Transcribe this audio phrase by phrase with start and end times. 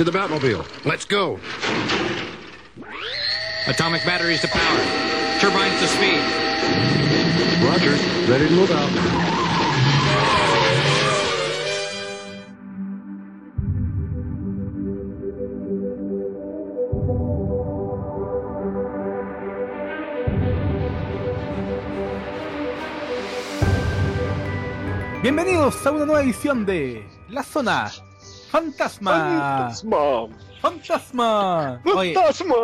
[0.00, 0.64] To the Batmobile.
[0.86, 1.38] Let's go.
[3.66, 4.78] Atomic batteries to power.
[5.40, 6.22] Turbines to speed.
[7.62, 7.90] Roger.
[8.26, 8.88] Ready to move out.
[25.22, 27.92] Bienvenidos a una nueva edición de La Zona
[28.50, 29.12] Fantasma.
[29.70, 30.28] Fantasma.
[30.60, 31.80] Fantasma.
[31.94, 32.54] Oye, Fantasma.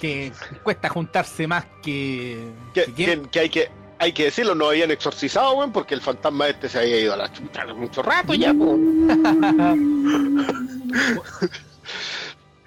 [0.00, 2.50] que cuesta juntarse más que.
[2.74, 3.22] Que, que quién.
[3.22, 3.70] que- que hay que
[4.02, 7.18] hay que decirlo, no habían exorcizado, weón, porque el fantasma este se había ido a
[7.18, 8.74] la chucha mucho rato ya, po.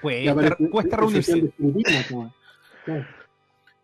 [0.01, 1.53] Cuesta, cuesta reunirse.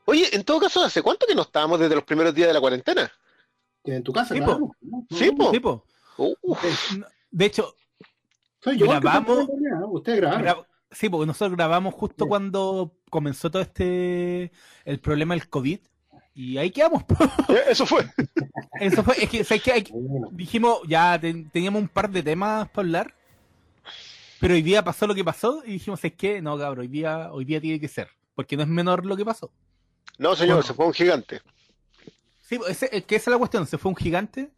[0.05, 2.59] Oye, en todo caso, ¿hace cuánto que no estábamos desde los primeros días de la
[2.59, 3.11] cuarentena?
[3.83, 4.59] Que en tu casa, Sí, claro.
[4.59, 4.75] po.
[5.15, 5.51] Sí, po.
[5.51, 5.85] Sí, po.
[6.17, 6.63] Uf,
[7.31, 7.75] De hecho,
[8.61, 9.47] Soy yo Grabamos-
[9.91, 10.45] Ustedes grabaron.
[10.45, 12.29] gra- sí, porque nosotros grabamos justo Sí.
[12.29, 14.51] cuando comenzó todo este.
[14.85, 15.79] el problema del COVID.
[16.35, 17.03] Y ahí quedamos.
[17.69, 18.05] eso fue.
[18.79, 19.15] Eso fue.
[19.21, 19.71] Es que, ¿sabes qué?
[19.73, 23.15] Hay que- Bueno, dijimos, ya ten- teníamos un par de temas para hablar,
[24.39, 27.29] pero hoy día pasó lo que pasó y dijimos, es que no, cabrón, hoy día,
[27.33, 29.51] hoy día tiene que ser, porque no es menor lo que pasó.
[30.17, 30.67] No, señor, Bueno.
[30.67, 31.41] se fue un gigante.
[32.41, 34.49] Sí, pues, ese- es que esa es la cuestión, se fue un gigante,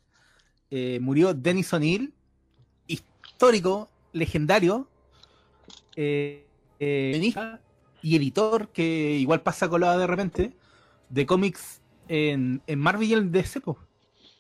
[0.69, 2.13] eh, murió Dennis O'Neill,
[3.41, 4.87] histórico, legendario,
[5.95, 6.47] eh,
[6.79, 7.61] eh, guionista
[8.01, 10.55] y editor, que igual pasa colada de repente,
[11.09, 13.77] de cómics en, en Marvel y en DC, po.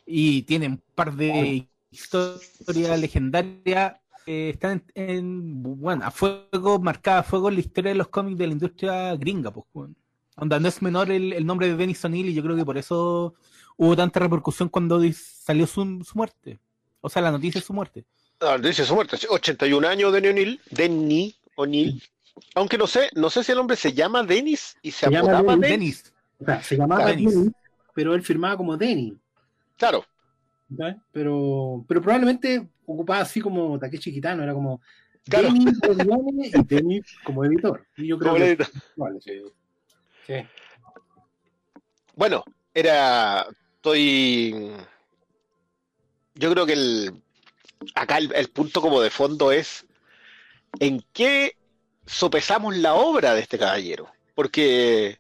[0.05, 7.19] y tiene un par de historias legendarias que están en, en- bueno, a fuego, marcada
[7.19, 9.95] a fuego en la historia de los cómics de la industria gringa, pues, weón.
[10.37, 12.77] Onda, no es menor el, el nombre de Dennis O'Neill y yo creo que por
[12.77, 13.35] eso
[13.77, 16.59] hubo tanta repercusión cuando salió su, su muerte.
[17.01, 18.05] O sea, la noticia de su muerte.
[18.41, 19.17] Ah, dice su muerte.
[19.17, 20.59] sí, 81 años de O'Neill.
[20.71, 22.01] Denny O'Neill.
[22.55, 25.55] Aunque no sé, no sé si el hombre se llama Dennis y se, Se apodaba
[25.55, 25.69] Dennis.
[25.69, 26.03] Dennis.
[26.03, 26.13] Dennis.
[26.39, 27.33] o sea, se llamaba Dennis.
[27.35, 27.51] Dennis,
[27.93, 29.15] pero él firmaba como Denny.
[29.77, 30.03] Claro.
[31.11, 34.81] Pero, pero probablemente ocupaba así como Takeshi Kitano, era como
[35.25, 35.49] Claro.
[35.49, 37.85] Denny y Denny como editor.
[37.97, 39.41] Y yo creo Como que le- vale, sí.
[40.25, 40.33] Sí.
[42.15, 42.43] Bueno,
[42.73, 43.45] era.
[43.75, 44.71] Estoy.
[46.35, 47.21] Yo creo que el.
[47.95, 49.85] Acá el, punto como de fondo es.
[50.79, 51.55] ¿En qué
[52.05, 54.09] sopesamos la obra de este caballero?
[54.35, 55.17] Porque.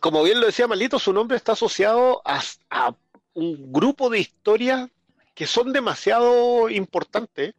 [0.00, 2.94] Como bien lo decía Malito, su nombre está asociado a,
[3.34, 4.88] un grupo de historias
[5.34, 7.54] que son demasiado importantes.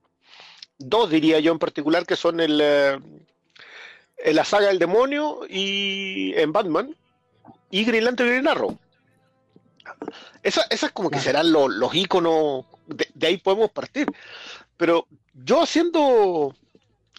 [0.79, 2.99] Dos diría yo en particular, que son el, eh,
[4.33, 6.95] la saga del demonio y en Batman
[7.69, 8.77] y Green Lantern y Green Arrow.
[10.43, 14.07] Esa- Esas como que serán los, los íconos, de, de ahí podemos partir.
[14.77, 16.55] Pero yo haciendo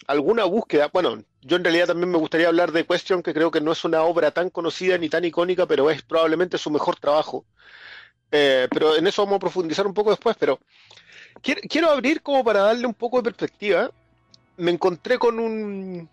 [0.06, 3.60] alguna búsqueda, bueno, yo en realidad también me gustaría hablar de Question, que creo que
[3.60, 7.44] no es una obra tan conocida ni tan icónica, pero es probablemente su mejor trabajo.
[8.31, 10.59] Eh, pero en eso vamos a profundizar un poco después, pero
[11.43, 13.91] quiero, quiero abrir como para darle un poco de perspectiva.
[14.56, 16.09] Me encontré con un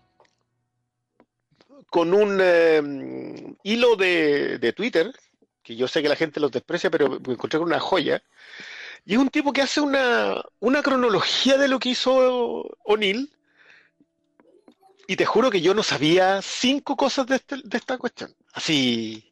[1.88, 5.12] con un eh, hilo de, de Twitter,
[5.70, 8.22] que yo sé que la gente los desprecia, pero me encontré con una joya.
[9.06, 13.30] Y es un tipo que hace una, una cronología de lo que hizo O'Neill.
[15.06, 18.34] Y te juro que yo no sabía cinco cosas de, este- de esta cuestión.
[18.54, 19.30] Así.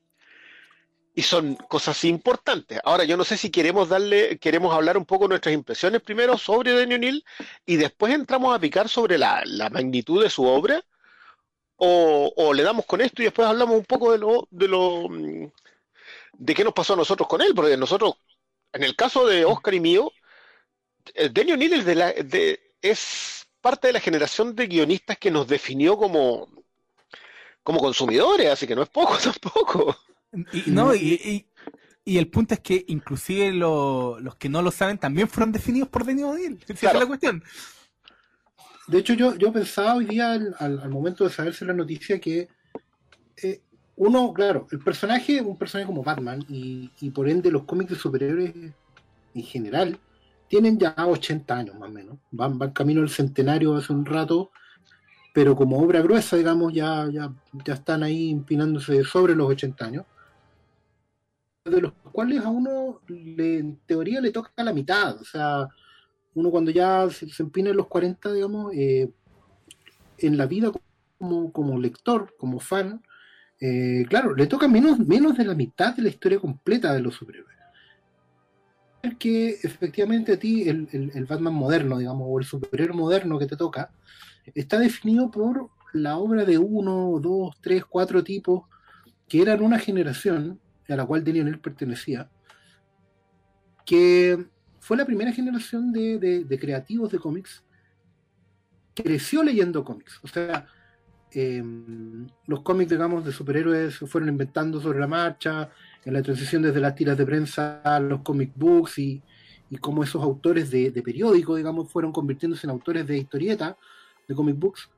[1.14, 2.78] Y son cosas importantes.
[2.84, 6.72] Ahora, yo no sé si queremos darle, queremos hablar un poco nuestras impresiones primero sobre
[6.78, 7.24] Danny O'Neill
[7.66, 10.84] y después entramos a picar sobre la, la magnitud de su obra.
[11.76, 15.08] O, o le damos con esto y después hablamos un poco de lo, de lo
[16.38, 18.14] de qué nos pasó a nosotros con él, porque nosotros,
[18.72, 20.10] en el caso de Oscar y mío,
[21.32, 25.46] Danny O'Neill es, de la- de- es parte de la generación de guionistas que nos
[25.48, 26.48] definió como,
[27.62, 29.96] como consumidores, así que no es poco tampoco.
[30.52, 31.46] Y, no, y, y-
[32.04, 35.88] y el punto es que inclusive lo- los que no lo saben también fueron definidos
[35.88, 36.58] por Dennis O'Neill.
[36.68, 36.98] Esa Claro.
[36.98, 37.42] es la cuestión.
[38.86, 42.18] De hecho, yo, yo pensaba hoy día, al, al- al momento de saberse la noticia,
[42.20, 42.48] que
[43.42, 43.60] eh,
[43.98, 47.96] uno, claro, el personaje, un personaje como Batman, y, y por ende los cómics de
[47.96, 48.54] superhéroes
[49.34, 49.98] en general,
[50.48, 52.18] tienen ya 80 años más o menos.
[52.32, 54.50] Van, van camino al centenario hace un rato,
[55.34, 57.32] pero como obra gruesa, digamos, ya, ya,
[57.66, 60.06] ya están ahí empinándose sobre los 80 años.
[61.64, 65.20] De los cuales a uno, le- en teoría, le toca la mitad.
[65.20, 65.68] O sea,
[66.34, 69.10] uno cuando ya se, se empina en los 40, digamos, eh,
[70.18, 70.72] en la vida
[71.18, 73.02] como, como lector, como fan,
[73.60, 77.14] eh, claro, le toca menos, menos de la mitad de la historia completa de los
[77.14, 77.56] superhéroes.
[79.18, 83.56] Que efectivamente a ti el, el- Batman moderno, digamos, o el superhéroe moderno que te
[83.56, 83.90] toca,
[84.54, 88.62] está definido por la obra de uno, dos, tres, cuatro tipos
[89.28, 90.58] que eran una generación
[90.88, 92.28] a la cual Daniel pertenecía,
[93.84, 94.46] que
[94.80, 97.62] fue la primera generación de, de- de creativos de cómics
[98.94, 100.18] creció leyendo cómics.
[100.22, 100.66] O sea,
[101.32, 101.62] eh,
[102.46, 105.70] los cómics, digamos, de superhéroes se fueron inventando sobre la marcha,
[106.04, 109.22] en la transición desde las tiras de prensa a los comic books y,
[109.70, 113.76] y cómo esos autores de, de periódico, digamos, fueron convirtiéndose en autores de historieta,
[114.26, 114.88] de comic books.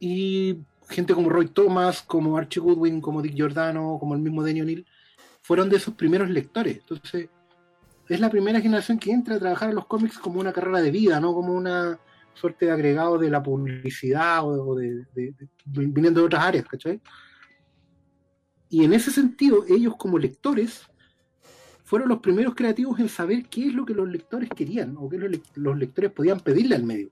[0.00, 0.58] Y
[0.88, 4.86] gente como Roy Thomas, como Archie Goodwin, como Dick Giordano, como el mismo Danny O'Neill,
[5.42, 6.78] fueron de esos primeros lectores.
[6.78, 7.28] Entonces,
[8.08, 10.90] es la primera generación que entra a trabajar en los cómics como una carrera de
[10.90, 11.98] vida, no como una
[12.36, 15.48] suerte de agregado de la publicidad o, de, de- de-
[15.86, 17.00] viniendo de otras áreas, ¿cachai?
[18.68, 20.82] Y en ese sentido, ellos como lectores
[21.84, 25.18] fueron los primeros creativos en saber qué es lo que los lectores querían o qué
[25.18, 27.10] los, lec- los lectores podían pedirle al medio.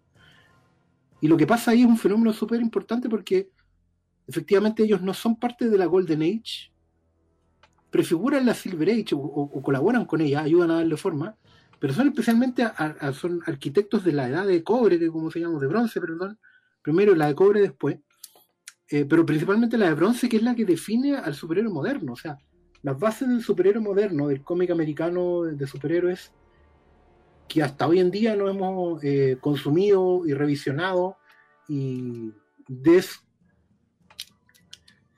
[1.20, 3.50] Y lo que pasa ahí es un fenómeno súper importante porque
[4.26, 6.72] efectivamente ellos no son parte de la Golden Age,
[7.90, 11.36] prefiguran la Silver Age o, o- o colaboran con ella, ayudan a darle forma,
[11.84, 15.40] pero son especialmente a- a- son arquitectos de la edad de cobre, que como se
[15.40, 16.38] llama, de bronce, perdón,
[16.80, 17.98] primero la de cobre después,
[18.88, 22.16] eh, pero principalmente la de bronce, que es la que define al superhéroe moderno, o
[22.16, 22.38] sea,
[22.80, 26.32] las bases del superhéroe moderno, del cómic americano de superhéroes,
[27.48, 31.18] que hasta hoy en día no hemos eh, consumido y revisionado
[31.68, 32.32] y
[32.66, 33.20] des,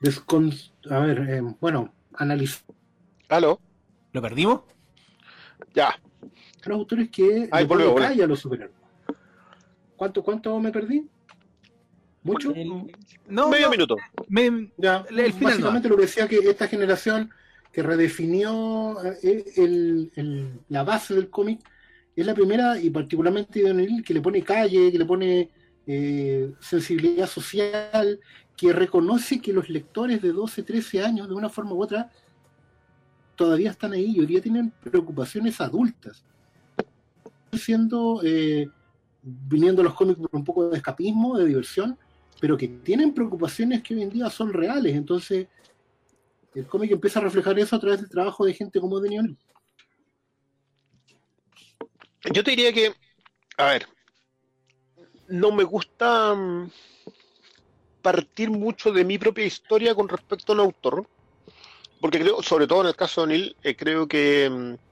[0.01, 2.61] descon- a ver, eh, bueno, analizar
[3.29, 3.61] ¿Aló?
[4.11, 4.63] ¿Lo perdimos?
[5.73, 5.97] Ya.
[6.67, 7.49] Los autores que
[7.91, 8.07] volvió.
[8.07, 8.75] calle a los superhéroes.
[9.95, 11.07] ¿Cuánto, ¿Cuánto me perdí?
[12.23, 12.53] ¿Mucho?
[13.27, 13.95] No, Medio no, minuto.
[14.27, 17.29] me- Ya, El- básicamente lo que decía que esta generación
[17.71, 21.59] que redefinió eh, el- el- la base del cómic
[22.15, 25.49] es la primera y particularmente de O'Neill que le pone calle, que le pone
[25.89, 28.19] eh, sensibilidad social,
[28.57, 32.11] que reconoce que los lectores de 12, 13 años de una forma u otra
[33.37, 36.25] todavía están ahí y hoy día tienen preocupaciones adultas.
[37.53, 38.67] Siendo, eh,
[39.21, 41.97] viniendo los cómics por un poco de escapismo, de diversión,
[42.39, 44.95] pero que tienen preocupaciones que hoy en día son reales.
[44.95, 45.47] Entonces,
[46.53, 49.37] el cómic empieza a reflejar eso a través del trabajo de gente como O'Neill.
[52.33, 52.93] Yo te diría que,
[53.57, 53.87] a ver,
[55.27, 56.71] no me gusta mm,
[58.01, 61.07] partir mucho de mi propia historia con respecto a un autor,
[62.01, 64.86] porque creo, sobre todo en el caso de Neil, eh, creo que, mm,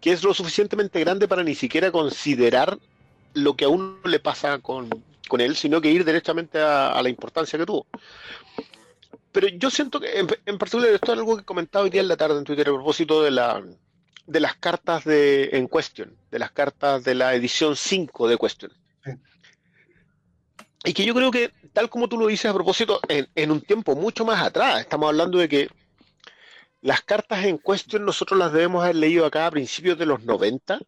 [0.00, 2.78] que es lo suficientemente grande para ni siquiera considerar
[3.34, 4.88] lo que a uno le pasa con,
[5.28, 7.86] con él, sino que ir directamente a, a la importancia que tuvo.
[9.32, 12.08] Pero yo siento que, en, en particular, esto es algo que comentaba hoy día en
[12.08, 13.62] la tarde en Twitter a propósito de la,
[14.26, 18.72] de las cartas de en Question, de las cartas de la edición 5 de Question.
[19.04, 19.10] Sí.
[20.84, 23.60] Y que yo creo que, tal como tú lo dices a propósito, en, en un
[23.60, 25.68] tiempo mucho más atrás, estamos hablando de que
[26.82, 30.80] las cartas en Question nosotros las debemos haber leído acá a principios de los 90.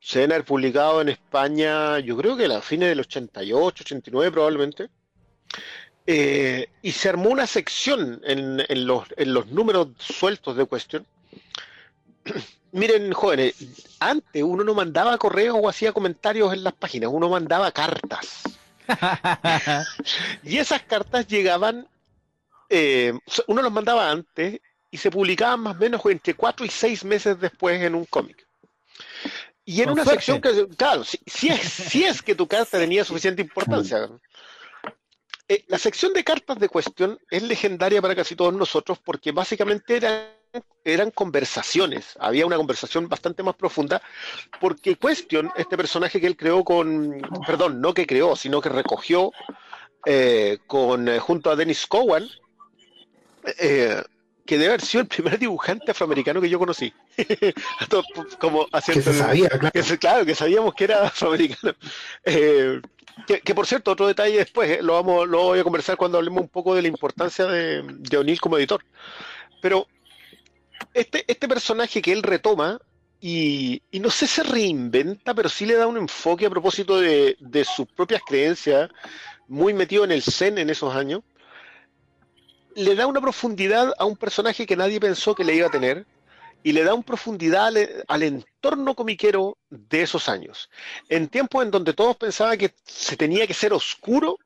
[0.00, 4.90] Se deben haber publicado en España, yo creo que a fines del 88, 89 probablemente.
[6.06, 11.06] Eh, y se armó una sección en, en los, en los números sueltos de Question
[12.72, 13.54] Miren, jóvenes,
[13.98, 18.42] antes uno no mandaba correos o hacía comentarios en las páginas, uno mandaba cartas.
[20.42, 21.86] Y esas cartas llegaban,
[22.68, 23.12] eh,
[23.46, 27.38] uno los mandaba antes y se publicaban más o menos entre cuatro y seis meses
[27.40, 28.46] después en un cómic.
[29.64, 30.22] Y en Con una suerte.
[30.24, 34.08] sección que, claro, si, si es, si es que tu carta tenía suficiente importancia.
[35.46, 39.96] Eh, la sección de cartas de cuestión es legendaria para casi todos nosotros porque básicamente
[39.96, 40.28] eran,
[40.84, 42.16] eran conversaciones.
[42.18, 44.00] Había una conversación bastante más profunda
[44.60, 49.32] porque Question, este personaje que él creó con, perdón, no que creó, sino que recogió
[50.06, 52.28] eh, con, eh, junto a Dennis Cowan,
[54.48, 56.90] que debe haber sido el primer dibujante afroamericano que yo conocí.
[58.40, 59.70] Como Que se sabía, claro.
[59.70, 61.74] que claro, que sabíamos que era afroamericano.
[62.24, 62.80] Eh,
[63.26, 66.16] que, que, por cierto, otro detalle después, eh, lo, vamos, lo voy a conversar cuando
[66.16, 68.82] hablemos un poco de la importancia de, de O'Neill como editor.
[69.60, 69.86] Pero
[70.94, 72.80] este, este personaje que él retoma
[73.20, 76.98] y, y no sé si se reinventa, pero sí le da un enfoque a propósito
[76.98, 78.88] de, de sus propias creencias,
[79.46, 81.20] muy metido en el zen en esos años,
[82.78, 86.06] le da una profundidad a un personaje que nadie pensó que le iba a tener
[86.62, 87.72] y le da una profundidad
[88.06, 90.70] al, entorno comiquero de esos años.
[91.08, 94.38] En tiempos en donde todos pensaban que se tenía que ser oscuro,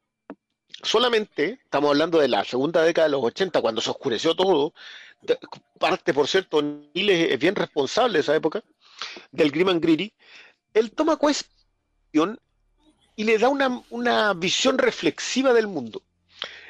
[0.82, 4.72] solamente, estamos hablando de la segunda década de los 80, cuando se oscureció todo,
[5.78, 8.64] parte, por cierto, Neil es, bien responsable de esa época,
[9.30, 10.10] del Grim and Gritty,
[10.72, 12.40] él toma cuestión
[13.14, 16.02] y le da una, una visión reflexiva del mundo.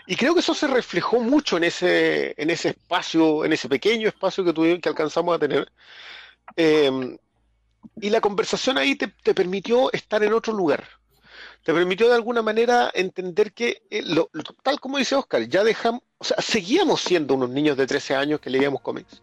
[0.06, 4.08] Y creo que eso se reflejó mucho en ese, en ese espacio, en ese pequeño
[4.08, 5.70] espacio que tuvimos, que alcanzamos a tener.
[6.56, 7.16] Eh,
[8.00, 10.84] y la conversación ahí te, permitió estar en otro lugar.
[11.62, 14.30] Te permitió de alguna manera entender que, eh, lo,
[14.62, 18.40] tal como dice Oscar, ya dejamos, o sea, seguíamos siendo unos niños de 13 años
[18.40, 19.22] que leíamos cómics,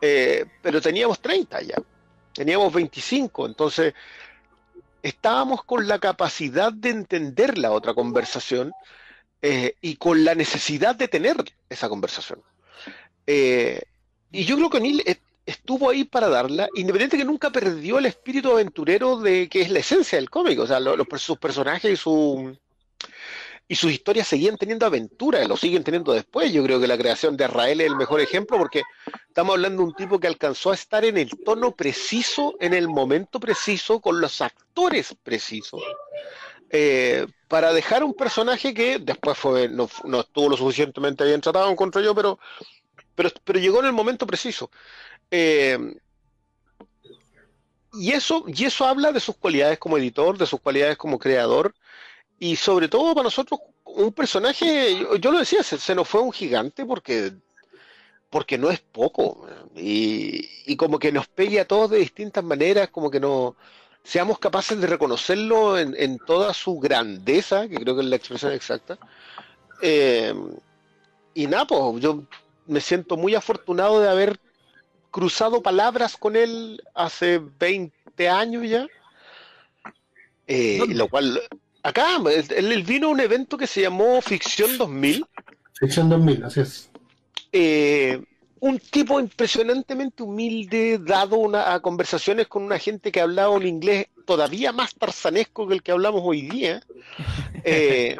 [0.00, 1.76] eh, pero teníamos 30 ya,
[2.32, 3.92] teníamos 25, entonces
[5.02, 8.72] estábamos con la capacidad de entender la otra conversación
[9.42, 11.36] eh, y con la necesidad de tener
[11.68, 12.42] esa conversación.
[13.26, 13.80] Eh,
[14.32, 15.02] y yo creo que Neil
[15.46, 19.80] estuvo ahí para darla, independiente que nunca perdió el espíritu aventurero de que es la
[19.80, 22.56] esencia del cómic, o sea, lo, sus personajes y su
[23.70, 26.52] y sus historias seguían teniendo aventura, lo siguen teniendo después.
[26.52, 28.82] Yo creo que la creación de Israel es el mejor ejemplo porque
[29.28, 32.88] estamos hablando de un tipo que alcanzó a estar en el tono preciso, en el
[32.88, 35.80] momento preciso, con los actores precisos,
[36.70, 41.70] eh, para dejar un personaje que después fue no, no, estuvo lo suficientemente bien tratado,
[41.70, 42.38] encontré yo, pero,
[43.14, 44.70] pero, pero llegó en el momento preciso.
[45.30, 45.78] Eh,
[47.92, 51.74] y eso, y eso habla de sus cualidades como editor, de sus cualidades como creador,
[52.38, 56.32] y sobre todo para nosotros un personaje, yo, lo decía, se, se, nos fue un
[56.32, 57.32] gigante porque
[58.30, 62.88] porque no es poco y, y, como que nos pegue a todos de distintas maneras,
[62.90, 63.56] como que no
[64.02, 68.52] seamos capaces de reconocerlo en, en toda su grandeza, que creo que es la expresión
[68.52, 68.98] exacta.
[69.82, 70.34] Eh,
[71.34, 72.24] y nada, pues yo
[72.66, 74.40] me siento muy afortunado de haber
[75.10, 78.86] cruzado palabras con él hace 20 años ya,
[80.46, 81.40] eh, lo cual
[81.82, 82.18] Acá,
[82.50, 85.24] él, vino a un evento que se llamó Ficción 2000.
[85.78, 86.90] Ficción 2000, así es.
[87.52, 88.22] Eh,
[88.60, 94.08] un tipo impresionantemente humilde, dado una, a conversaciones con una gente que hablaba un inglés
[94.26, 96.82] todavía más tarzanesco que el que hablamos hoy día.
[97.64, 98.16] Eh,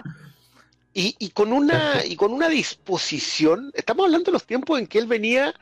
[0.93, 4.99] y, y, con una, y con una disposición, estamos hablando de los tiempos en que
[4.99, 5.55] él venía,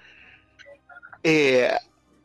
[1.23, 1.70] eh,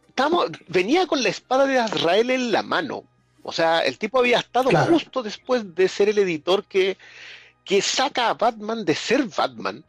[0.08, 3.04] estamos, venía con la espada de Israel en la mano
[3.44, 4.94] o sea, el tipo había estado claro.
[4.94, 6.98] justo después de ser el editor que,
[7.66, 9.84] que saca a Batman de ser Batman,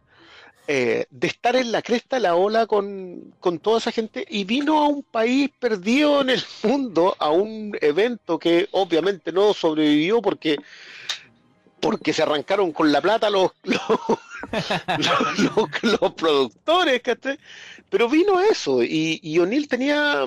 [0.67, 4.45] eh, de estar en la cresta de la ola con, con, toda esa gente y
[4.45, 10.23] vino a un país perdido en el mundo, a un evento que obviamente no sobrevivió
[10.23, 10.57] porque
[11.81, 13.51] porque se arrancaron con la plata los,
[15.83, 17.03] los, productores.
[17.91, 20.25] Pero vino eso y, y O'Neill tenía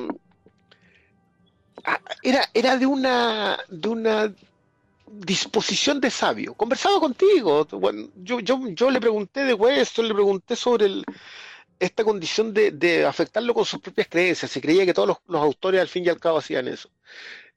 [2.21, 4.33] era, era de una de una
[5.11, 6.53] disposición de sabio.
[6.53, 7.67] Conversaba contigo.
[8.15, 11.03] Yo, yo, yo le pregunté de Weston, le pregunté sobre
[11.79, 14.51] esta condición de, afectarlo con sus propias creencias.
[14.51, 16.89] Se creía que todos los, autores al fin y al cabo hacían eso.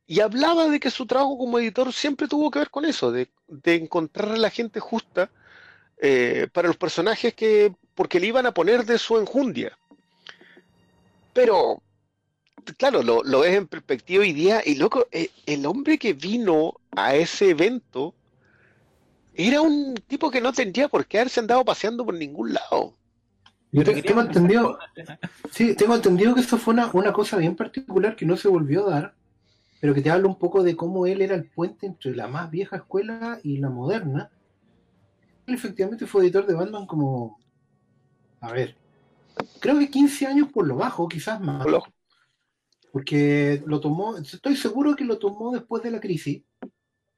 [0.06, 3.28] Y hablaba de que su trabajo como editor siempre tuvo que ver con eso, de,
[3.46, 5.30] de encontrar a la gente justa
[5.98, 9.76] eh, para los personajes que, porque le iban a poner de su enjundia.
[11.32, 11.82] Pero
[12.76, 16.74] claro, lo, lo, ves en perspectiva hoy día y loco, eh, el hombre que vino
[16.92, 18.14] a ese evento
[19.34, 22.94] era un tipo que no tendría por qué haberse andado paseando por ningún lado.
[23.72, 24.78] Yo te, tengo entendido,
[25.52, 28.88] sí, tengo entendido que esto fue una, una, cosa bien particular que no se volvió
[28.88, 29.14] a dar,
[29.80, 32.50] pero que te habla un poco de cómo él era el puente entre la más
[32.50, 34.30] vieja escuela y la moderna.
[35.46, 37.38] Él efectivamente fue editor de Batman como,
[38.40, 38.76] a ver,
[39.60, 41.62] creo que 15 años por lo bajo, quizás más.
[41.62, 41.84] Por lo,
[42.92, 46.42] porque lo tomó, estoy seguro que lo tomó después de la crisis,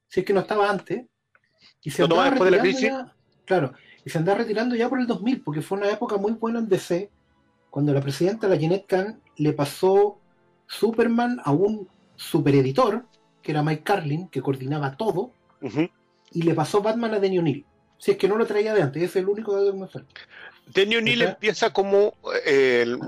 [0.09, 1.07] si es que no estaba antes,
[1.83, 2.83] y se ¿Lo después de la crisis?
[2.83, 3.14] Ya,
[3.45, 3.73] claro,
[4.05, 6.69] y se anda retirando ya por el 2000, porque fue una época muy buena en
[6.69, 7.11] DC,
[7.71, 10.19] cuando la presidenta, la Jeanette Kahn, le pasó
[10.67, 13.07] Superman a un supereditor,
[13.41, 15.91] que era Mike Carlin, que coordinaba todo, uh -huh.
[16.33, 17.67] y le pasó Batman a Denny O'Neill.
[17.99, 20.21] Si es que no lo traía de antes, es el único dato que me falta.
[20.67, 22.14] Denny O'Neill empieza como
[22.45, 22.99] eh, el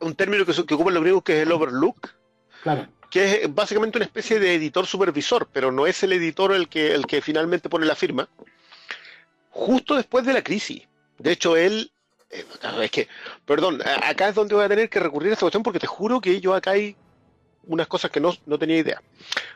[0.00, 2.14] un término que, que ocupan los griegos que es el overlook,
[2.62, 2.88] claro.
[3.10, 6.94] que es básicamente una especie de editor supervisor, pero no es el editor el que,
[6.94, 8.28] el que finalmente pone la firma,
[9.50, 10.82] justo después de la crisis.
[11.18, 11.90] De hecho, él,
[12.30, 12.44] eh,
[12.82, 13.08] es que,
[13.44, 16.20] perdón, acá es donde voy a tener que recurrir a esta cuestión porque te juro
[16.20, 16.96] que yo acá hay
[17.66, 19.02] unas cosas que no, no tenía idea.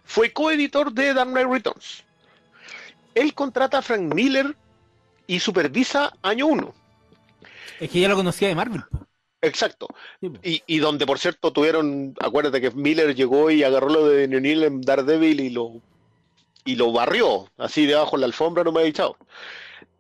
[0.04, 2.04] Fue coeditor de Dark Knight Returns.
[3.14, 4.56] Él contrata a Frank Miller
[5.26, 6.75] y supervisa año 1.
[7.80, 8.85] Es que ya lo conocía de Marvel.
[9.42, 9.88] Exacto.
[10.20, 14.64] Y, y, donde, por cierto, tuvieron, acuérdate que Miller llegó y agarró lo de Neil
[14.64, 15.80] en Daredevil y lo,
[16.64, 19.16] y lo barrió, así debajo de la alfombra, no me ha dicho.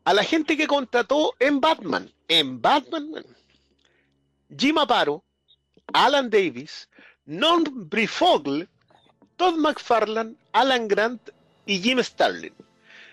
[0.04, 3.24] A la gente que contrató en Batman, en Batman,
[4.56, 5.22] Jim Aparo,
[5.92, 6.88] Alan Davis,
[7.24, 8.68] Non Brifogel,
[9.36, 11.30] Todd McFarlane, Alan Grant
[11.64, 12.52] y Jim Starlin.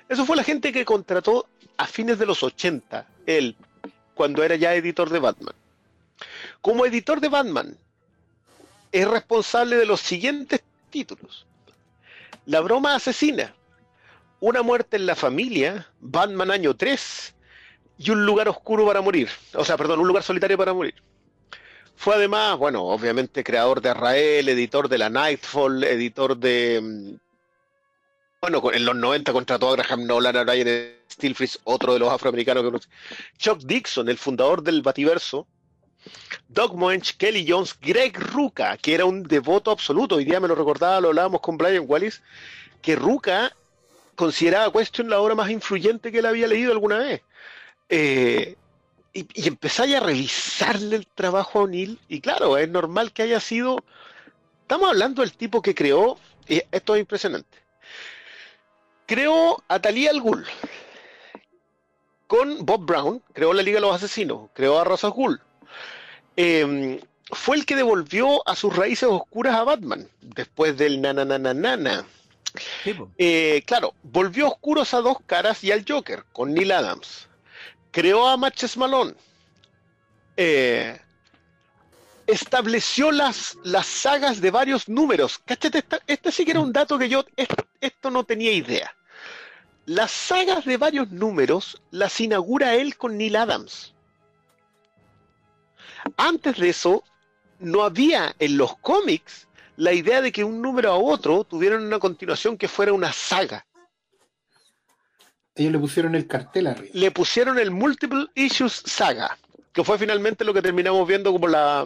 [0.10, 3.55] Eso fue la gente que contrató a fines de los 80, él,
[4.13, 5.55] cuando era ya editor de Batman.
[6.68, 7.78] Como editor de Batman,
[8.92, 11.46] es responsable de los siguientes títulos.
[12.46, 13.56] La broma asesina,
[14.42, 17.36] Una muerte en la familia, Batman año 3
[18.00, 19.30] y Un lugar oscuro para morir.
[19.54, 20.96] O sea, perdón, Un lugar solitario para morir.
[21.96, 26.82] Fue además, bueno, obviamente creador de Israel, editor de la Nightfall, editor de...
[26.84, 27.16] mm,
[28.42, 32.82] Bueno, en los 90 contrató a Graham Nolan, a Brian Stilfries, otro de los afroamericanos
[32.82, 32.90] que.
[33.38, 35.48] Chuck Dixon, el fundador del Bativerso.
[36.48, 40.16] Doug Moench, Kelly Jones, Greg Ruca, que era un devoto absoluto.
[40.16, 42.22] Hoy día me lo recordaba, lo hablábamos con Brian Wallis,
[42.82, 43.56] que Ruca
[44.16, 47.22] consideraba Question la obra más influyente que él había leído alguna vez.
[47.90, 48.56] Eh,
[49.14, 53.84] y, empezáis a revisarle el trabajo a O'Neill, y claro, es normal que haya sido.
[54.62, 57.58] Estamos hablando del tipo que creó, y esto es impresionante.
[59.06, 60.46] Creó a Talia al Ghul
[62.28, 65.42] con Bob Brown, creó la Liga de los Asesinos, creó a Rosa Ghul.
[66.38, 67.01] Eh,
[67.32, 71.01] fue el que devolvió a sus raíces oscuras a Batman, después del
[72.94, 73.12] po.
[73.17, 77.27] Eh, claro, volvió oscuros a dos caras y al Joker con Neil Adams.
[77.91, 79.13] Creó a Matches Malone.
[80.38, 80.98] Eh,
[82.27, 85.39] estableció las, las sagas de varios números.
[85.46, 87.48] Cáchate, esta- este sí que era un dato que yo es-
[87.82, 88.94] esto no tenía idea.
[89.86, 93.94] Las sagas de varios números las inaugura él con Neil Adams.
[96.18, 97.04] Antes de eso,
[97.60, 102.00] no había en los cómics la idea de que un número a otro tuvieran una
[102.00, 103.66] continuación que fuera una saga.
[105.56, 106.92] Ellos le pusieron el cartel arriba.
[106.94, 109.38] Le pusieron el Multiple Issues Saga,
[109.74, 111.86] que fue finalmente lo que terminamos viendo como la,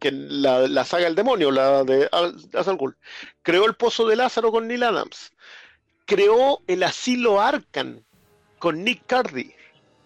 [0.00, 2.96] que la, la saga del demonio, la de Al- Ra's al Ghul.
[3.42, 5.32] Creó el Pozo de Lázaro con Neil Adams.
[6.06, 8.00] Creó el Asilo Arkham
[8.58, 9.52] con Nick Cardy.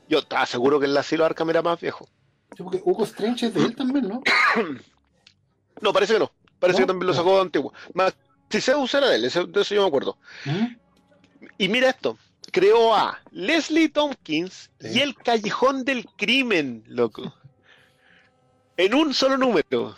[0.09, 2.09] Yo estaba seguro que el Asilo Arkham era más viejo.
[2.57, 4.23] Sí, porque Hugo Strange es de él también, ¿no?
[5.81, 6.33] No, parece que no.
[6.59, 6.87] Parece ¿No?
[6.87, 7.73] que también lo sacó de antiguo.
[7.95, 8.13] Más,
[8.51, 10.19] si Zeus era de él, ese- de eso yo me acuerdo.
[10.45, 10.67] ¿Mm?
[11.57, 12.19] Y mira esto,
[12.51, 17.33] creó a Leslie Tompkins y el Callejón del Crimen, loco.
[18.77, 19.95] En un solo número.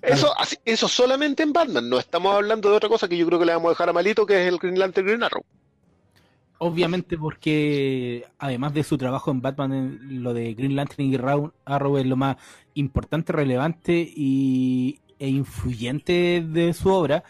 [0.00, 3.38] Eso, así- eso solamente en Batman, no estamos hablando de otra cosa que yo creo
[3.38, 5.44] que le vamos a dejar a Malito, que es el Green Lantern Green Arrow.
[6.64, 11.52] Obviamente porque además de su trabajo en Batman, en lo de Green Lantern y Arrow
[11.64, 12.36] Arrow es lo más
[12.74, 17.24] importante, relevante y, e influyente de su obra.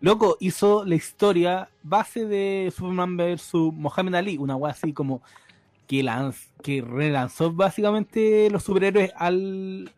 [0.00, 3.54] Loco, hizo la historia base de Superman vs.
[3.54, 5.22] Muhammad Ali, una weá así como
[5.86, 9.88] que, lanz- que relanzó básicamente los superhéroes al,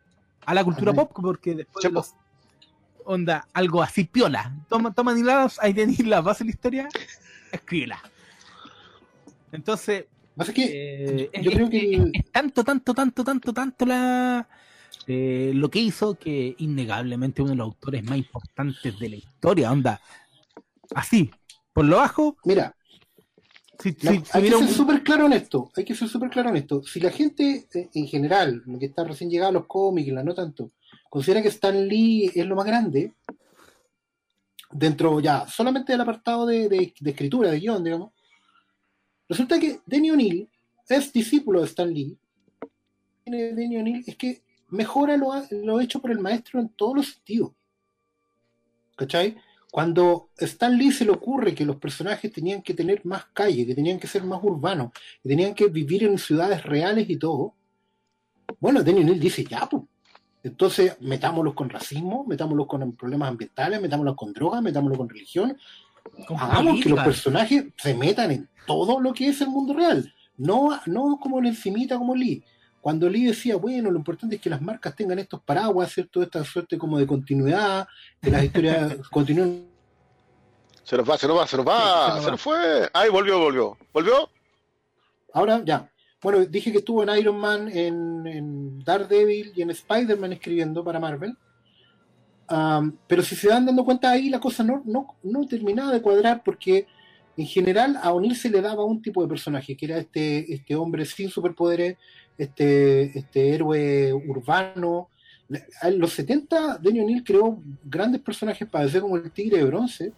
[0.45, 1.07] a la cultura Ajá.
[1.07, 2.15] pop, porque después de los
[3.07, 4.55] onda, algo así piola.
[4.69, 6.89] Toma, toma ni lados, ahí tenéis la base de la historia,
[7.51, 8.03] escríbela.
[9.53, 10.07] Entonces,
[10.55, 14.49] que eh, yo es, creo que es tanto, tanto, tanto, tanto, tanto la
[15.07, 19.71] eh, lo que hizo que innegablemente uno de los autores más importantes de la historia,
[19.73, 20.01] onda,
[20.95, 21.31] así,
[21.73, 22.75] por lo bajo, mira,
[23.79, 25.71] si, la- si- si hay que ser súper claro en esto.
[25.77, 26.83] Hay que ser súper claro en esto.
[26.83, 30.25] Si la gente eh, en general, lo que está recién llegada a los cómics, la
[30.25, 30.73] no tanto,
[31.09, 33.15] considera que Stan Lee es lo más grande,
[34.71, 38.13] dentro ya solamente del apartado de, de- de escritura, de guion, digamos,
[39.29, 40.49] resulta que Denny O'Neill
[40.89, 42.17] es discípulo de Stan Lee.
[43.25, 47.53] Denny O'Neill es que mejora lo, lo hecho por el maestro en todos los sentidos.
[48.97, 49.37] ¿Cachai?
[49.71, 53.75] Cuando Stan Lee se le ocurre que los personajes tenían que tener más calle, que
[53.75, 57.55] tenían que ser más urbanos, que tenían que vivir en ciudades reales y todo,
[58.61, 59.83] bueno, Denny O'Neill dice, ya, pues.
[60.43, 65.59] Entonces, metámoslos con racismo, metámoslos con problemas ambientales, metámoslos con drogas, metámoslos con religión,
[66.39, 70.79] hagamos que los personajes se metan en todo lo que es el mundo real, no,
[70.87, 72.43] no como en encimita como Lee.
[72.81, 76.23] Cuando Lee decía, bueno, lo importante es que las marcas tengan estos paraguas, ¿cierto?
[76.23, 77.89] Esta suerte como de continuidad,
[78.23, 79.67] que las historias continúen.
[80.85, 82.31] Se nos va, se nos va, se nos va, Sí, se nos se va.
[82.31, 82.91] nos fue.
[82.93, 83.77] Ay, volvió, volvió.
[83.93, 84.31] ¿Volvió?
[85.33, 85.91] Ahora, ya.
[86.23, 91.01] Bueno, dije que estuvo en Iron Man, en, en Daredevil y en Spider-Man escribiendo para
[91.01, 91.37] Marvel.
[92.49, 96.01] Am, pero si se van dando cuenta ahí, la cosa no, no, no terminaba de
[96.03, 96.87] cuadrar porque
[97.37, 100.75] en general a O'Neill se le daba un tipo de personaje, que era este, este
[100.75, 101.97] hombre sin superpoderes,
[102.39, 105.11] este, este héroe urbano.
[105.83, 110.13] En los 70, Denny O'Neill creó grandes personajes para ser como el tigre de bronce.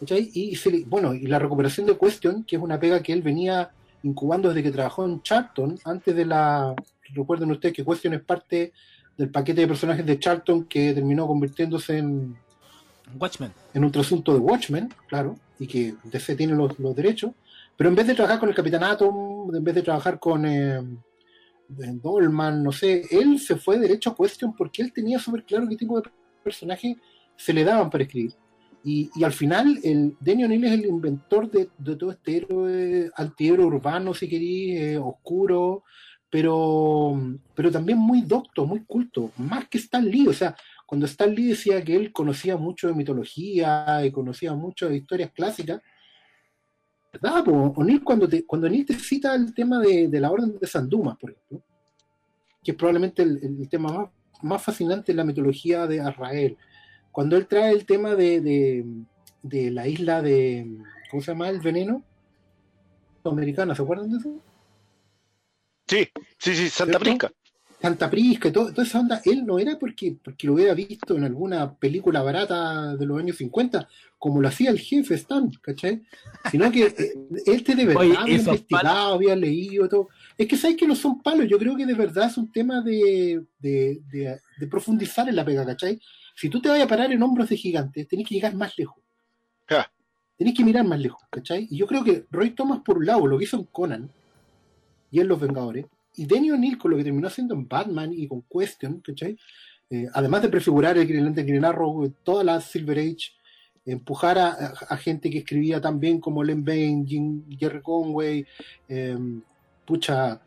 [0.00, 0.30] ¿cachai?
[0.32, 3.22] Y, se le- bueno, y la recuperación de Question, que es una pega que él
[3.22, 3.70] venía
[4.02, 6.74] incubando desde que trabajó en Charlton, antes de la...
[7.14, 8.72] Recuerden ustedes que Question es parte
[9.18, 12.36] del paquete de personajes de Charlton que terminó convirtiéndose en,
[13.18, 13.52] Watchmen.
[13.74, 15.36] en un trasunto de Watchmen, claro.
[15.58, 17.32] y que DC tiene los, los derechos,
[17.76, 20.80] pero en vez de trabajar con el Capitán Atom, en vez de trabajar con eh,
[21.68, 25.76] Dolman, no sé, él se fue derecho a Question porque él tenía súper claro qué
[25.76, 26.08] tipo de
[26.42, 26.96] personaje
[27.36, 28.32] se le daban para escribir.
[28.84, 33.10] Y, y al final, el Denny O'Neill es el inventor de, de todo este héroe,
[33.16, 35.82] antihéroe urbano, si queréis, eh, oscuro,
[36.30, 37.18] pero,
[37.54, 40.28] pero también muy docto, muy culto, más que Stan Lee.
[40.28, 44.88] O sea, cuando Stan Lee decía que él conocía mucho de mitología y conocía mucho
[44.88, 45.80] de historias clásicas,
[47.12, 47.44] ¿verdad?
[47.48, 50.88] O'Neill, cuando, te, cuando O'Neill te cita el tema de, de la Orden de San
[50.88, 51.62] Dumas, por ejemplo,
[52.62, 54.10] que es probablemente el, el tema más,
[54.42, 56.56] más fascinante en la mitología de Azrael,
[57.10, 58.84] cuando él trae el tema de, de,
[59.42, 60.66] de la isla de,
[61.10, 61.48] ¿cómo se llama?
[61.48, 62.02] El veneno
[63.24, 64.40] americana, ¿se acuerdan de eso?
[65.88, 66.98] Sí, sí, sí, Santa.
[66.98, 67.32] Prisca.
[67.80, 71.14] Santa Prisca y todo, toda esa onda, él no era porque, porque lo hubiera visto
[71.16, 76.02] en alguna película barata de los años 50, como lo hacía el jefe Stan, ¿cachai?
[76.50, 77.14] Sino que eh,
[77.46, 80.08] este de verdad Oye, había investigado, había leído todo.
[80.36, 82.80] Es que sabes que no son palos, yo creo que de verdad es un tema
[82.82, 86.00] de, de, de- de profundizar en la pega, ¿cachai?
[86.34, 89.00] Si tú te vas a parar en hombros de gigantes, tenés que llegar más lejos.
[89.68, 89.88] Ja.
[90.36, 91.68] Tenés que mirar más lejos, ¿cachai?
[91.70, 94.10] Y yo creo que Roy Thomas, por un lado, lo que hizo en Conan
[95.10, 98.26] y en Los Vengadores, y Denny O'Neill con lo que terminó haciendo en Batman y
[98.26, 99.36] con Question, ¿cachai?
[99.90, 103.32] Eh, además de prefigurar el Green Lantern, Green Arrow, eh, toda la Silver Age,
[103.86, 108.44] empujar a, a- a gente que escribía tan bien como Len Bain, Jim- Jerry Conway,
[108.88, 109.16] eh,
[109.86, 110.40] pucha,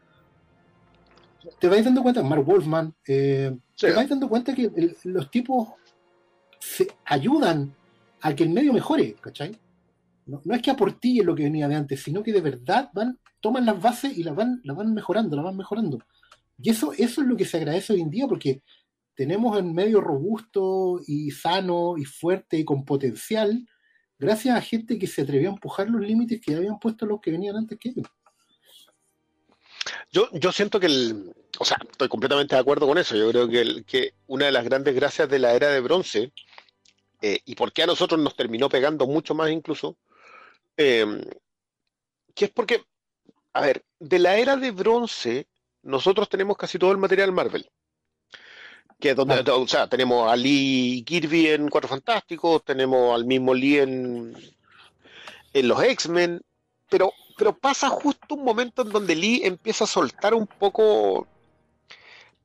[1.60, 3.88] te vais dando cuenta, Mark Wolfman, eh, Sí.
[3.88, 5.69] te vais dando cuenta que el- los tipos
[6.60, 7.74] se ayudan
[8.21, 9.58] a que el medio mejore, ¿cachai?
[10.44, 13.65] No, es que aportillen lo que venía de antes, sino que de verdad van, toman
[13.65, 16.00] las bases y las van, las van mejorando, las van mejorando.
[16.58, 18.62] Y eso, eso es lo que se agradece hoy en día porque
[19.15, 23.67] tenemos el medio robusto y sano y fuerte y con potencial
[24.17, 27.20] gracias a gente que se atrevió a empujar los límites que ya habían puesto los
[27.20, 28.08] que venían antes que ellos.
[30.12, 33.15] Yo, yo siento que el, o sea, estoy completamente de acuerdo con eso.
[33.15, 36.32] Yo creo que, que una de las grandes gracias de la era de bronce,
[37.22, 39.98] eh, y por qué a nosotros nos terminó pegando mucho más incluso,
[40.77, 41.05] eh,
[42.34, 42.84] que es porque,
[43.53, 45.47] a ver, de la era de bronce,
[45.84, 47.69] nosotros tenemos casi todo el material Marvel.
[48.99, 53.53] Que es donde, o sea, tenemos a Lee Kirby en Cuatro Fantásticos, tenemos al mismo
[53.53, 54.36] Lee en,
[55.53, 56.39] en los X-Men,
[56.88, 61.27] pero, pero pasa justo un momento en donde Lee empieza a soltar un poco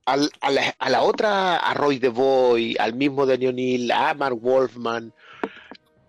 [0.06, 4.38] al- a, la, a la otra, a Roy DeVoy, al mismo Daniel O'Neill, a Mark
[4.40, 5.12] Wolfman,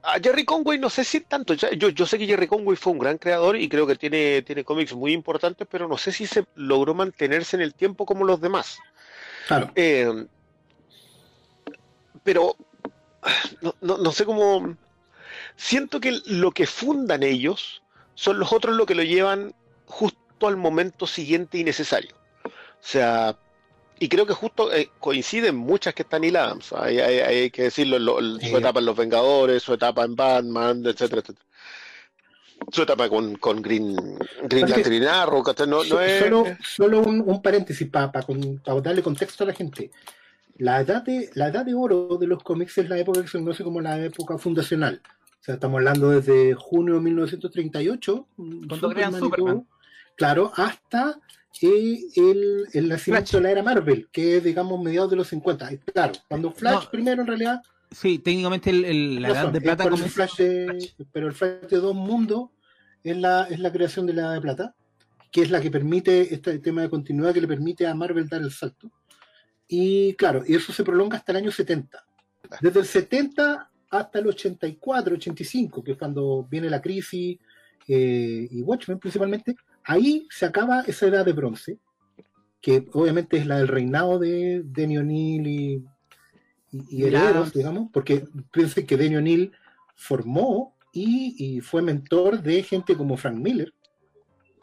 [0.08, 1.54] a Jerry Conway, no sé si tanto.
[1.54, 4.64] Yo, yo sé que Jerry Conway fue un gran creador y creo que tiene, tiene
[4.64, 8.40] cómics muy importantes, pero no sé si se logró mantenerse en el tiempo como los
[8.40, 8.80] demás.
[9.48, 9.70] Claro.
[9.76, 10.26] Eh,
[12.24, 12.56] pero
[13.62, 14.78] no, no, no sé cómo.
[15.58, 17.84] Siento que lo que fundan ellos
[18.16, 19.54] son los otros lo que lo llevan
[19.86, 22.16] justo al momento siguiente y necesario.
[22.46, 23.38] O sea,
[24.00, 26.72] y creo que justo eh, coinciden muchas que están hiladas.
[26.74, 28.50] Hay, hay- hay que decirlo, lo- Sí.
[28.50, 31.46] su etapa en Los Vengadores, su etapa en Batman, etcétera, etcétera.
[32.72, 33.96] Su etapa con, con Green,
[34.44, 35.68] Green Lantern y Arrow, ¿cachai?
[35.68, 36.20] no, no es.
[36.24, 38.12] Solo, solo un, un paréntesis para
[38.82, 39.92] darle contexto a la gente.
[40.58, 43.38] La edad, de, la edad de oro de los cómics es la época que se
[43.38, 45.02] conoce como la época fundacional.
[45.40, 48.28] O sea, estamos hablando desde junio de 1938,
[48.68, 49.54] Cuando crean y Superman.
[49.60, 49.66] todo,
[50.16, 51.20] claro, hasta
[51.62, 53.32] eh, el, el nacimiento Flash.
[53.34, 55.74] de la era Marvel, que es, digamos, mediados de los 50.
[55.74, 56.90] Y Claro, cuando Flash No.
[56.92, 60.10] primero en realidad Sí, técnicamente el- el- la edad razón, de es plata por el
[60.10, 62.50] Flash de- pero el Flash de dos mundos
[63.04, 64.76] es la, es la creación de la edad de plata,
[65.32, 68.42] que es la que permite este tema de continuidad que le permite a Marvel dar
[68.42, 68.92] el salto.
[69.70, 72.06] Y claro, y eso se prolonga hasta el año 70.
[72.62, 77.38] Desde el 70 hasta el 84, 85, que es cuando viene la crisis
[77.88, 79.56] eh, y Watchmen principalmente,
[79.88, 81.80] ahí se acaba esa edad de bronce,
[82.62, 85.86] que obviamente es la del reinado de Denny O'Neill y,
[86.72, 89.52] y, y herederos, digamos, porque piensen que Denny O'Neill
[89.96, 93.74] formó y, y fue mentor de gente como Frank Miller,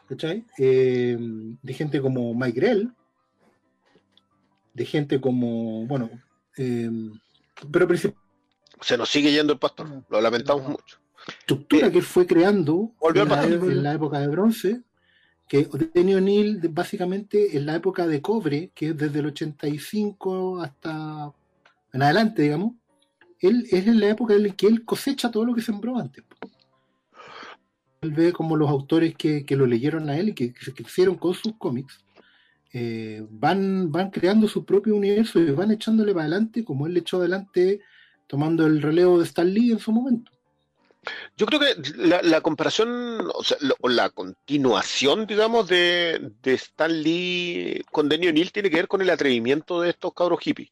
[0.07, 0.45] ¿cachai?
[0.57, 2.91] Eh, de gente como Mike Grell,
[4.73, 6.09] de gente como, bueno,
[6.57, 6.91] eh,
[7.71, 8.21] pero principalmente
[8.81, 10.99] Se nos sigue yendo el pastor, lo lamentamos mucho.
[11.39, 13.71] estructura que él fue creando Volvió en al la, pasado.
[13.71, 14.81] en la época de bronce,
[15.47, 21.31] que Denny O'Neill básicamente en la época de cobre, que es desde el 85 hasta
[21.93, 22.73] en adelante, digamos,
[23.39, 26.23] él es en la época en la que él cosecha todo lo que sembró antes.
[28.01, 30.73] Él ve como los autores que, que lo leyeron a él y que, que se
[30.73, 32.03] crecieron con sus cómics,
[32.73, 36.99] eh, van, van creando su propio universo y van echándole para adelante como él le
[36.99, 37.79] echó adelante
[38.27, 40.31] tomando el relevo de Stan Lee en su momento.
[41.37, 46.53] Yo creo que la, la comparación, o sea, lo- o la continuación, digamos, de, de
[46.53, 50.71] Stan Lee con Denny O'Neill tiene que ver con el atrevimiento de estos cabros hippies.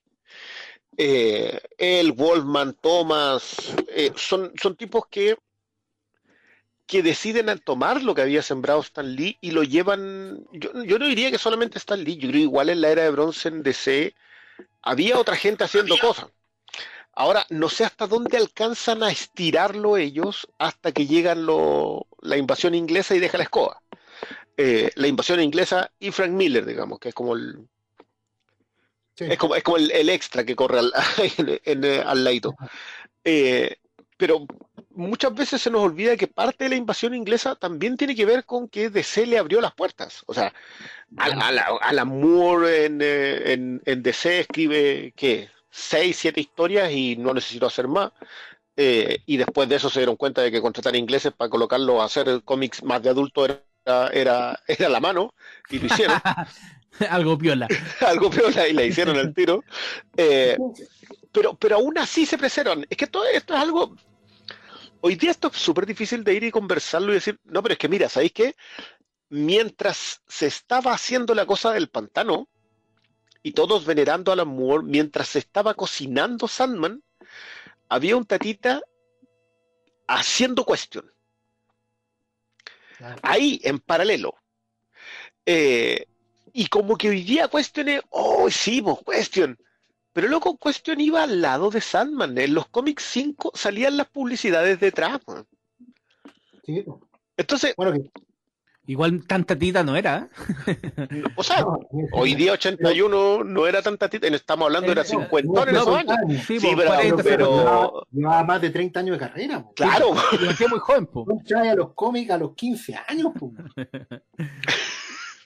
[0.98, 5.38] Eh, él, Wolfman, Thomas, eh, son, son tipos que,
[6.86, 10.46] que deciden a tomar lo que había sembrado Stan Lee y lo llevan.
[10.52, 13.04] Yo, yo no diría que solamente Stan Lee, yo creo que igual en la era
[13.04, 14.16] de bronce en DC
[14.82, 16.28] había otra gente haciendo cosas.
[17.16, 22.74] Ahora, no sé hasta dónde alcanzan a estirarlo ellos hasta que llegan lo, la invasión
[22.74, 23.82] inglesa y deja la escoba.
[24.58, 27.68] Eh, la invasión inglesa y Frank Miller, digamos, que es como el.
[29.16, 30.92] Es como, es como el, el, extra que corre al,
[32.06, 32.56] al laito.
[33.24, 33.76] Eh,
[34.18, 34.46] pero
[34.90, 38.44] muchas veces se nos olvida que parte de la invasión inglesa también tiene que ver
[38.46, 40.24] con que DC le abrió las puertas.
[40.26, 40.52] O sea,
[41.18, 47.34] a, la, Moore en, eh, en, en DC escribe que 6, 7 historias y no
[47.34, 48.12] necesitó hacer más.
[48.76, 52.06] Eh, y después de eso se dieron cuenta de que contratar ingleses para colocarlo a
[52.06, 55.34] hacer cómics más de adulto era, era, era la mano
[55.70, 56.20] y lo hicieron.
[57.10, 57.68] Algo piola.
[58.02, 59.64] Algo piola y le hicieron el tiro.
[60.16, 60.58] Eh,
[61.32, 62.86] pero, pero aún así se preservan.
[62.88, 63.96] Es que todo esto es algo.
[65.02, 67.80] Hoy día esto es súper difícil de ir y conversarlo y decir, no, pero es
[67.80, 68.56] que mira, ¿sabéis qué?
[69.30, 72.48] Mientras se estaba haciendo la cosa del pantano,
[73.44, 77.04] y todos venerando a Alan Moore, mientras se estaba cocinando Sandman,
[77.90, 78.82] había un tatita
[80.08, 81.12] haciendo cuestión.
[83.22, 84.36] Ahí, en paralelo.
[85.46, 86.08] Eh,
[86.54, 89.60] y como que hoy día Question es, oh, sí, pues, Question.
[90.14, 92.38] Pero loco, Question iba al lado de Sandman.
[92.38, 95.20] En los cómics 5 salían las publicidades detrás.
[95.28, 95.46] man.
[96.66, 97.02] Sí, po.
[97.36, 97.94] Entonces, Bueno,
[98.86, 100.30] Igual tanta tita no era.
[100.68, 101.24] ¿eh?
[101.38, 101.80] o sea, no,
[102.12, 105.86] hoy día 81 no era tanta tita, estamos hablando era Eh, 50 en no, esos
[105.88, 106.44] no, años.
[106.46, 109.64] Sí, Sí, pero- 40, pero- llevaba, más de 30 años de carrera.
[109.64, 109.74] po.
[109.74, 111.26] Claro, Lo muy joven, po.
[111.46, 113.32] Trae a los cómics a los 15 años.
[113.40, 113.54] Po.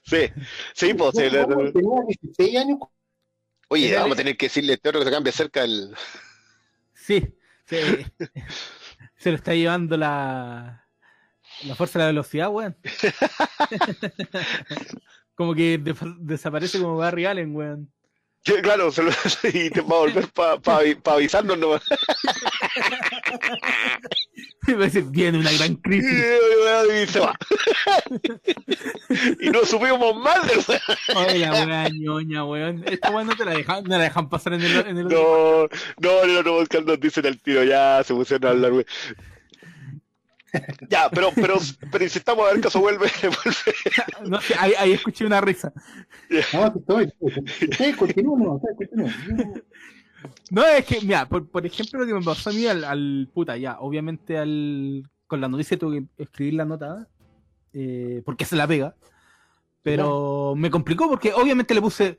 [0.03, 0.29] sí,
[0.73, 2.79] sí, pues, sí, Tenía 16 años.
[3.69, 5.93] Oye, vamos a tener que decirle a este otro que se cambie cerca el.
[6.93, 7.35] Sí.
[7.65, 8.05] Se,
[9.17, 10.86] se lo está llevando la.
[11.65, 12.75] La fuerza de la velocidad, weón.
[15.35, 17.91] como que de- desaparece como Barry Allen, weón.
[18.45, 19.11] Sí, Claro, se lo,
[19.53, 20.59] y te va a volver para
[21.15, 21.81] avisarnos nomás.
[24.67, 26.23] Me parece viene una gran Y crisis.
[27.11, 27.33] se va.
[29.39, 30.59] y no supimos más del
[31.15, 32.83] Oye, la weá ñoña, weón.
[32.87, 35.67] Esta weón no te la dejan, no la dejan pasar en el, en el No,
[35.99, 38.85] no, no, no, Oscar nos dicen al tiro, ya se pusieron a hablar, güey.
[40.89, 41.57] Ya, pero, pero,
[41.91, 44.29] pero insistamos a ver caso vuelve, vuelve.
[44.29, 45.73] No ahí, ahí escuché una risa.
[46.53, 47.13] No, estoy.
[47.19, 48.89] Ustedes no, ustedes.
[50.49, 53.29] No, es que, mira, por, por ejemplo, lo que me pasó a mí al, al
[53.33, 57.07] puta, ya, obviamente al con la noticia tuve que escribir la nota,
[57.73, 58.95] eh, porque se la pega,
[59.83, 62.17] pero me complicó porque obviamente le puse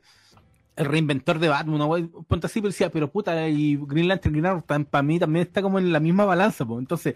[0.75, 4.33] el reinventor de Batman, una wea, ponte así, pero decía, pero puta, y Green Lantern,
[4.33, 7.15] Green Arrow, para mí también está como en la misma balanza, pues, entonces,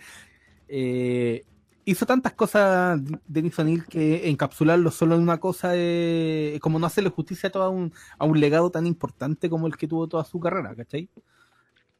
[0.75, 1.45] eh,
[1.86, 5.73] hizo tantas cosas Denis O'Neill que encapsularlo solo en una cosa
[6.62, 9.88] como no hacerle justicia a todo un, a un legado tan importante como el que
[9.88, 11.09] tuvo toda su carrera, ¿cachai?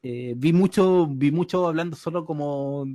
[0.02, 2.88] Eh, vi mucho, vi mucho hablando solo como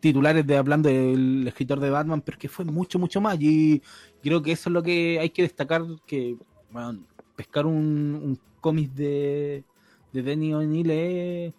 [0.00, 3.38] titulares de hablando del escritor de Batman, pero que fue mucho, mucho más.
[3.40, 3.80] Y
[4.20, 6.36] creo que eso es lo que hay que destacar, que
[6.72, 7.04] bueno,
[7.36, 9.64] pescar un, un cómic de,
[10.12, 11.54] de Denny O'Neill es,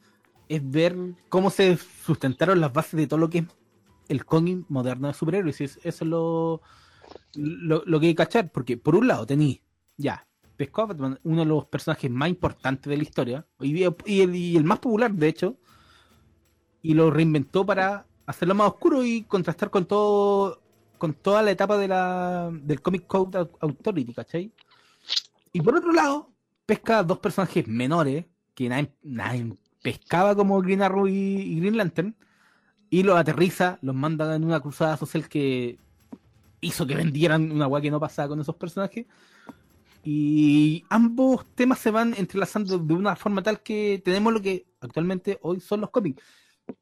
[0.50, 0.98] es ver
[1.30, 3.46] cómo se sustentaron las bases de todo lo que es
[4.10, 5.62] el cómic moderno de superhéroes.
[5.62, 6.62] Eso es lo,
[7.36, 9.62] lo, que hay que cachar, porque por un lado tení,
[9.96, 10.90] ya, pescó
[11.24, 13.84] uno de los personajes más importantes de la historia, y,
[14.22, 15.58] el, más popular, de hecho,
[16.82, 20.62] y lo reinventó para hacerlo más oscuro y contrastar con todo
[20.98, 24.52] con toda la etapa de la, del Comic Code Au- Authority, ¿cachai?
[25.54, 26.30] Y por otro lado,
[26.66, 32.16] pesca dos personajes menores que nadie, nadie pescaba como Green Arrow y, Green Lantern
[32.90, 35.78] y los aterriza, los manda en una cruzada social que
[36.62, 39.06] hizo que vendieran una weá que no pasaba con esos personajes.
[40.04, 45.38] Y ambos temas se van entrelazando de una forma tal que tenemos lo que actualmente
[45.42, 46.24] hoy son los cómics.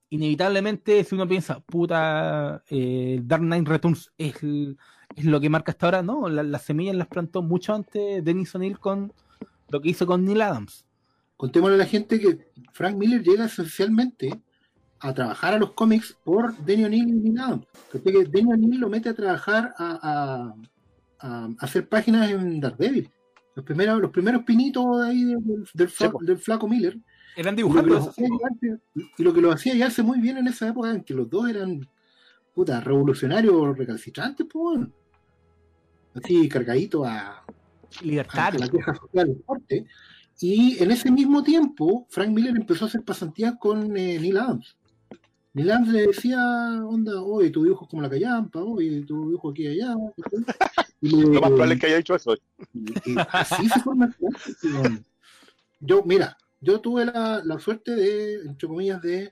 [0.10, 4.36] Inevitablemente, si uno piensa, puta, eh, Dark Knight Returns es,
[5.16, 8.54] es lo que marca hasta ahora, no, la- las semillas las plantó mucho antes Denis
[8.56, 9.12] O'Neill con
[9.70, 10.86] lo que hizo con Neil Adams.
[11.38, 14.42] Contémosle a la gente que Frank Miller llega esencialmente
[15.00, 17.66] a trabajar a los cómics por Denny O'Neill y Neil Adams.
[17.92, 20.56] Que Denny O'Neill lo mete a trabajar a, a-
[21.20, 23.10] a hacer páginas en Daredevil.
[23.56, 26.20] Los primeros, los primeros pinitos ahí del, del, Sí, fla- po.
[26.24, 26.98] del flaco Miller.
[27.36, 28.10] Eran Y dibujantes.
[28.96, 31.48] y lo que lo hacía llevarse muy bien en esa época en que los dos
[31.50, 31.88] eran
[32.56, 34.92] puta, revolucionarios recalcitrantes, pues bueno.
[36.16, 37.46] Así cargaditos a, a
[38.02, 38.62] Libertarios.
[38.62, 39.86] la queja social fuerte.
[40.40, 44.78] Y en ese mismo tiempo, Frank Miller empezó a hacer pasantías con eh, Neil Adams.
[45.54, 46.40] Neil Adams le decía,
[46.86, 49.96] onda, oye, tu dibujo es como la callampa, oye, tu dibujo aquí y allá.
[51.02, 52.36] Y Lo más probable es que haya dicho eso.
[52.74, 54.06] y- y así se forma
[54.64, 55.06] el.
[55.80, 59.32] Yo, mira, yo tuve la, la suerte de, entre comillas, de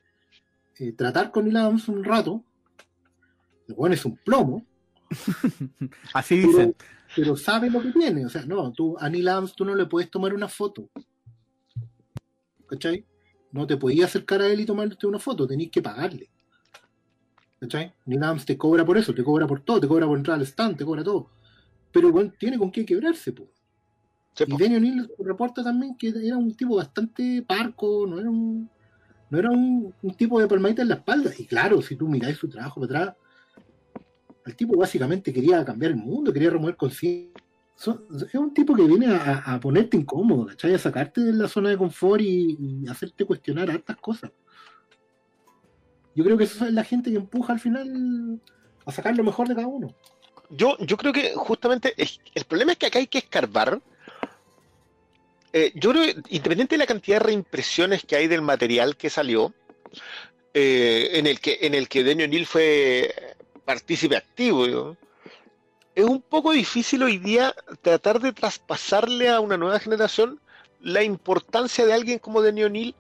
[0.78, 2.44] eh, tratar con Neil Adams un rato.
[3.68, 4.64] El weón es un plomo,
[6.14, 6.76] Así dicen.
[6.78, 6.95] pero
[7.36, 8.26] sabe lo que tiene.
[8.26, 10.90] O sea, no, tú a Neil Adams tú no le puedes tomar una foto.
[12.68, 13.06] ¿Cachai?
[13.52, 16.30] No te podías acercar a él y tomarte una foto, tenías que pagarle.
[17.60, 17.94] ¿Cachai?
[18.06, 20.46] Neil Adams te cobra por eso, te cobra por todo, te cobra por entrar al
[20.46, 21.30] stand, te cobra todo.
[21.92, 23.50] Pero tiene con qué quebrarse, pues.
[24.34, 24.58] Sí, Y.
[24.58, 28.70] Denny O'Neill reporta también que era un tipo bastante parco, no era un,
[29.30, 31.32] no era un, un tipo de palmadita en la espalda.
[31.38, 33.18] Y claro, si tú miráis su trabajo para atrás,
[34.46, 37.42] el tipo básicamente quería cambiar el mundo, quería remover conciencia.
[37.78, 40.74] Es un tipo que viene a, ponerte incómodo, ¿cachai?
[40.74, 44.32] A sacarte de la zona de confort y, hacerte cuestionar hartas cosas.
[46.16, 48.40] Yo creo que esa es la gente que empuja al final
[48.86, 49.94] a sacar lo mejor de cada uno.
[50.50, 53.82] Yo, yo creo que justamente el problema es que acá hay que escarbar.
[55.52, 59.10] Eh, yo creo que independiente de la cantidad de reimpresiones que hay del material que
[59.10, 59.54] salió,
[60.54, 63.35] eh, en el que en el que O'Neill fue
[63.66, 64.96] partícipe activo,
[65.96, 70.40] es un poco difícil hoy día tratar de traspasarle a una nueva generación
[70.82, 72.96] la importancia de alguien como Denny O'Neill,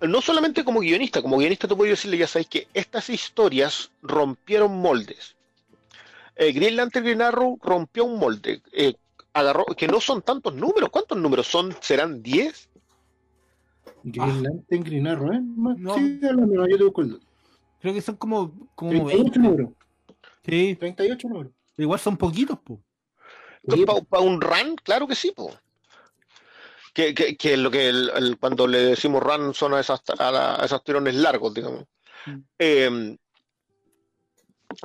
[0.00, 4.76] no solamente como guionista, como guionista tú puedes decirle, ya sabéis que estas historias rompieron
[4.76, 5.36] moldes.
[6.36, 8.94] Eh, Green Lantern Green Arrow rompió un molde, eh,
[9.32, 11.74] agarró, que no son tantos números, ¿cuántos números son?
[11.80, 12.68] ¿Serán 10?
[14.02, 15.40] Green Lantern, Green Arrow, ¿eh?
[15.42, 15.94] No.
[15.94, 17.23] Sí, no, yo te dato.
[17.84, 19.38] Creo que son como, como 38 20.
[19.40, 19.70] números.
[20.42, 21.52] Sí, 38 números.
[21.76, 22.80] igual son poquitos, po.
[23.70, 24.74] Sí, ¿Para un run?
[24.82, 25.54] Claro que sí, po.
[26.94, 30.30] Que, que, que lo que el- el- cuando le decimos run son a, esas, a,
[30.32, 31.84] la- a esos tirones largos, digamos.
[32.24, 32.38] Mm.
[32.58, 33.18] Eh,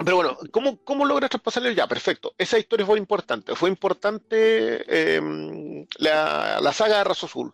[0.04, 1.88] pero bueno, ¿cómo, cómo logra traspasarle ya?
[1.88, 2.34] Perfecto.
[2.38, 3.56] Esa historia fue importante.
[3.56, 7.54] Fue importante eh, la, la saga de Razo Azul.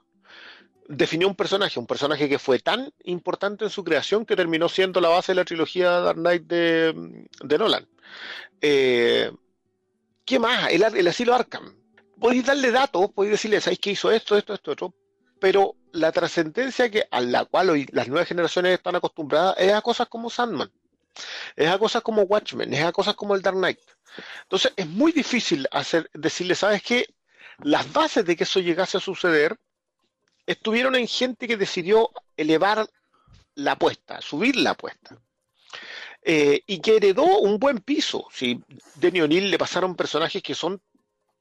[0.87, 5.01] Definió un personaje, un personaje que fue tan importante en su creación que terminó siendo
[5.01, 7.87] la base de la trilogía Dark Knight de, Nolan.
[8.61, 9.31] Eh,
[10.25, 10.71] ¿Qué más?
[10.71, 11.75] El, asilo Arkham.
[12.19, 14.93] Podéis darle datos, podéis decirle, ¿sabéis que hizo esto, esto, esto, otro?
[15.39, 19.81] Pero la trascendencia que, a la cual hoy las nuevas generaciones están acostumbradas es a
[19.81, 20.71] cosas como Sandman,
[21.55, 23.79] es a cosas como Watchmen, es a cosas como el Dark Knight.
[24.43, 27.07] Entonces es muy difícil hacer, decirle, ¿sabes qué?
[27.59, 29.57] Las bases de que eso llegase a suceder
[30.45, 32.87] estuvieron en gente que decidió elevar
[33.55, 35.17] la apuesta, subir la apuesta.
[36.21, 38.27] Eh, y que heredó un buen piso.
[38.31, 38.59] Si
[38.95, 40.81] Denny O'Neill le pasaron personajes que son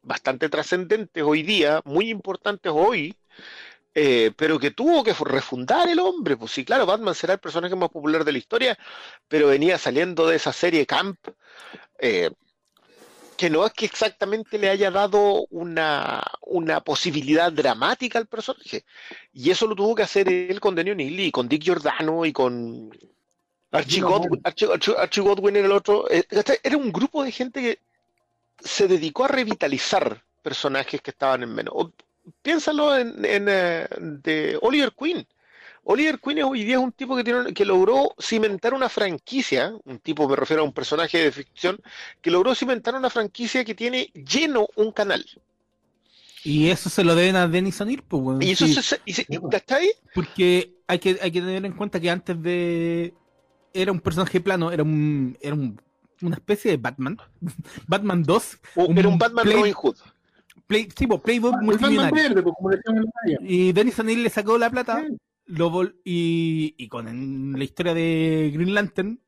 [0.02, 3.16] bastante trascendentes hoy día, muy importantes hoy,
[3.94, 6.36] eh, pero que tuvo que refundar el hombre.
[6.36, 8.78] Pues sí, claro, Batman será el personaje más popular de la historia,
[9.28, 11.18] pero venía saliendo de esa serie Camp,
[11.98, 12.30] eh,
[13.36, 18.84] que no es que exactamente le haya dado una, una posibilidad dramática al personaje.
[19.32, 22.32] Y eso lo tuvo que hacer él con Denny O'Neill y con Dick Giordano y
[22.32, 22.90] con
[23.72, 24.40] Archie Godwin.
[24.44, 26.08] Archie, Archie- Archie Godwin era el otro.
[26.10, 26.24] Eh.
[26.62, 27.78] Era un grupo de gente que
[28.60, 31.74] se dedicó a revitalizar personajes que estaban en menos.
[31.76, 31.92] O-
[32.42, 35.26] Piénsalo en, en, eh, de Oliver Queen.
[35.84, 39.72] Oliver Queen es- hoy día es un tipo que, tiene, que logró cimentar una franquicia,
[39.84, 41.78] un tipo, me refiero a un personaje de ficción,
[42.22, 45.24] que logró cimentar una franquicia que tiene lleno un canal.
[46.42, 48.42] Y eso se lo deben a Denis O'Neill, pues, weón.
[48.42, 49.42] Y eso Sí, se, y se- pues.
[49.50, 49.90] ¿cachai?
[50.14, 53.14] Porque hay que, hay que tener en cuenta que antes de.
[53.72, 55.36] Era un personaje plano, era un.
[55.40, 55.80] Era un-
[56.22, 57.18] una especie de Batman.
[57.88, 58.58] Batman 2.
[58.76, 59.96] O Un era un Batman play- Robin Hood.
[60.66, 62.14] Play, sí, pues, Playboy El Batman multimillonario.
[62.22, 63.38] verde, pues, como le llaman en la playa.
[63.42, 65.02] Y Denis O'Neill le sacó la plata.
[65.06, 65.16] Sí.
[65.46, 69.20] Lo vol- y, y con la historia de Green Lantern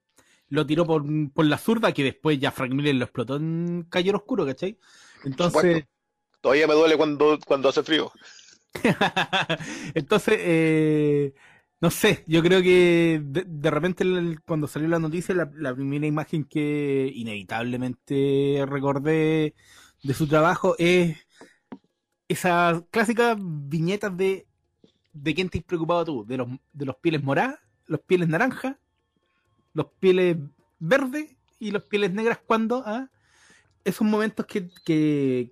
[0.48, 4.18] lo tiró por, por la zurda que después ya Frank Miller lo explotó en Caballero
[4.18, 4.78] Oscuro, ¿cachai?
[5.24, 5.84] Entonces.
[6.40, 8.10] Todavía me duele cuando, cuando hace frío.
[9.94, 11.34] entonces eh,
[11.80, 15.74] no sé, yo creo que de, de repente el- cuando salió la noticia, la, la
[15.74, 19.54] primera imagen que inevitablemente recordé
[20.02, 21.16] de su trabajo es
[22.28, 24.46] esas clásicas viñetas de
[25.22, 28.76] de quién te has preocupado tú, de los, de los pieles moradas, los pieles naranjas,
[29.74, 30.36] los pieles
[30.78, 33.08] verdes y los pieles negras cuando ah,
[33.84, 35.50] esos momentos que, que,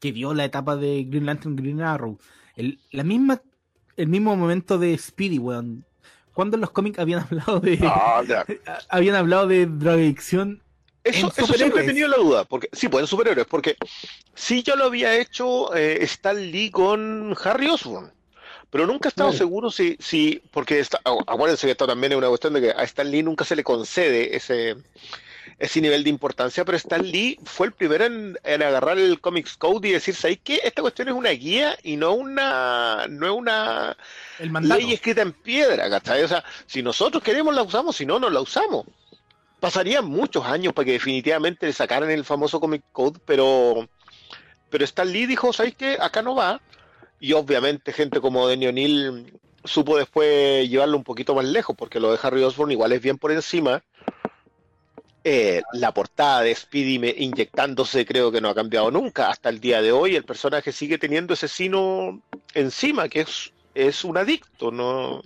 [0.00, 2.18] que vio la etapa de Green Lantern Green Arrow.
[2.56, 3.40] El- la misma
[3.96, 5.84] el mismo momento de Speedy, weón.
[6.34, 8.22] ¿Cuándo en los cómics habían hablado de Ah,
[8.90, 10.62] habían hablado de drogadicción?
[11.02, 13.76] Eso, eso siempre he tenido la duda, porque sí, pues en superhéroes, porque
[14.34, 18.12] sí yo lo había hecho eh, Stan Lee con Harry Osborn,
[18.70, 19.38] pero nunca he estado Claro.
[19.38, 22.70] seguro si, si porque está, acu- acuérdense que esto también es una cuestión de que
[22.70, 24.76] a Stan Lee nunca se le concede ese,
[25.58, 29.56] ese nivel de importancia, pero Stan Lee fue el primero en, en agarrar el Comics
[29.56, 30.60] Code y decir, ¿sabéis qué?
[30.64, 33.96] Esta cuestión es una guía y no una, no es una
[34.38, 36.22] El ley escrita en piedra, ¿cachai?
[36.24, 38.84] O sea, si nosotros queremos la usamos, si no, no la usamos.
[39.60, 43.88] Pasarían muchos años para que definitivamente le sacaran el famoso Comic Code, pero,
[44.68, 45.96] pero Stan Lee dijo, ¿sabéis qué?
[46.00, 46.60] Acá no va.
[47.20, 49.32] Y obviamente gente como Denny O'Neill
[49.64, 53.18] supo después llevarlo un poquito más lejos, porque lo de Harry Osborn igual es bien
[53.18, 53.82] por encima.
[55.24, 59.58] Eh, la portada de Speedy me- inyectándose creo que no ha cambiado nunca hasta el
[59.58, 60.14] día de hoy.
[60.14, 62.22] El personaje sigue teniendo ese sino
[62.54, 65.20] encima, que es, es un adicto, no,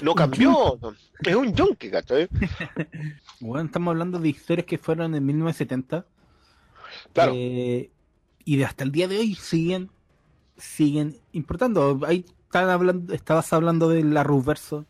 [0.00, 0.78] no cambió.
[1.24, 2.28] Es un junkie, ¿cachai?
[3.40, 6.06] Bueno, estamos hablando de historias que fueron en 1970.
[7.12, 7.32] Claro.
[7.34, 7.90] eh,
[8.44, 9.90] y de hasta el día de hoy siguen
[10.56, 12.00] siguen importando.
[12.06, 14.86] Ahí están hablando, estabas hablando de la Verso.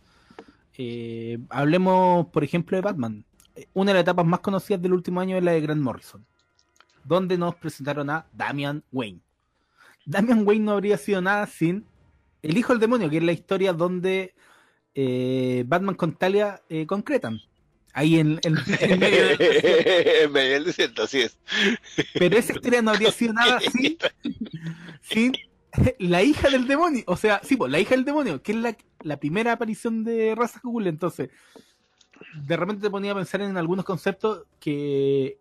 [0.79, 3.25] Eh, hablemos, por ejemplo, de Batman.
[3.73, 6.25] Una de las etapas más conocidas del último año es la de Grant Morrison,
[7.05, 9.21] donde nos presentaron a Damian Wayne.
[10.05, 11.85] Damian Wayne no habría sido nada sin
[12.43, 14.35] El Hijo del Demonio, que es la historia donde
[14.95, 17.41] eh, Batman con Talia eh, concretan.
[17.95, 21.39] Ahí en, en- en medio de- En medio del desierto, así es.
[22.13, 23.97] Pero esa historia no habría sido nada sin,
[25.01, 25.33] sin
[25.99, 27.05] la hija del demonio.
[27.07, 30.35] O sea, sí, pues, la hija del demonio, que es la, la primera aparición de
[30.35, 30.89] Raza Google.
[30.89, 31.31] Entonces,
[32.43, 35.39] de repente te ponía a pensar en algunos conceptos que,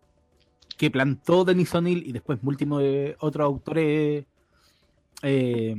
[0.76, 4.26] que plantó Denis O'Neill y después múltiples de otros autores
[5.22, 5.76] eh,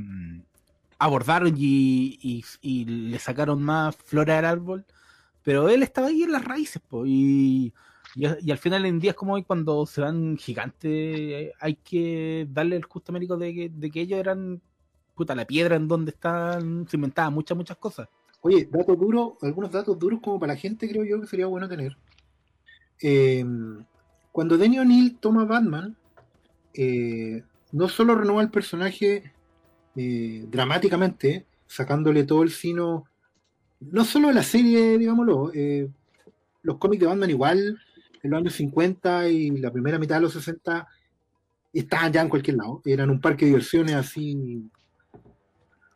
[0.98, 4.84] abordaron y, y- y le sacaron más flora al árbol.
[5.42, 7.72] Pero él estaba ahí en las raíces, po, y,
[8.18, 12.74] y, al final en días como hoy, cuando se van gigantes, eh, hay que darle
[12.74, 14.60] el justo mérito de que, de que ellos eran
[15.14, 18.08] puta la piedra en donde están se muchas, muchas cosas.
[18.40, 21.68] Oye, datos duros, algunos datos duros como para la gente creo yo que sería bueno
[21.68, 21.96] tener.
[23.00, 23.44] Eh,
[24.32, 25.96] cuando Denny O'Neill toma Batman,
[26.74, 29.32] eh, no solo renueva el personaje
[29.94, 33.04] dramáticamente, sacándole todo el sino,
[33.80, 35.50] no solo la serie, digámoslo,
[36.62, 37.80] los cómics de Batman igual,
[38.22, 40.86] en los años 50 y la primera mitad de los 60,
[41.72, 44.70] estaban ya en cualquier lado, eran un parque de diversiones así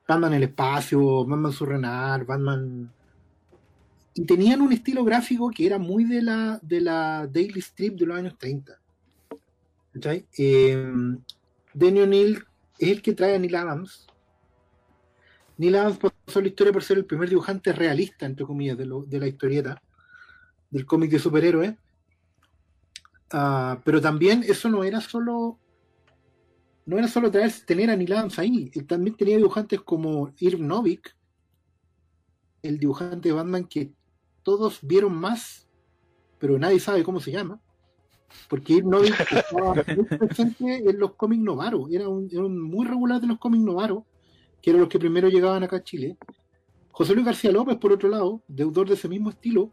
[0.07, 2.93] Batman el espacio, Batman surrenar, Batman.
[4.15, 8.07] Y tenían un estilo gráfico que era muy de la, de la Daily Strip de
[8.07, 8.79] los años 30.
[9.95, 10.27] ¿Cachai?
[10.37, 10.93] Eh,
[11.73, 12.45] Denny O'Neill
[12.79, 14.07] es el que trae a Neil Adams.
[15.57, 19.21] Neil Adams pasó la historia por ser el primer dibujante realista, entre comillas, de, de
[19.21, 19.83] la historieta,
[20.71, 21.75] del cómic de superhéroes.
[23.33, 25.59] Ah, pero también eso no era solo
[26.85, 30.61] no era solo traer, tener a Neil Adams ahí, él también tenía dibujantes como Irv
[30.61, 31.17] Novik,
[32.63, 33.93] el dibujante de Batman que
[34.43, 35.69] todos vieron más,
[36.39, 37.61] pero nadie sabe cómo se llama,
[38.49, 42.87] porque Irv Novik estaba muy presente en los cómics Novaro, era un, era un muy
[42.87, 44.05] regular de los cómics Novaro,
[44.61, 46.17] que eran los que primero llegaban acá a Chile.
[46.91, 49.73] José Luis García López, por otro lado, deudor de ese mismo estilo,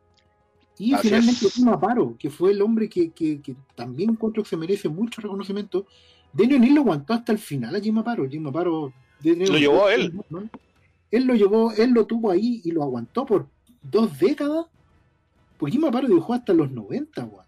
[0.79, 1.53] y Así finalmente es.
[1.53, 5.21] Tim Aparo, que fue el hombre que, que- que también encuentro que se merece mucho
[5.21, 5.85] reconocimiento.
[6.33, 8.27] Denny O'Neill lo aguantó hasta el final a Jim Aparo.
[8.29, 8.91] Jim Aparo
[9.23, 10.13] Lo llevó a él.
[11.11, 13.47] Él lo llevó, él lo tuvo ahí y lo aguantó por
[13.83, 14.67] dos décadas.
[15.57, 17.45] Pues Jim Aparo dibujó hasta los 90, weón.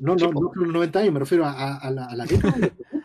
[0.00, 0.40] No, Sí, no, po.
[0.42, 2.70] no los 90 años, me refiero a, a- a la, a la década de los
[2.70, 3.01] 70.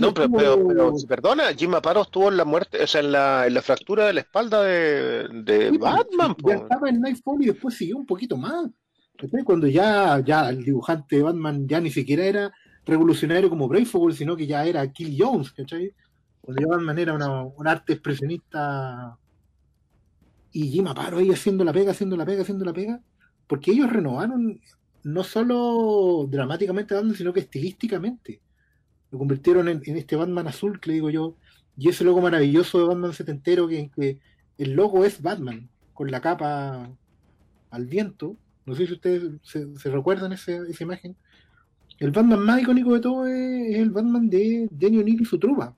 [0.00, 3.54] No, pero, pero, perdona, Jim Aparo estuvo en la muerte, o sea, en la, en
[3.54, 6.50] la fractura de la espalda de, de Sí, pues, Batman, Ya po.
[6.52, 8.70] estaba en Nightfall y después siguió un poquito más.
[9.44, 12.52] Cuando ya, ya el dibujante de Batman ya ni siquiera era
[12.84, 15.94] revolucionario como Brave sino que ya era Kill Jones, ¿cachai?
[16.40, 19.16] Cuando ya Batman era una, un arte expresionista
[20.52, 23.00] y Jim Aparo ahí haciendo la pega, haciendo la pega, haciendo la pega,
[23.46, 24.60] porque ellos renovaron
[25.04, 28.40] no solo dramáticamente Batman, sino que estilísticamente.
[29.12, 31.36] Lo convirtieron en, en este Batman azul, que le digo yo,
[31.76, 34.18] y ese logo maravilloso de Batman setentero que, que
[34.58, 36.90] el logo es Batman, con la capa
[37.70, 38.36] al viento.
[38.66, 41.14] No sé si ustedes se, se recuerdan ese- esa imagen.
[41.98, 45.38] El Batman más icónico de todo es, es el Batman de Denny O'Neill y su
[45.38, 45.74] trupa.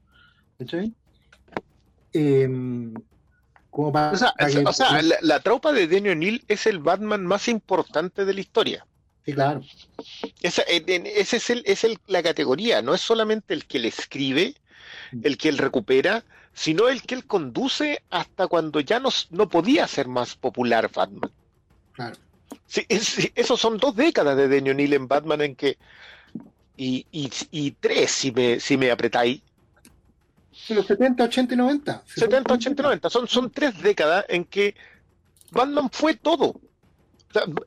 [0.59, 0.95] ¿Cachai?
[2.13, 2.95] Em,
[3.71, 6.67] como para, O sea, para que- o sea, la, la tropa de Denny O'Neill es
[6.67, 8.87] el Batman más importante de la historia.
[9.25, 9.63] Sí, claro.
[10.43, 14.55] Esa, ese es, el, es el, la categoría, no es solamente el que le escribe,
[15.23, 19.87] el que él recupera, sino el que él conduce hasta cuando ya no, no podía
[19.89, 21.31] ser más popular Batman.
[21.93, 22.17] Claro.
[22.67, 25.79] Sí, es- esos son dos décadas de Daniel O'Neill en Batman en que
[26.77, 29.43] y, y, y tres si me, si me apretáis
[30.69, 32.03] Los 70, 80 y 90.
[32.07, 33.11] 70, 80, 90.
[33.11, 34.75] Son, son tres décadas en que
[35.51, 36.61] Batman fue todo.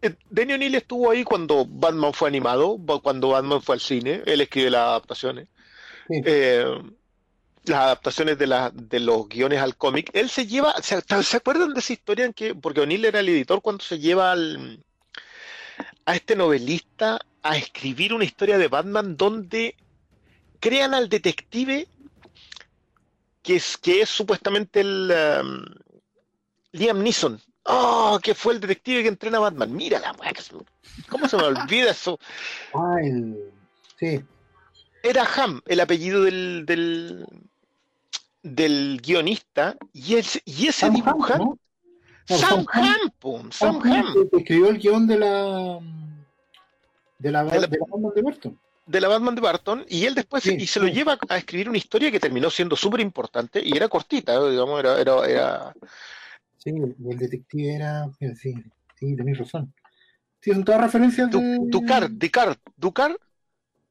[0.02, 4.42] Eh, Denny O'Neill estuvo ahí cuando Batman fue animado, cuando Batman fue al cine, él
[4.42, 5.48] escribe las adaptaciones.
[6.08, 6.22] Sí.
[6.26, 6.66] Eh,
[7.66, 10.10] las adaptaciones de, la, de los guiones al cómic.
[10.14, 13.30] Él se lleva, ¿se, se acuerdan de esa historia en que, porque O'Neill era el
[13.30, 14.80] editor cuando se lleva al,
[16.06, 19.76] a este novelista a escribir una historia de Batman donde
[20.60, 21.88] crean al detective
[23.42, 25.64] que es, que es supuestamente el um,
[26.74, 27.42] Liam Neeson.
[27.70, 29.76] Oh, que fue el detective que entrena a Batman.
[29.76, 30.32] Mira la weá,
[31.10, 32.18] ¿cómo se me olvida eso?
[32.74, 33.52] Ah, el.
[34.00, 34.24] Sí.
[35.04, 37.26] Era Ham, el apellido del, del,
[38.44, 41.34] del guionista, y, ese y ese Sam dibuja.
[41.36, 41.60] Ham, ¿no?
[42.30, 42.86] No, Sam Sam Ham.
[43.24, 45.80] Ham, Sam Ham, que escribió el guion de la.
[47.20, 48.60] De la, De la- de la Batman de Burton.
[48.86, 51.68] de la Batman de Barton, y él después Sí, y se lo lleva a escribir
[51.68, 55.74] una historia que terminó siendo súper importante y era cortita, digamos, era, era, era-
[56.58, 58.10] Sí, el, detective era.
[58.20, 58.54] Sí, sí,
[59.00, 59.74] sí, tenéis razón.
[60.42, 61.58] Sí, son todas referencias Du- de.
[61.70, 63.18] Ducar, Ducar, Ducar,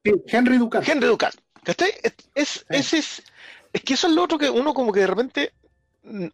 [0.04, 0.88] Sí, Henry Ducar.
[0.88, 1.32] Henry Ducar.
[1.64, 1.90] ¿Cachai?
[2.02, 3.22] Es, es, ese es,
[3.72, 5.52] es que eso es lo otro que uno como que de repente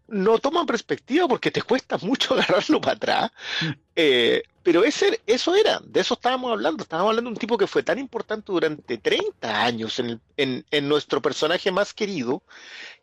[0.08, 3.30] no toma en perspectiva porque te cuesta mucho agarrarlo para atrás.
[3.96, 6.82] Eh, pero ese, eso era, de eso estábamos hablando.
[6.82, 10.64] Estábamos hablando de un tipo que fue tan importante durante 30 años en, el- en,
[10.70, 12.42] en nuestro personaje más querido,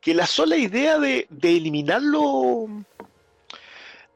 [0.01, 2.67] que la sola idea de, de eliminarlo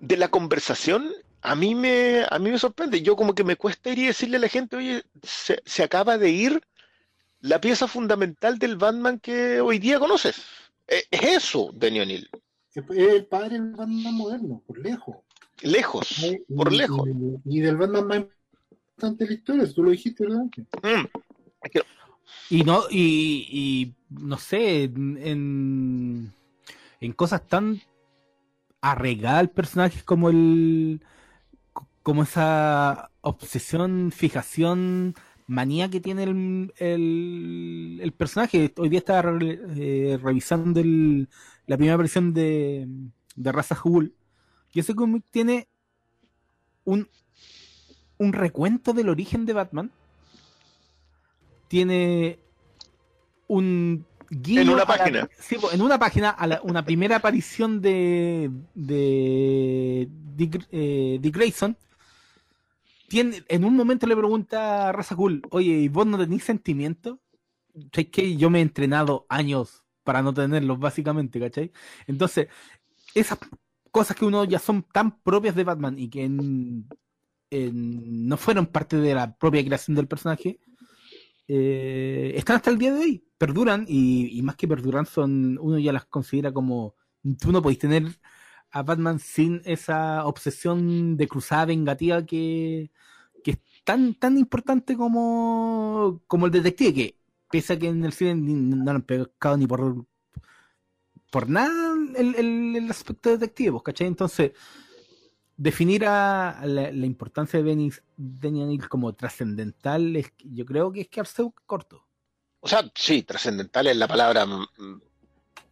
[0.08, 1.10] de la conversación
[1.42, 3.02] a mí me a mí me sorprende.
[3.02, 6.18] Yo como que me cuesta ir y decirle a la gente, oye, se, se acaba
[6.18, 6.62] de ir
[7.42, 10.36] la pieza fundamental del Batman que hoy día conoces.
[10.88, 12.30] Eh, Es eso, Danny O'Neill.
[12.74, 15.18] Es el padre del Batman moderno, por lejos.
[15.62, 17.08] Lejos, Y- por lejos.
[17.46, 20.46] Y, y del Batman más importante de la historia, tú lo dijiste, ¿verdad?
[20.84, 21.06] Mm.
[22.50, 26.34] Y no, y, y no sé, en,
[27.00, 27.82] en cosas tan
[28.84, 31.02] arraigadas al personaje como el
[32.04, 35.16] como esa obsesión, fijación,
[35.48, 38.74] manía que tiene el, el, personaje.
[38.78, 41.30] Hoy día estaba eh, revisando el-
[41.66, 42.88] la primera versión de,
[43.36, 44.14] de Raza Hul.
[44.74, 45.70] Y ese cómic tiene
[46.86, 47.08] un,
[48.18, 49.92] un recuento del origen de Batman.
[51.68, 52.40] Tiene
[53.48, 54.06] un
[54.42, 55.30] guiño En una la- página.
[55.40, 61.78] sí, en una página a la- una primera aparición de de Dick, eh, Dick Grayson.
[63.08, 67.20] Tiene, en un momento le pregunta a Raza Cool, oye, ¿y vos no tenés sentimientos?
[67.92, 71.72] Es que yo me he entrenado años para no tenerlos, básicamente, ¿cachai?
[72.08, 72.48] Entonces,
[73.14, 73.38] esas
[73.92, 76.88] cosas que uno ya son tan propias de Batman y que en-
[77.52, 80.60] en- no fueron parte de la propia creación del personaje,
[81.48, 85.94] eh, están hasta el día de hoy, perduran y, más que perduran son, uno ya
[85.94, 86.96] las considera como,
[87.40, 88.04] tú no podéis tener
[88.72, 92.92] a Batman sin esa obsesión de cruzada vengativa que,
[93.44, 97.18] que es tan, tan importante como, como el detective, que
[97.52, 100.06] pese a que en el cine no lo han pescado ni por
[101.32, 104.08] por nada el, el- el aspecto detective, pues, ¿cachai?
[104.08, 104.52] Entonces,
[105.64, 111.02] definir a, la, la importancia de Benny, Benny O'Neill como trascendental, es, yo creo que
[111.02, 112.06] es quedarse corto.
[112.60, 114.46] O sea, sí, trascendental es la palabra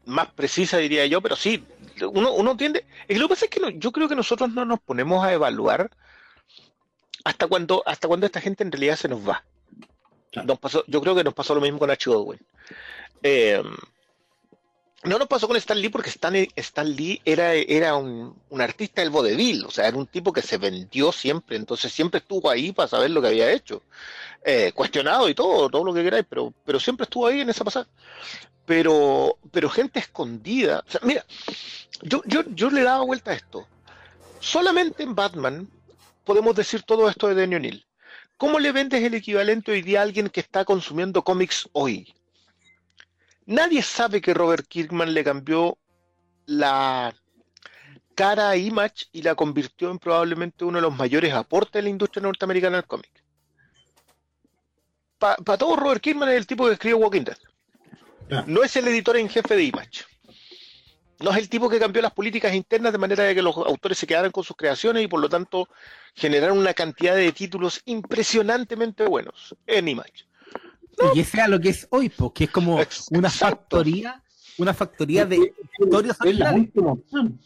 [0.05, 1.63] más precisa, diría yo, pero sí,
[2.09, 2.85] uno, uno tiende.
[3.09, 5.33] Y lo que pasa es que no- yo creo que nosotros no nos ponemos a
[5.33, 5.91] evaluar
[7.25, 9.43] hasta cuando, hasta cuando esta gente en realidad se nos va.
[10.31, 10.47] Claro.
[10.47, 12.09] Nos pasó, yo creo que nos pasó lo mismo con H.
[12.09, 12.39] Godwin.
[13.23, 13.61] Eh,
[15.03, 19.09] no nos pasó con Stan Lee porque Stan, Lee era, era un, un artista del
[19.09, 22.87] vodevil, o sea, era un tipo que se vendió siempre, entonces siempre estuvo ahí para
[22.87, 23.81] saber lo que había hecho.
[24.43, 27.63] Eh, cuestionado y todo, todo lo que queráis, pero, pero siempre estuvo ahí en esa
[27.63, 27.87] pasada.
[28.65, 30.83] Pero, pero gente escondida.
[30.87, 31.25] O sea, mira,
[32.01, 33.67] yo, yo, yo le daba vuelta a esto.
[34.39, 35.69] Solamente en Batman
[36.23, 37.85] podemos decir todo esto de Danny O'Neill.
[38.37, 42.11] ¿Cómo le vendes el equivalente hoy día a alguien que está consumiendo cómics hoy?
[43.51, 45.77] Nadie sabe que Robert Kirkman le cambió
[46.45, 47.13] la
[48.15, 51.89] cara a Image y la convirtió en probablemente uno de los mayores aportes de la
[51.89, 53.11] industria norteamericana del cómic.
[55.17, 57.37] Para todo, Robert Kirkman es el tipo que escribe Walking Dead.
[58.29, 58.45] Ya.
[58.47, 60.05] No es el editor en jefe de Image.
[61.19, 63.97] No es el tipo que cambió las políticas internas de manera de que los autores
[63.97, 65.67] se quedaran con sus creaciones y por lo tanto
[66.15, 70.30] generaron una cantidad de títulos impresionantemente buenos en Image.
[71.13, 72.79] Y ese es lo que es hoy, porque es como
[73.11, 74.21] una factoría,
[74.57, 77.39] una factoría de historias Es la última opción.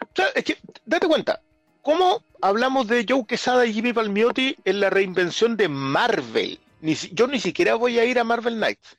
[0.00, 1.40] O sea, es que, date cuenta,
[1.82, 6.58] ¿cómo hablamos de Joe Quesada y Jimmy Palmiotti en la reinvención de Marvel?
[6.80, 8.98] Ni yo ni siquiera voy a ir a Marvel Knights.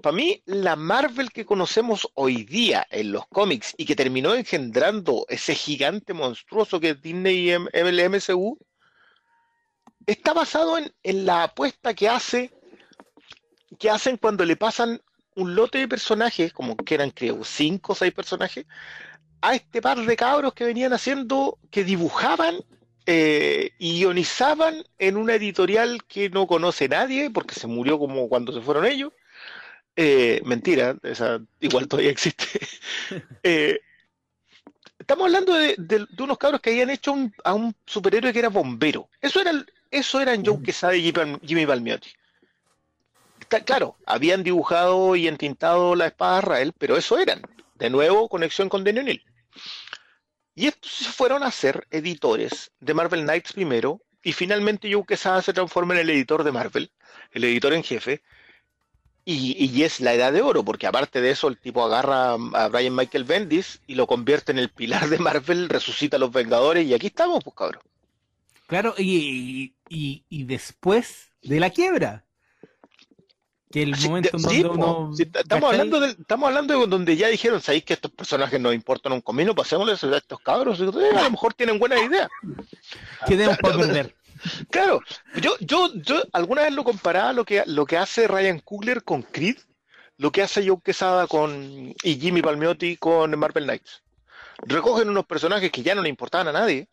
[0.00, 5.26] Para mí, la Marvel que conocemos hoy día en los cómics y que terminó engendrando
[5.28, 8.56] ese gigante monstruoso que es Disney y M- el MCU,
[10.06, 12.52] está basado en, en la apuesta que hace
[13.78, 15.00] que hacen cuando le pasan
[15.34, 18.66] un lote de personajes, como que eran creo cinco o seis personajes,
[19.40, 22.56] a este par de cabros que venían haciendo, que dibujaban
[23.06, 28.52] eh, y ionizaban en una editorial que no conoce nadie, porque se murió como cuando
[28.52, 29.12] se fueron ellos.
[29.96, 32.44] Eh, mentira, esa igual todavía existe.
[33.42, 33.80] Eh,
[34.98, 38.38] estamos hablando de, de- de unos cabros que habían hecho un- a un superhéroe que
[38.40, 39.08] era bombero.
[39.20, 39.52] Eso era
[39.90, 42.10] eso eran Joe Quesada y Jimmy Jimmy Palmiotti.
[43.64, 47.42] Claro, habían dibujado y entintado la espada Rael, pero eso eran.
[47.74, 49.24] De nuevo, conexión con Daniel O'Neill.
[50.54, 55.40] Y estos se fueron a ser editores de Marvel Knights primero, y finalmente Joe Quesada
[55.40, 56.90] se transforma en el editor de Marvel,
[57.30, 58.22] el editor en jefe,
[59.24, 62.68] y, y es la edad de oro, porque aparte de eso, el tipo agarra a
[62.68, 66.86] Brian Michael Bendis y lo convierte en el pilar de Marvel, resucita a los Vengadores,
[66.86, 67.82] y aquí estamos, pues cabrón.
[68.66, 72.24] Claro, y, y, y después de la quiebra.
[73.70, 75.10] Que el Sí, momento de- en sí, donde uno.
[75.14, 78.74] sí, estamos, hablando de, estamos hablando de donde ya dijeron, ¿sabéis que estos personajes nos
[78.74, 79.54] importan un comino?
[79.54, 80.84] Pasémosles a estos cabros, eh,
[81.16, 82.28] a lo mejor tienen buena idea.
[83.26, 84.14] ¿Qué tenemos para perder?
[84.70, 85.00] Claro,
[85.42, 89.22] yo, yo, yo alguna vez lo comparaba lo que, lo que hace Ryan Coogler con
[89.22, 89.56] Creed,
[90.16, 94.02] lo que hace Joe Quesada con, y Jimmy Palmiotti con Marvel Knights.
[94.62, 96.88] Recogen unos personajes que ya no le importaban a nadie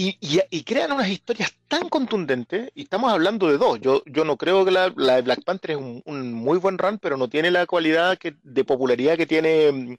[0.00, 3.80] y, y- y crean unas historias tan contundentes, y estamos hablando de dos.
[3.80, 6.78] Yo, yo no creo que la, la de Black Panther es un, un muy buen
[6.78, 9.96] run, pero no tiene la cualidad que, de popularidad que tiene mm,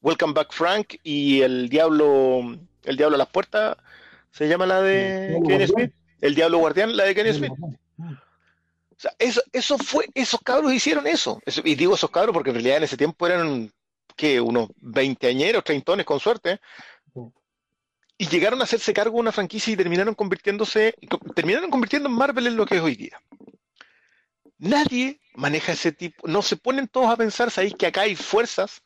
[0.00, 3.76] Welcome Back Frank y el Diablo, el Diablo a las puertas,
[4.30, 5.68] se llama la de Guardián.
[5.68, 5.92] Smith.
[6.20, 7.52] El Diablo Guardián, la de Kenny Smith.
[7.98, 11.40] O sea, eso, eso fue, esos cabros hicieron eso.
[11.44, 13.72] Eso- Y digo esos cabros porque en realidad en ese tiempo eran,
[14.14, 14.40] ¿qué?
[14.40, 16.60] Unos veinteañeros, treintones con suerte.
[18.18, 22.14] Y llegaron a hacerse cargo de una franquicia y terminaron convirtiéndose, co- terminaron convirtiendo en
[22.14, 23.20] Marvel en lo que es hoy día.
[24.58, 28.82] Nadie maneja ese tipo, no se ponen todos a pensar, sabéis que acá hay fuerzas,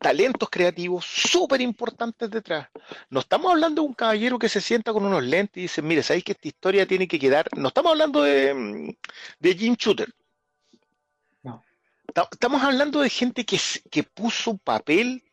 [0.00, 2.68] talentos creativos súper importantes detrás.
[3.10, 6.04] No estamos hablando de un caballero que se sienta con unos lentes y dice, mire,
[6.04, 7.48] sabéis que esta historia tiene que quedar.
[7.56, 8.96] No estamos hablando de,
[9.40, 10.12] de Jim Shooter.
[11.42, 11.64] No.
[12.14, 13.58] Ta- Estamos hablando de gente que,
[13.90, 15.24] que puso papel,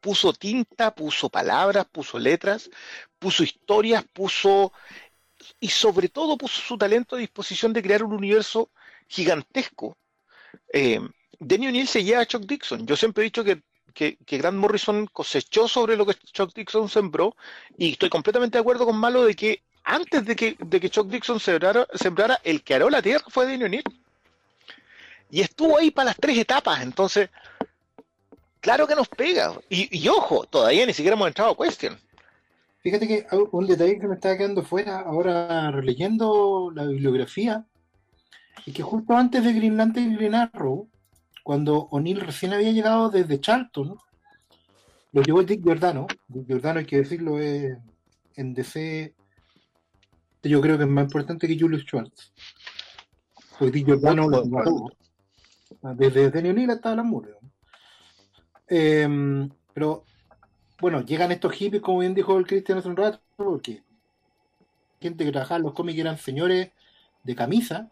[0.00, 2.70] puso tinta, puso palabras, puso letras,
[3.18, 4.72] puso historias, puso.
[5.60, 8.70] Y sobre todo puso su talento a disposición de crear un universo
[9.06, 9.96] gigantesco.
[10.72, 11.00] Eh,
[11.38, 12.86] Denny O'Neill se lleva a Chuck Dixon.
[12.86, 13.62] Yo siempre he dicho que
[13.98, 17.34] que, que Grant Morrison cosechó sobre lo que Chuck Dixon sembró,
[17.76, 21.08] y estoy completamente de acuerdo con Malo de que antes de que, de que Chuck
[21.08, 23.82] Dixon sembrara, sembrara, el que aró la tierra fue Denny O'Neill.
[25.30, 27.30] Y estuvo ahí para las tres etapas, entonces,
[28.60, 29.52] claro que nos pega.
[29.68, 31.98] Y, y ojo, todavía ni siquiera hemos entrado a Question.
[32.80, 37.66] Fíjate que un detalle que me estaba quedando fuera, ahora releyendo la bibliografía,
[38.64, 40.88] es que justo antes de Green Lantern y Green Arrow,
[41.42, 43.96] cuando O'Neill recién había llegado desde Charlton,
[45.12, 46.06] lo llevó Dick Giordano.
[46.28, 47.76] Dick Giordano, hay que decirlo, es
[48.36, 49.14] en DC,
[50.42, 52.32] yo creo que es más importante que Julius Schwartz.
[53.58, 54.44] Porque Dick Giordano lo.
[55.94, 57.34] Desde Danny O'Neill hasta Alan Moore.
[58.68, 60.04] Em, pero
[60.80, 63.82] bueno, llegan estos hippies, como bien dijo el Cristian hace un rato, porque
[65.00, 66.70] gente que trabajaba en los cómics eran señores
[67.22, 67.90] de camisa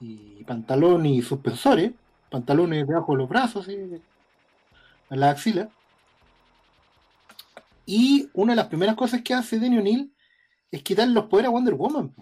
[0.00, 1.92] y pantalón y suspensores,
[2.30, 4.00] pantalones debajo de los brazos, así, en
[5.20, 5.68] la axila.
[7.86, 10.12] Y una de las primeras cosas que hace Danny O'Neill
[10.70, 12.14] es quitar los poderes a Wonder Woman.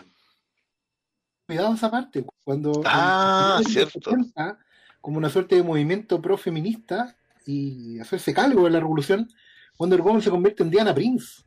[1.46, 4.10] Cuidado esa parte, cuando Ah, en los cierto.
[4.10, 4.58] 70,
[5.00, 7.16] como una suerte de movimiento pro-feminista
[7.46, 9.28] y hacerse cargo de la revolución,
[9.78, 11.42] Wonder Woman se convierte en Diana Prince.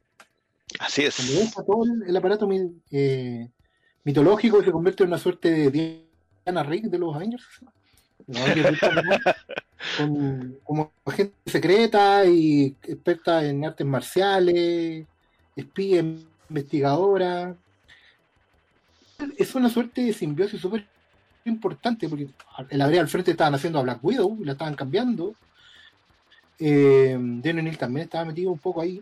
[0.79, 1.15] Así es.
[1.15, 2.49] Cuando deja todo el, el aparato
[2.91, 3.49] eh,
[4.03, 6.07] mitológico y se convierte en una suerte de
[6.45, 7.45] Diana Rick de los Avengers.
[9.97, 15.05] Con, como agente secreta y experta en artes marciales,
[15.57, 15.99] espía,
[16.49, 17.55] investigadora.
[19.37, 20.87] Es una suerte de simbiosis súper
[21.45, 22.29] importante porque
[22.71, 25.35] la vereda al frente estaban haciendo a Black Widow y la estaban cambiando.
[26.59, 29.01] Eh, O'Neill también estaba metido un poco ahí.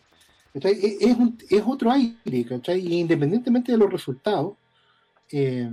[0.54, 0.80] ¿cachai?
[1.50, 2.94] Es, otro aire, ¿cachai?
[2.94, 4.56] Independientemente de los resultados,
[5.32, 5.70] eh,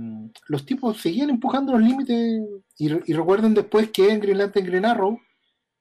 [0.47, 2.41] los tipos seguían empujando los límites
[2.77, 5.19] y, y recuerden después que en Green Lantern Green Arrow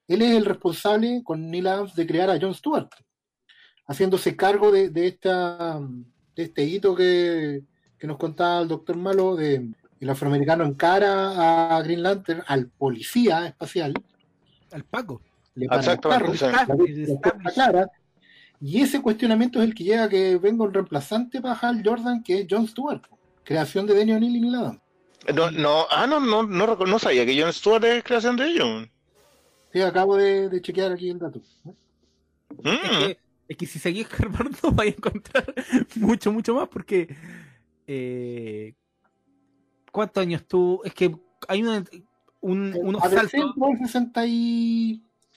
[0.08, 2.88] él es el responsable con Neil Adams de crear a John Stewart
[3.86, 5.80] haciéndose cargo de, de esta
[6.36, 7.62] de este hito que,
[7.98, 9.70] que nos contaba el doctor Malo de
[10.00, 13.94] el afroamericano encara a Green Lantern al policía espacial
[14.70, 15.20] Al Paco.
[15.58, 17.18] Le el Exactamente, sí.
[17.54, 17.90] clara,
[18.60, 22.22] y ese cuestionamiento es el que llega a que venga un reemplazante para Hal Jordan,
[22.22, 23.02] que es John Stewart,
[23.44, 24.80] creación de Daniel O'Neill y Neil Adams.
[25.34, 28.88] No, no, ah, no, no, no, no sabía que John Stewart es creación de ellos.
[29.72, 31.40] Sí, acabo de, de chequear aquí el dato.
[31.64, 32.68] Mm.
[32.68, 35.54] Es que, es que si seguís escarbando vais a encontrar
[35.96, 37.14] mucho, mucho más porque...
[37.86, 38.74] eh,
[39.92, 40.80] ¿Cuántos años tú?
[40.84, 41.14] Es que
[41.48, 41.84] hay una-
[42.40, 43.54] un, unos A saltos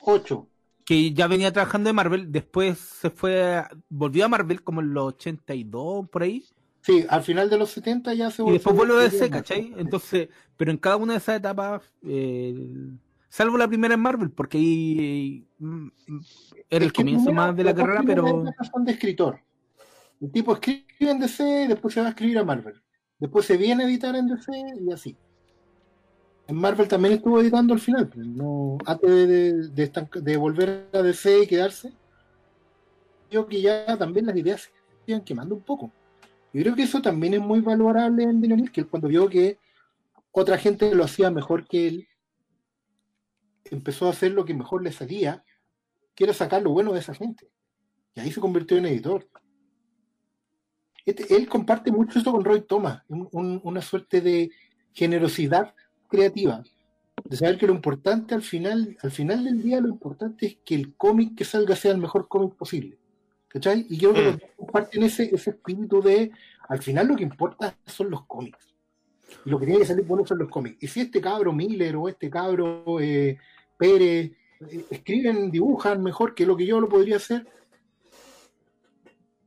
[0.03, 0.47] 68.
[0.85, 5.13] que ya venía trabajando de Marvel, después se fue, volvió a Marvel como en los
[5.13, 6.43] 82, por ahí,
[6.81, 9.73] Sí, al final de los 70 ya se y después vuelve a volvió DC, ¿cachai?
[9.77, 12.55] Entonces, pero en cada una de esas etapas, eh,
[13.29, 15.87] salvo la primera en Marvel, porque ahí mm,
[16.69, 18.43] era el Es que comienzo primero, más de la carrera, pero...
[18.71, 19.39] son de escritor.
[20.19, 22.81] El tipo escribe en DC, después se va a escribir a Marvel.
[23.19, 25.15] Después se viene a editar en DC y así.
[26.51, 31.93] Marvel también estuvo editando al final, no, antes de, volver a DC y quedarse.
[33.29, 34.71] Yo que ya también las ideas se
[35.07, 35.91] iban quemando un poco.
[36.53, 39.57] Yo creo que eso también es muy valorable en O'Neill, que cuando vio que
[40.31, 42.07] otra gente lo hacía mejor que él,
[43.65, 45.43] empezó a hacer lo que mejor le salía,
[46.13, 47.49] que era sacar lo bueno de esa gente.
[48.15, 49.27] Y ahí se convirtió en editor.
[51.05, 54.51] Este- él comparte mucho eso con Roy Thomas, un- un- una suerte de
[54.93, 55.73] generosidad
[56.11, 56.63] creativa,
[57.23, 60.75] de saber que lo importante al final, al final del día, lo importante es que
[60.75, 62.97] el cómic que salga sea el mejor cómic posible.
[63.47, 63.85] ¿Cachai?
[63.89, 64.39] Y creo que Mm.
[64.57, 66.31] comparten ese, ese espíritu de,
[66.69, 68.73] al final lo que importa son los cómics.
[69.45, 70.77] Y lo que tiene que salir bueno son los cómics.
[70.81, 73.37] Y si este cabro Miller o este cabro eh,
[73.77, 74.31] Pérez
[74.61, 77.45] eh, escriben, dibujan mejor que lo que yo lo podría hacer,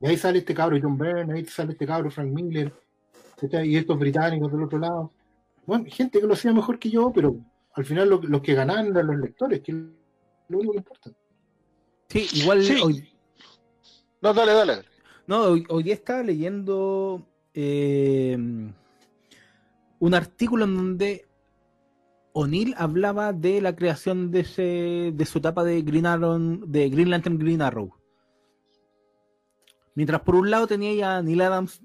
[0.01, 2.73] y ahí sale este cabro John Byrne, ahí sale este cabro Frank Miller,
[3.41, 3.69] ¿cachai?
[3.71, 5.11] y estos británicos del otro lado.
[5.67, 7.37] Bueno, gente que lo hacía mejor que yo, pero
[7.75, 9.79] al final lo- los que ganaban eran los lectores, que es
[10.49, 11.11] lo único que importa.
[12.09, 12.81] Sí, igual Sí.
[12.83, 13.09] hoy,
[14.21, 14.83] No, dale, dale.
[15.27, 18.37] no, hoy, hoy día estaba leyendo eh,
[20.01, 21.27] un artículo en donde
[22.33, 27.11] O'Neill hablaba de la creación de ese, de su etapa de Green Arrow, de Green
[27.11, 27.95] Lantern Green Arrow.
[29.95, 31.81] Mientras por un lado tenía ya a Neil Adams,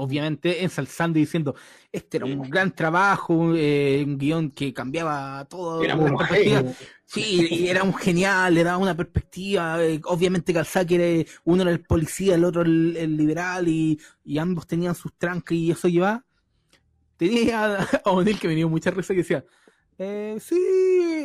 [0.00, 1.54] obviamente ensalzando y diciendo,
[1.92, 5.84] este era un gran trabajo, eh, un guion que cambiaba todo.
[5.84, 6.64] Era la un perspectiva".
[6.64, 6.76] genio.
[7.04, 9.82] Sí, y era un genial, le daba una perspectiva.
[9.84, 14.38] eh, obviamente Calzaki era uno era el policía, el otro el, el liberal, y, y
[14.38, 16.24] ambos tenían sus trancas y eso llevaba.
[17.16, 19.44] Tenía a a O'Neill que me dio mucha risa que decía,
[19.98, 20.56] eh, sí,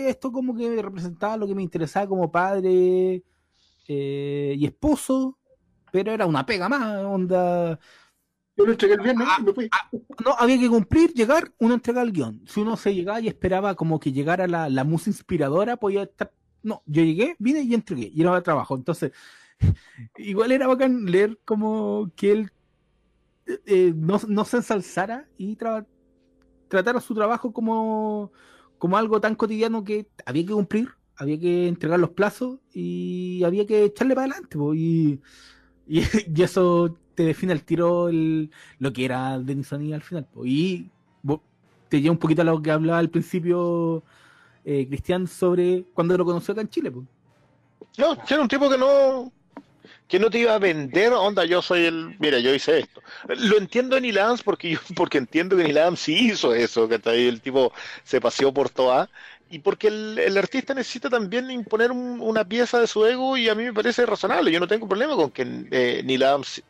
[0.07, 3.23] esto como que representaba lo que me interesaba como padre
[3.87, 5.39] eh, y esposo,
[5.91, 7.79] pero era una pega más, onda.
[8.57, 9.69] Yo lo entregué el viernes y me fui.
[10.23, 12.41] No, había que cumplir, llegar, uno entrega el guion.
[12.47, 16.31] Si uno se llegaba y esperaba como que llegara la, la musa inspiradora, podía estar.
[16.63, 18.75] No, yo llegué, vine y entregué, y era trabajo.
[18.75, 19.11] Entonces,
[20.17, 22.51] igual era bacán leer como que él
[23.45, 25.85] eh, eh, no, no se ensalzara y tra-
[26.67, 28.31] tratara su trabajo como,
[28.77, 33.65] como algo tan cotidiano que había que cumplir, había que entregar los plazos y había
[33.65, 34.57] que echarle para adelante.
[34.57, 35.21] po, y,
[35.87, 36.01] y,
[36.35, 40.27] y eso te define al tiro el, lo que era Denison y al final.
[40.43, 40.89] Y
[41.23, 41.41] bo-
[41.89, 44.03] te lleva un poquito a lo que hablaba al principio
[44.65, 46.91] eh, Cristian sobre cuando lo conoció acá en Chile.
[46.91, 47.05] po.
[47.97, 49.31] No, era un tipo que no
[50.07, 53.01] que no te iba a vender, onda, yo soy el, mira, yo hice esto.
[53.29, 56.99] Lo entiendo en Adams porque yo, porque entiendo que Neil Adams sí hizo eso, que
[57.05, 59.09] el tipo se paseó por toda
[59.49, 63.49] y porque el, el artista necesita también imponer un- una pieza de su ego y
[63.49, 64.51] a mí me parece razonable.
[64.51, 66.63] Yo no tengo problema con que eh, Neil Adams,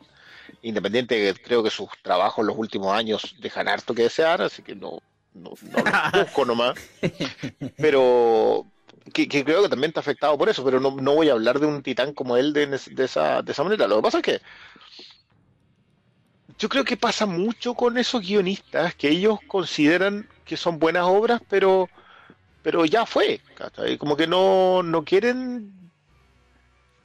[0.62, 4.74] independiente creo que sus trabajos en los últimos años dejan harto que desear, así que
[4.74, 5.00] no,
[5.34, 6.74] no, no lo busco nomás.
[7.76, 8.66] Pero
[9.12, 11.60] que, que creo que también está afectado por eso, pero no, no voy a hablar
[11.60, 13.86] de un titán como él de, de esa, de esa manera.
[13.86, 14.40] Lo que pasa es que
[16.58, 21.40] yo creo que pasa mucho con esos guionistas que ellos consideran que son buenas obras,
[21.48, 21.88] pero,
[22.62, 23.40] pero ya fue.
[23.54, 23.98] ¿cachai?
[23.98, 25.85] Como que no, no quieren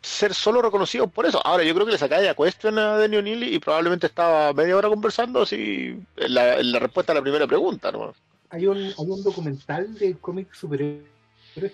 [0.02, 1.46] ser solo reconocidos por eso.
[1.46, 4.76] Ahora, yo creo que le sacáis a cuestión a Danny O'Neill y probablemente estaba media
[4.76, 7.92] hora conversando así en la, en la respuesta a la primera pregunta.
[7.92, 8.14] ¿no?
[8.50, 11.04] Hay un, hay un documental de cómics superhéroes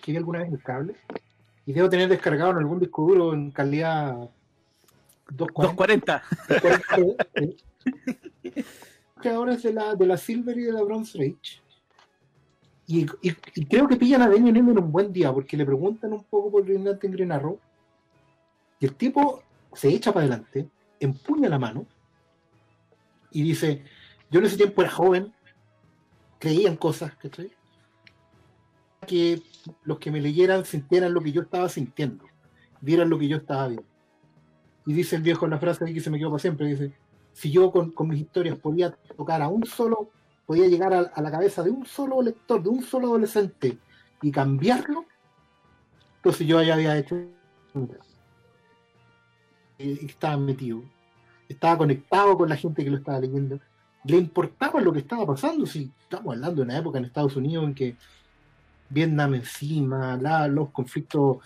[0.01, 0.95] que vi alguna vez en el cable
[1.65, 4.30] y debo tener descargado en algún disco duro en calidad
[5.32, 6.23] 240.
[6.47, 7.25] 240.
[8.43, 8.65] que
[9.19, 11.61] creadores de la, de la Silver y de la Bronze Age.
[12.86, 15.65] Y, y- y creo que pillan a Daniel Nemo en un buen día, porque le
[15.65, 17.59] preguntan un poco por Green Lantern Green Arrow.
[18.80, 20.69] Y el tipo se echa para adelante,
[20.99, 21.86] empuña la mano
[23.32, 23.84] y dice:
[24.30, 25.34] Yo en ese tiempo era joven,
[26.39, 27.51] creía en cosas, ¿cachai?
[29.05, 29.41] Que
[29.84, 32.25] los que me leyeran sintieran lo que yo estaba sintiendo,
[32.82, 33.88] vieran lo que yo estaba viendo.
[34.86, 36.93] Y dice el viejo en la frase que se me quedó para siempre: dice,
[37.34, 40.09] si yo con, con mis historias podía tocar a un solo,
[40.45, 43.78] podía llegar a, a la cabeza de un solo lector, de un solo adolescente
[44.21, 45.05] y cambiarlo,
[46.17, 47.15] entonces yo ya había hecho
[49.80, 50.84] y estaba metido,
[51.47, 53.59] estaba conectado con la gente que lo estaba leyendo,
[54.03, 57.65] le importaba lo que estaba pasando, si estamos hablando de una época en Estados Unidos
[57.65, 57.95] en que
[58.89, 61.38] Vietnam encima, la- los conflictos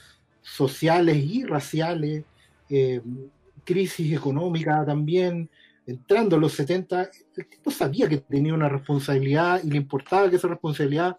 [0.42, 2.24] sociales y raciales,
[2.70, 3.02] eh,
[3.64, 5.50] crisis económica también,
[5.86, 10.36] entrando a los 70, el tipo sabía que tenía una responsabilidad y le importaba que
[10.36, 11.18] esa responsabilidad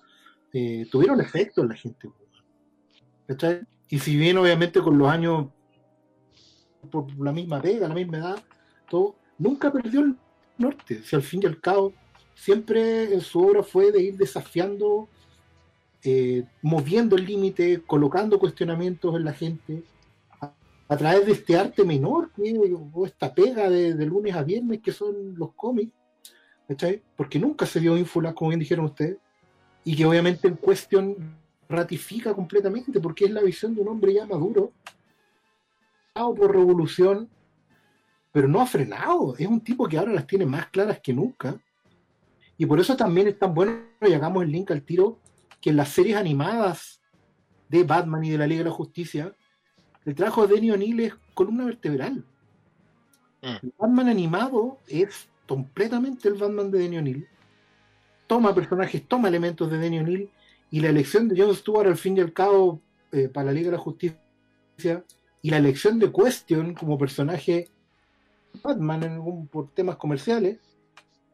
[0.53, 2.11] eh, tuviera un efecto en la gente.
[3.89, 5.47] Y si bien obviamente con los años,
[6.91, 8.43] por la misma pega, la misma edad,
[8.89, 10.17] todo, nunca perdió el
[10.59, 11.03] norte.
[11.03, 11.93] Si al fin y al cabo,
[12.35, 15.09] siempre en su obra fue de ir desafiando,
[16.03, 19.83] eh, moviendo el límite, colocando cuestionamientos en la gente,
[20.41, 20.53] a,
[20.89, 22.31] a través de este arte menor,
[22.93, 25.93] o esta pega de, de lunes a viernes que son los cómics,
[26.69, 27.03] ¿cachai?
[27.17, 29.19] Porque nunca se dio ínfulas, como bien dijeron ustedes,
[29.85, 31.17] y que obviamente en cuestión
[31.69, 34.73] ratifica completamente, porque es la visión de un hombre ya maduro,
[36.15, 37.29] por revolución,
[38.31, 39.35] pero no ha frenado.
[39.39, 41.57] Es un tipo que ahora las tiene más claras que nunca.
[42.59, 45.19] Y por eso también es tan bueno, y hagamos el link al tiro,
[45.61, 47.01] que en las series animadas
[47.69, 49.35] de Batman y de la Liga de la Justicia,
[50.05, 52.25] el trabajo de Denny O'Neill es columna vertebral.
[53.41, 53.57] Mm.
[53.63, 57.29] El Batman animado es completamente el Batman de Denny O'Neill.
[58.27, 60.31] Toma personajes, toma elementos de Denny O'Neill,
[60.71, 63.71] y la elección de Jon Stewart al fin y al cabo eh, para la Liga
[63.71, 64.19] de la Justicia,
[65.43, 67.69] y la elección de Question como personaje
[68.63, 70.59] Batman en por temas comerciales,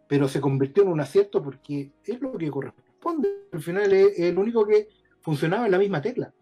[0.08, 3.28] pero se convirtió en un acierto porque es lo que corresponde.
[3.52, 4.88] Al final es, el único que
[5.20, 6.32] funcionaba en la misma tecla.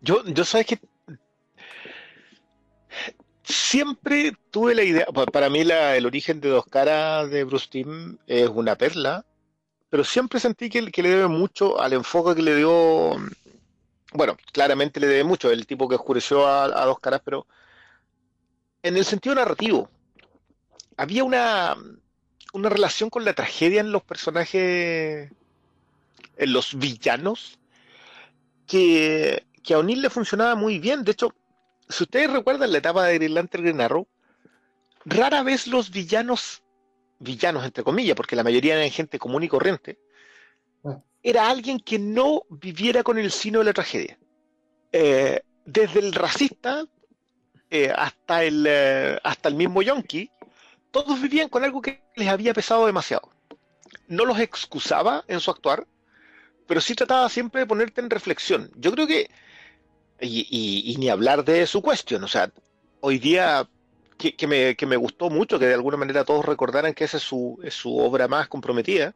[0.00, 0.78] Yo, yo sabes que
[3.42, 7.66] siempre tuve la idea, pa- para mí la- el origen de Dos Caras de Bruce
[7.70, 9.24] Timm es una perla,
[9.88, 13.16] pero siempre sentí que, que le debe mucho al enfoque que le dio,
[14.12, 17.46] bueno, claramente le debe mucho, el tipo que oscureció a, Dos Caras, pero
[18.82, 19.88] en el sentido narrativo,
[20.96, 21.76] había una,
[22.52, 25.30] una relación con la tragedia en los personajes,
[26.36, 27.58] en los villanos,
[28.66, 31.04] que, que a O'Neill le funcionaba muy bien.
[31.04, 31.34] De hecho,
[31.88, 34.06] si ustedes recuerdan la etapa de Green Lantern Green Arrow,
[35.04, 36.62] rara vez los villanos,
[37.18, 39.98] villanos entre comillas, porque la mayoría eran gente común y corriente,
[40.84, 41.02] Ah.
[41.22, 44.18] Era alguien que no viviera con el sino de la tragedia.
[44.92, 46.84] Eh, desde el racista
[47.70, 50.30] eh, hasta, el, eh, hasta el mismo yonki,
[50.90, 53.30] todos vivían con algo que les había pesado demasiado.
[54.08, 55.86] No los excusaba en su actuar,
[56.66, 58.70] pero sí trataba siempre de ponerte en reflexión.
[58.76, 59.30] Yo creo que,
[60.20, 62.50] y, ni hablar de su cuestión, o sea,
[63.00, 63.68] hoy día
[64.18, 67.18] que, que me, que me gustó mucho, que de alguna manera todos recordaran que esa
[67.18, 69.14] es su, es su obra más comprometida.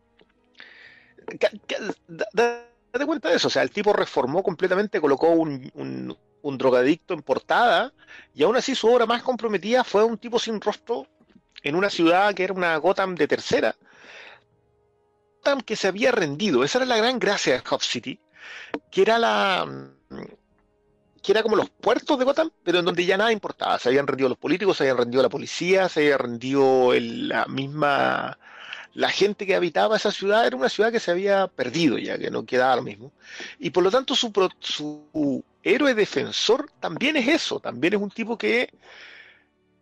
[2.32, 6.16] Date cuenta de eso, o sea, el tipo reformó completamente, colocó un, un-
[6.58, 7.92] drogadicto en portada,
[8.34, 11.06] y aún así su obra más comprometida fue un tipo sin rostro
[11.62, 13.74] en una ciudad que era una Gotham de tercera,
[15.38, 16.64] Gotham que se había rendido.
[16.64, 18.18] Esa era la gran gracia de Hub City,
[18.90, 19.66] que era la
[21.22, 23.78] que era como los puertos de Gotham, pero en donde ya nada importaba.
[23.78, 28.38] Se habían rendido los políticos, se habían rendido la policía, se había rendido la misma
[28.94, 30.46] la gente que habitaba esa ciudad.
[30.46, 33.12] Era una ciudad que se había perdido ya, que no quedaba lo mismo.
[33.58, 38.38] Y por lo tanto su, su héroe defensor también es eso, también es un tipo
[38.38, 38.70] que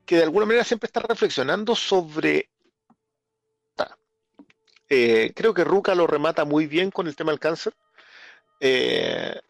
[0.06, 2.48] que de alguna manera siempre está reflexionando sobre
[4.88, 7.74] eh, creo que Ruka lo remata muy bien con el tema del cáncer,
[8.60, 9.40] eh,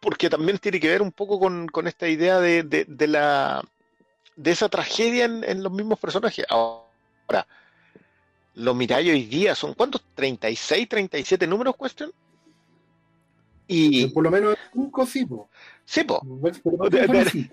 [0.00, 3.62] porque también tiene que ver un poco con, con esta idea de, de- de la
[4.36, 6.46] de esa tragedia en, en los mismos personajes.
[6.50, 7.46] Ahora,
[8.56, 10.02] lo miráis hoy día, son ¿cuántos?
[10.16, 12.12] ¿36, 37 números cuestión?
[13.68, 15.48] Y Por lo menos cinco sí, po.
[15.84, 16.20] sí, po,
[16.88, 17.50] De- de-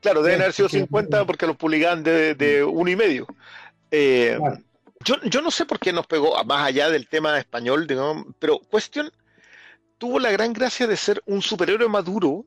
[0.00, 3.26] claro, deben haber sido porque- 50 porque los publicaban de, de uno y medio.
[3.90, 4.58] Eh, Claro.
[5.04, 8.60] Yo, yo no sé por qué nos pegó, más allá del tema español, digamos, pero
[8.72, 9.10] Question
[9.98, 12.44] tuvo la gran gracia de ser un superhéroe maduro,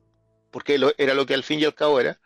[0.50, 2.18] porque lo- era lo que al fin y al cabo era,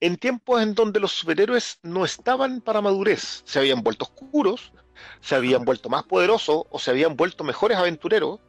[0.00, 4.72] en tiempos en donde los superhéroes no estaban para madurez, se habían vuelto oscuros,
[5.20, 8.40] se habían vuelto más poderosos o se habían vuelto mejores aventureros.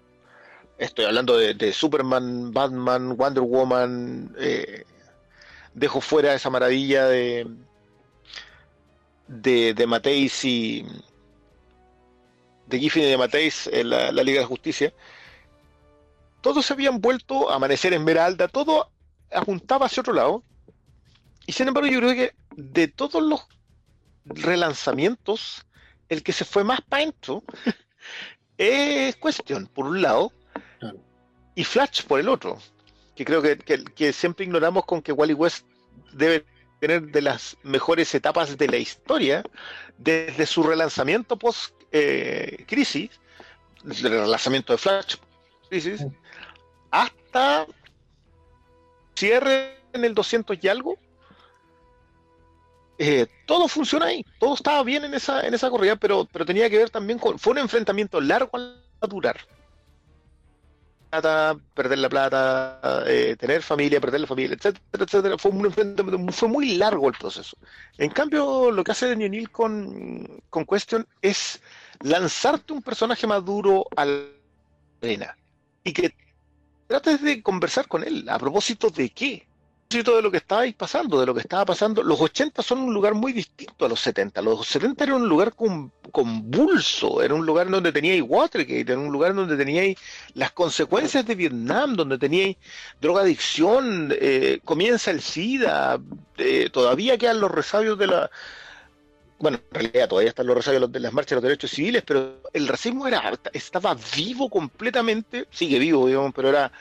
[0.78, 4.36] Estoy hablando de, de Superman, Batman, Wonder Woman.
[4.38, 4.84] eh,
[5.74, 7.48] dejo fuera esa maravilla de
[9.28, 10.86] de, de Mateis y
[12.68, 14.94] de Giffen y de Mateis en la, la Liga de Justicia.
[16.42, 18.90] Todos se habían vuelto a Amanecer Esmeralda, todo
[19.34, 20.44] apuntaba hacia otro lado.
[21.48, 23.48] Y sin embargo, yo creo que de todos los
[24.26, 25.66] relanzamientos,
[26.10, 27.44] el que se fue más para adentro
[28.58, 30.32] es Question, por un lado,
[30.80, 31.00] Claro.
[31.56, 32.58] y Flash por el otro.
[33.16, 35.66] Que creo que, que- que siempre ignoramos con que Wally West
[36.14, 36.46] debe
[36.80, 39.44] tener de las mejores etapas de la historia,
[39.98, 43.10] desde su relanzamiento post-crisis,
[43.86, 45.16] el relanzamiento de Flash,
[45.70, 46.06] crisis,
[46.92, 47.66] hasta
[49.16, 50.98] cierre en el 200 y algo.
[52.98, 56.70] Eh, todo funciona ahí, todo estaba bien en esa, en esa corrida, pero, pero tenía
[56.70, 57.38] que ver también con.
[57.38, 59.38] Fue un enfrentamiento largo a durar.
[61.10, 65.38] Plata, perder la plata, eh, tener familia, perder la familia, etcétera, etcétera.
[65.38, 67.58] Fue un enfrentamiento, fue muy largo el proceso.
[67.98, 71.62] En cambio, lo que hace Neal con, con Question es
[72.02, 74.24] lanzarte un personaje maduro a la
[75.02, 75.38] arena
[75.84, 76.14] y que
[76.88, 78.28] trates de conversar con él.
[78.30, 79.48] ¿A propósito de qué?
[79.90, 82.04] De lo que estabais pasando, de lo que estaba pasando.
[82.04, 84.42] Los 80 son un lugar muy distinto a los 70.
[84.42, 89.12] Los 70 era un lugar con- convulso, era un lugar donde teníais Watergate, era un
[89.12, 89.96] lugar donde teníais
[90.34, 92.58] las consecuencias de Vietnam, donde teníais
[93.00, 96.00] drogadicción, eh, comienza el SIDA,
[96.38, 98.30] eh, todavía quedan los resabios de la...
[99.38, 102.42] Bueno, en realidad todavía están los resabios de las marchas de los derechos civiles, pero
[102.54, 106.72] el racismo era estaba vivo completamente, sigue vivo, digamos, pero era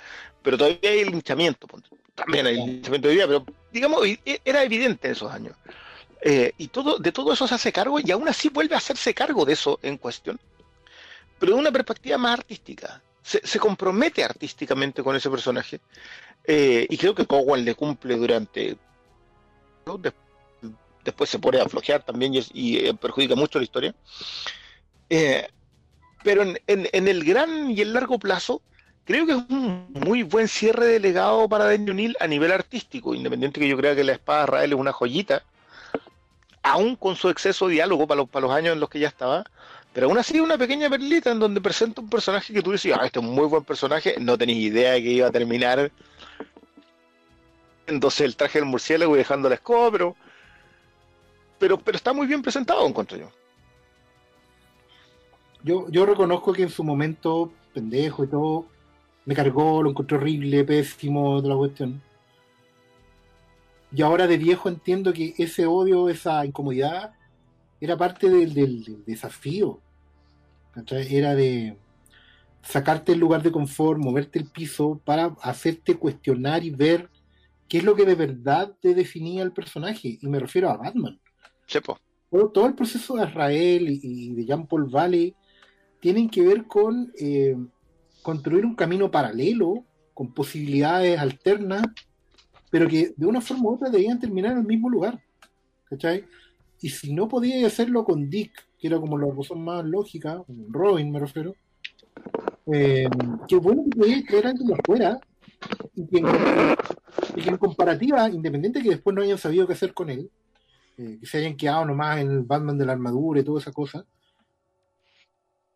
[0.43, 1.89] pero todavía hay el linchamiento, ponte.
[2.15, 5.57] También hay linchamiento hoy día, pero digamos, y- e- era evidente en esos años.
[6.23, 9.13] Eh, y todo, de todo eso se hace cargo y aún así vuelve a hacerse
[9.13, 10.41] cargo de eso en cuestión,
[11.39, 13.03] pero de una perspectiva más artística.
[13.23, 15.81] Se, se compromete artísticamente con ese personaje.
[16.47, 18.77] Eh, y creo que Cowan le cumple durante.
[19.87, 19.97] ¿no?
[19.99, 20.13] Des-
[21.03, 23.95] después se pone a flojear también y, y, eh, perjudica mucho la historia.
[25.11, 25.47] Eh,
[26.23, 28.63] pero en, en- en el gran y el largo plazo,
[29.05, 33.15] creo que es un muy buen cierre de legado para Daniel O'Neill a nivel artístico,
[33.15, 35.45] independiente que yo crea que la espada de Rael es una joyita,
[36.63, 39.09] aún con su exceso de diálogo para los, para los años en los que ya
[39.09, 39.45] estaba,
[39.93, 43.07] pero aún así una pequeña perlita en donde presenta un personaje que tú decías, ah,
[43.07, 45.93] este es un muy buen personaje, no tenías idea de que iba a terminar
[47.87, 50.17] entonces el traje del murciélago y dejando la escoba, pero,
[51.59, 53.31] pero, pero está muy bien presentado, encuentro yo.
[55.63, 58.67] Yo, yo reconozco que en su momento, pendejo y todo,
[59.27, 62.03] me cargó, lo encontré horrible, pésimo, de la cuestión.
[63.93, 67.15] Y ahora de viejo entiendo que ese odio, esa incomodidad,
[67.81, 69.81] era parte del, del- del desafío.
[70.91, 71.77] Era de
[72.63, 77.11] sacarte el lugar de confort, moverte el piso para hacerte cuestionar y ver
[77.69, 80.19] qué es lo que de verdad te definía el personaje.
[80.21, 81.21] Y me refiero a Batman
[81.67, 81.99] Chepo.
[82.31, 85.35] todo, todo el proceso de Israel y, y de Jean Paul Valley
[86.01, 87.57] tienen que ver con eh,
[88.25, 91.83] construir un camino paralelo, con posibilidades alternas,
[92.71, 95.21] pero que de una forma u otra debían terminar en el mismo lugar.
[95.91, 96.25] ¿Cachai?
[96.81, 101.13] Y si no podía hacerlo con Dick, que era como la razón más lógica, Robin
[101.13, 101.55] me refiero,
[102.73, 103.07] eh,
[103.47, 105.21] qué bueno que podía traer a alguien de afuera
[105.95, 106.27] y que, en,
[107.45, 110.31] que comparativa, independiente de que después no hayan sabido qué hacer con él,
[110.97, 113.73] eh, que se hayan quedado nomás en el Batman de la armadura y toda esa
[113.73, 114.07] cosa,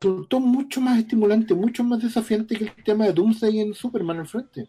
[0.01, 4.29] resultó mucho más estimulante, mucho más desafiante que el tema de Doomsday en Superman al
[4.29, 4.69] frente.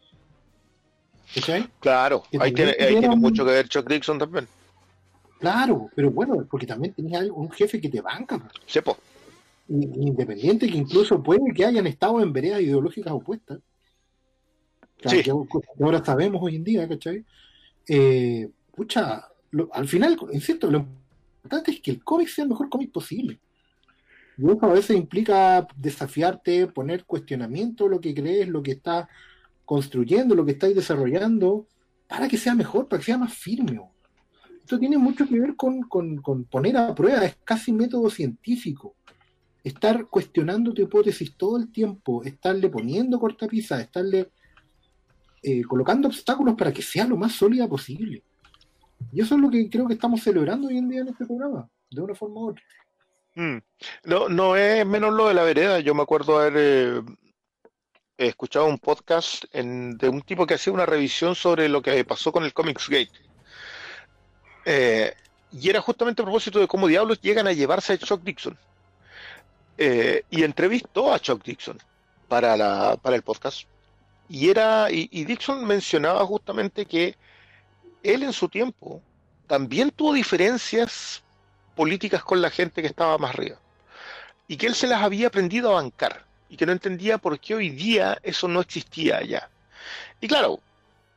[1.36, 1.67] ¿Cachai?
[1.80, 4.47] Claro, Que ahí tiene, ahí tiene mucho que ver Chuck Dixon también.
[5.39, 8.53] Claro, pero bueno, porque también tenías un jefe que te banca, pues.
[8.65, 8.97] Chepo.
[9.67, 13.59] Y- independiente que incluso puede que hayan estado en veredas ideológicas opuestas.
[14.97, 15.23] Claro, Sí.
[15.23, 15.32] que
[15.84, 17.23] ahora sabemos hoy en día, ¿cachai?
[17.88, 20.86] Eh, pucha, lo- al final, insisto, lo
[21.43, 23.39] importante es que el cómic sea el mejor cómic posible.
[24.39, 29.07] Eso a veces implica desafiarte, poner cuestionamiento lo que crees, lo que estás
[29.65, 31.67] construyendo, lo que estáis desarrollando,
[32.07, 33.79] para que sea mejor, para que sea más firme.
[34.61, 38.95] Esto tiene mucho que ver con, con- con poner a prueba, es casi método científico.
[39.63, 44.31] Estar cuestionando tu hipótesis todo el tiempo, estarle poniendo cortapisas, estarle
[45.43, 48.23] eh, colocando obstáculos para que sea lo más sólida posible.
[49.11, 51.69] Y eso es lo que creo que estamos celebrando hoy en día en este programa,
[51.91, 52.63] de una forma u otra.
[53.39, 53.59] Mm.
[54.03, 55.79] No, no es menos lo de la vereda.
[55.79, 57.01] Yo me acuerdo haber eh,
[58.17, 62.43] escuchado un podcast de un tipo que hacía una revisión sobre lo que pasó con
[62.43, 63.17] el Comics Gate.
[64.65, 65.13] Eh,
[65.53, 68.57] y era justamente a propósito de cómo diablos llegan a llevarse a Chuck Dixon.
[69.77, 71.77] Eh, y entrevistó a Chuck Dixon
[72.27, 73.69] para, el podcast.
[74.27, 77.15] Y, era, y Dixon mencionaba justamente que
[78.03, 79.01] él en su tiempo
[79.47, 81.23] también tuvo diferencias
[81.80, 83.57] políticas con la gente que estaba más arriba.
[84.49, 86.25] Y que él se las había aprendido a bancar.
[86.49, 89.49] Y que no entendía por qué hoy día eso no existía allá.
[90.19, 90.59] Y claro,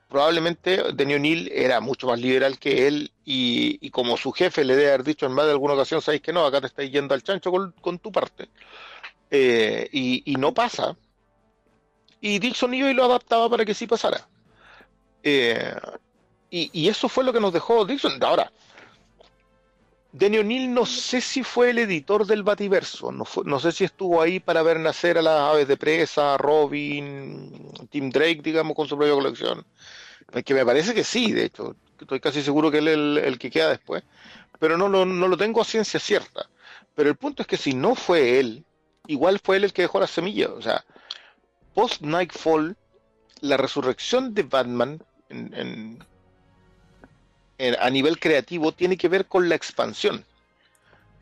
[0.08, 4.90] probablemente Denny O'Neill era mucho más liberal que él y, como su jefe le debe
[4.90, 7.24] haber dicho en más de alguna ocasión, sabéis que no, acá te estáis yendo al
[7.24, 8.48] chancho con, con tu parte.
[9.32, 10.96] Eh, y, y no pasa.
[12.20, 14.28] Y Dixon y lo adaptaba para que sí pasara.
[15.24, 15.74] Eh,
[16.50, 18.22] y, y eso fue lo que nos dejó Dixon.
[18.22, 18.52] Ahora,
[20.12, 23.84] Denny O'Neill no sé si fue el editor del Bativerso, no, fue- no sé si
[23.84, 28.86] estuvo ahí para ver nacer a las aves de presa, Robin, Tim Drake, digamos, con
[28.86, 29.64] su propia colección.
[30.44, 33.50] Que me parece que sí, de hecho, estoy casi seguro que él es el, que
[33.50, 34.02] queda después,
[34.58, 36.48] pero no, lo- no lo tengo a ciencia cierta.
[36.94, 38.64] Pero el punto es que si no fue él,
[39.06, 40.50] igual fue él el que dejó las semillas.
[40.50, 40.84] O sea,
[41.74, 42.76] post Nightfall,
[43.40, 46.04] la resurrección de Batman en- en-
[47.58, 50.24] en- a nivel creativo tiene que ver con la expansión.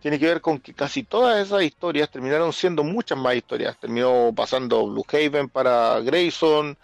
[0.01, 3.79] Tiene que ver con que casi todas esas historias terminaron siendo muchas más historias.
[3.79, 6.79] Terminó pasando Blue Haven para Grayson,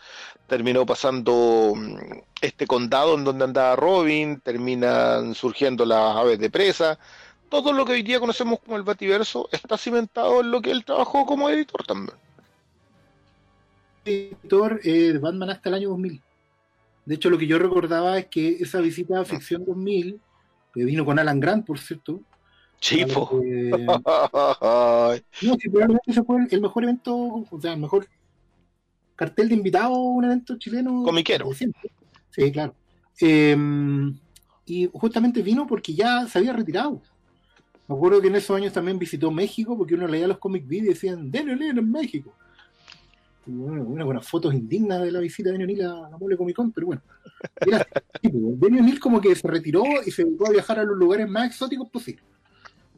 [0.46, 1.96] terminó pasando mm,
[2.42, 6.98] este condado en donde andaba Robin, terminan surgiendo las aves de presa.
[7.48, 10.84] Todo lo que hoy día conocemos como el Bativerso está cimentado en lo que él
[10.84, 12.18] trabajó como editor también.
[14.04, 16.20] editor eh, de Batman hasta el año 2000.
[17.06, 20.20] De hecho, lo que yo recordaba es que esa visita a Ficción 2000,
[20.74, 22.20] que vino con Alan Grant, por cierto.
[22.80, 23.40] Sí, po.
[23.42, 23.70] eh,
[24.60, 28.06] Ay, no, sí, probablemente ese fue el, mejor evento, o sea, el mejor
[29.14, 31.02] cartel de invitados a un evento chileno.
[31.04, 31.48] Comiquero.
[31.54, 32.74] Sí, claro.
[33.20, 33.56] Eh,
[34.66, 37.00] y justamente vino porque ya se había retirado.
[37.88, 40.84] Me acuerdo que en esos años también visitó México, porque uno leía los Comic Beat
[40.84, 42.34] y decían, O'Neill en México.
[43.46, 46.72] Bueno, una buenas fotos indignas de la visita de O'Neill a la Mole Comic Con,
[46.72, 47.02] pero bueno.
[47.64, 47.86] Era
[48.24, 51.88] O'Neill como que se retiró y se dedicó a viajar a los lugares más exóticos
[51.88, 52.24] posibles.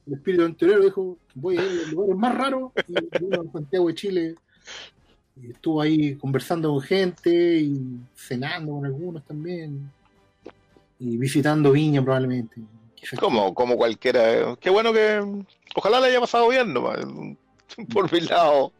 [0.06, 3.52] El espíritu anterior dijo, voy a ir a los lugares más raros, y vino a
[3.52, 4.34] Santiago de Chile.
[5.36, 9.90] Y estuvo ahí conversando con gente y cenando con algunos también.
[10.98, 12.62] Y visitando Viña probablemente.
[13.20, 14.32] Como, como cualquiera.
[14.32, 14.56] eh.
[14.58, 15.44] Qué bueno que.
[15.76, 16.98] Ojalá le haya pasado bien, nomás.
[17.92, 18.72] Por mi lado.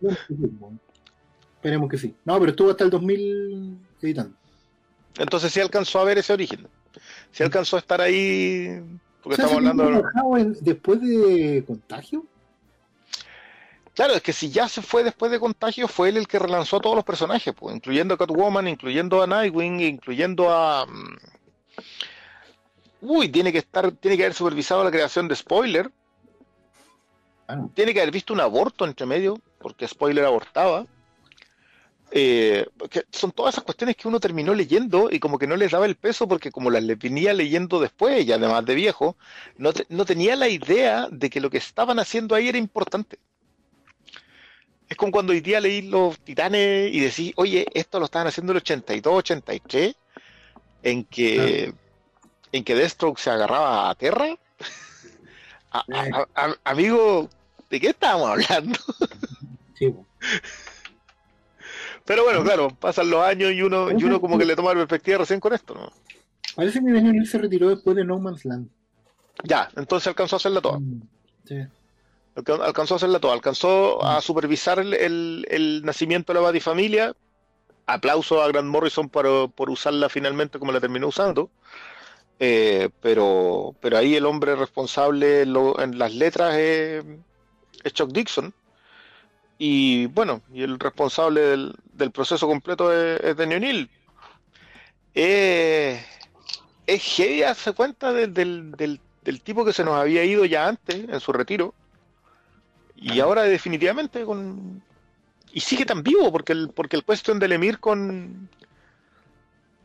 [1.59, 2.15] Esperemos que sí.
[2.25, 4.35] No, pero estuvo hasta el 2000 editando.
[5.19, 6.69] Entonces sí alcanzó a ver ese origen.
[7.33, 8.81] Sí alcanzó a estar ahí.
[9.23, 9.99] Porque O sea, estamos ¿se hablando.
[10.01, 12.25] trabajado en- después de Contagio?
[13.95, 16.77] Claro, es que si ya se fue después de Contagio, fue él el que relanzó
[16.77, 20.87] a todos los personajes, pues, incluyendo a Catwoman, incluyendo a Nightwing, incluyendo a.
[20.87, 21.17] mm,
[23.01, 25.91] Uy, tiene que estar, tiene que haber supervisado la creación de Spoiler.
[27.47, 27.71] Claro.
[27.75, 30.85] Tiene que haber visto un aborto entre medio, porque Spoiler abortaba.
[32.11, 35.73] Eh, que son todas esas cuestiones que uno terminó leyendo y como que no les
[35.73, 39.17] daba el peso porque como las le venía leyendo después y además de viejo,
[39.59, 43.19] no, te- no tenía la idea de que lo que estaban haciendo ahí era importante.
[44.89, 48.53] Es como cuando hoy día leí los titanes y decís, oye, esto lo estaban haciendo
[48.53, 49.95] en el 82, 83,
[50.83, 51.75] en que,
[52.53, 54.29] en que Deathstroke se agarraba a Terra.
[55.71, 57.29] A- a- a- amigo,
[57.69, 58.79] ¿de qué estábamos hablando?
[59.79, 59.95] Sí.
[62.09, 64.76] Pero bueno, claro, pasan los años y uno, y uno como que le toma la
[64.80, 65.93] perspectiva recién con esto, ¿no?
[66.57, 68.68] Parece que Daniel se retiró después de No Man's Land.
[69.45, 70.79] Ya, entonces alcanzó a hacerla toda.
[70.80, 71.03] Mm,
[71.45, 71.57] Sí.
[72.35, 73.35] Alca- Alcanzó a hacerla toda.
[73.35, 77.14] Alcanzó a supervisar el, el- el nacimiento de la Batifamilia.
[77.87, 81.51] Aplauso a Grant Morrison por, por usarla finalmente como la terminó usando.
[82.41, 87.05] Eh, pero, pero ahí el hombre responsable en, lo- en las letras es,
[87.85, 88.53] es Chuck Dixon.
[89.59, 93.91] Y bueno, y el responsable del, del proceso completo es, es Denny O'Neill.
[95.14, 96.01] Eh,
[96.87, 100.68] es heavy darse cuenta del, del, del- del tipo que se nos había ido ya
[100.68, 101.75] antes, en su retiro.
[102.97, 104.83] Y ahora definitivamente con...
[105.53, 108.49] Y sigue tan vivo, porque el, porque el cuestión del Emir con...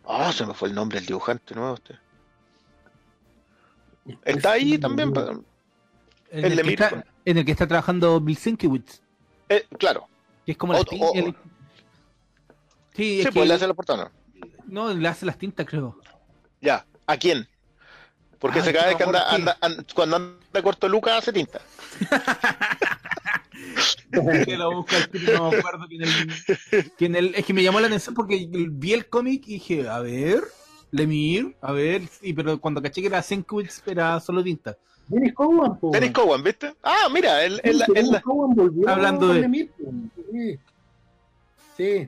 [0.06, 1.76] Ah, se me fue el nombre del dibujante nuevo.
[1.76, 1.95] Este.
[4.26, 5.14] Está ahí también.
[5.14, 5.32] pa-
[6.32, 6.84] En El el, de que Mirko.
[6.84, 9.02] está, en el que está trabajando Bill Sienkiewicz,
[9.49, 10.07] Eh, claro.
[10.45, 11.06] que es como la O- tinta.
[11.06, 11.36] o- el-
[12.95, 14.11] Sí, Sí, pues le hace la portada.
[14.68, 15.98] no, le hace las tintas, creo.
[16.61, 16.86] Ya.
[17.07, 17.48] ¿A quién?
[18.40, 21.60] Porque Ah, se cada vez que anda, anda, anda- cuando anda corto Lucas hace tinta.
[24.45, 27.64] que lo busco al tiro, no me acuerdo quién el, quién el- es que me
[27.64, 30.44] llamó la atención porque vi el cómic y dije, a ver,
[30.91, 34.78] Lemire, a ver, sí, pero cuando caché que era Sienkiewicz era solo tinta.
[35.08, 35.92] Dennis Cowan, po.
[35.92, 36.74] Dennis Cowan, ¿viste?
[36.82, 39.92] Ah, mira, él, él, Sí, él- Dennis Cowan volvió Hablando de- po.
[40.32, 40.60] Sí.
[41.78, 42.08] Sí,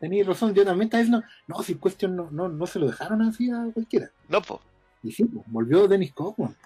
[0.00, 0.54] tenéis razón.
[0.54, 3.66] Yo también estaba diciendo, no, si cuestión no, no, no se lo dejaron así a
[3.72, 4.10] cualquiera.
[4.28, 4.60] no, po.
[5.02, 6.56] Y sí, po, volvió Dennis Cowan.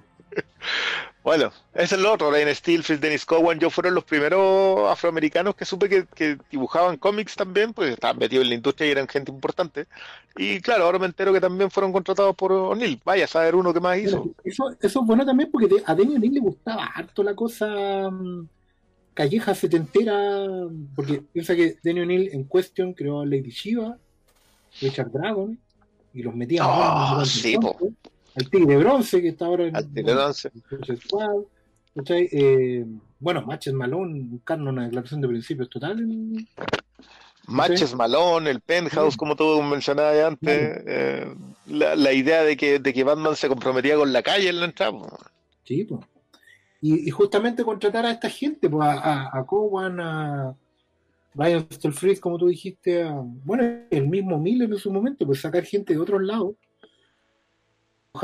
[1.29, 5.67] Bueno, ese es lo otro, Ryan Steelfield, Dennis Cowan, yo fueron los primeros afroamericanos que
[5.67, 9.31] supe que, que dibujaban cómics también, pues estaban metidos en la industria y eran gente
[9.31, 9.89] importante.
[10.39, 12.99] Y claro, ahora me entero que también fueron contratados por O'Neill.
[13.05, 14.31] Vaya a saber uno que más hizo.
[14.43, 18.49] Eso, eso es bueno también porque a Denny O'Neill le gustaba harto la cosa mm,
[19.13, 20.47] calleja setentera,
[20.95, 23.99] porque piensa que Denny O'Neill en Question creó Lady Shiva,
[24.81, 25.59] Richard Dragon,
[26.15, 27.77] y los metía Oh, sí, el po.
[28.39, 30.15] Al Tigre Bronce, que está ahora en Al Tigre.
[32.33, 32.85] Eh,
[33.19, 35.99] bueno, Matches Malone, buscaron una declaración de principios total.
[36.01, 36.49] en-
[37.49, 41.35] Matches Malone, el Penthouse, como tú mencionabas antes, eh,
[41.67, 44.67] la, la idea de que, de que Batman se comprometía con la calle en la
[44.67, 44.99] entrada.
[45.65, 46.03] Sí, pues.
[46.81, 48.93] Y, y justamente contratar a esta gente, pues, a,
[49.33, 50.55] a, a Cowan, a
[51.35, 55.65] Brian Stelfreeze, como tú dijiste, a, bueno, el mismo Miller en su momento, pues sacar
[55.65, 56.53] gente de otros lados,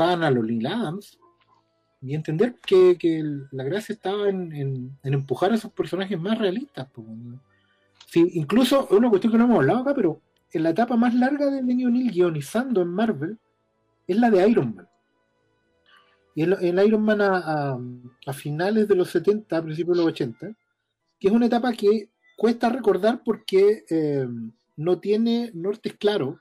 [0.01, 1.19] a los Lil Adams,
[2.01, 6.87] y entender que, que la gracia estaba en, en- empujar a esos personajes más realistas.
[8.07, 11.13] Sí, incluso, es una cuestión que no hemos hablado acá, pero en la etapa más
[11.15, 13.37] larga de Denny O'Neill guionizando en Marvel
[14.07, 14.87] es la de Iron Man.
[16.35, 20.47] Y el, el Iron Man a finales de los 70, a principios de los 80,
[21.19, 24.27] que es una etapa que cuesta recordar porque eh,
[24.75, 26.37] no tiene nortes claros,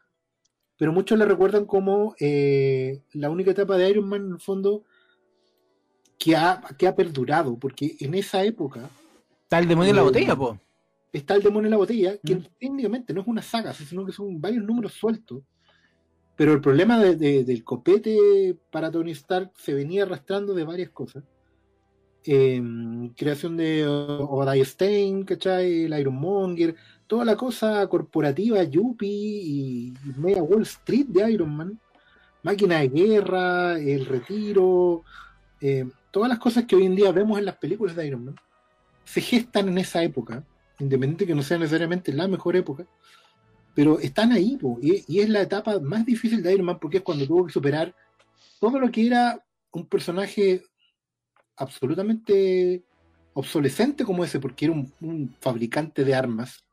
[0.84, 4.84] pero muchos le recuerdan como eh, la única etapa de Iron Man en el fondo
[6.18, 8.90] que ha, que ha perdurado, porque en esa época
[9.44, 10.58] Está el demonio en la Eh, botella, po.
[11.10, 12.44] está el demonio en la botella, que Mm.
[12.60, 15.42] técnicamente no es una saga, sino que son varios números sueltos.
[16.36, 20.90] Pero el problema de- de- del copete para Tony Stark se venía arrastrando de varias
[20.90, 21.24] cosas.
[22.24, 25.84] Em, creación de Obadiah Stane, ¿cachai?
[25.84, 26.76] El Ironmonger,
[27.06, 31.80] toda la cosa corporativa, Yuppie y, y media Wall Street de Iron Man,
[32.42, 35.02] máquina de guerra, el retiro,
[35.60, 38.36] em, todas las cosas que hoy en día vemos en las películas de Iron Man
[39.04, 40.44] se gestan en esa época,
[40.78, 42.86] independiente que no sea necesariamente la mejor época,
[43.74, 47.26] pero están ahí, y, es la etapa más difícil de Iron Man porque es cuando
[47.26, 47.94] tuvo que superar
[48.60, 50.62] todo lo que era un personaje
[51.56, 52.82] absolutamente
[53.34, 56.64] obsolescente como ese, porque era un fabricante de armas,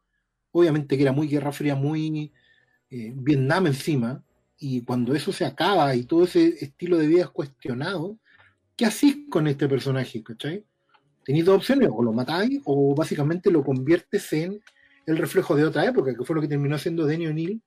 [0.52, 2.32] obviamente que era muy Guerra Fría, muy
[2.90, 4.24] eh, Vietnam encima,
[4.60, 8.18] y cuando eso se acaba y todo ese estilo de vida es cuestionado,
[8.76, 10.22] ¿qué hacís con este personaje?
[10.22, 10.64] ¿cachai?
[11.24, 14.62] Tenéis dos opciones, o lo matáis o básicamente lo conviertes en
[15.06, 17.62] el reflejo de otra época, que fue lo que terminó siendo Denny O'Neill.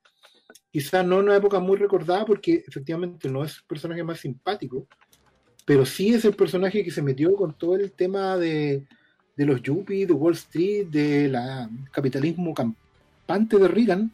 [0.71, 4.87] Quizás no una época muy recordada porque efectivamente no es el personaje más simpático,
[5.65, 8.87] pero sí es el personaje que se metió con todo el tema de,
[9.35, 11.37] de los yuppies, de Wall Street, del
[11.91, 14.11] capitalismo campante de Reagan,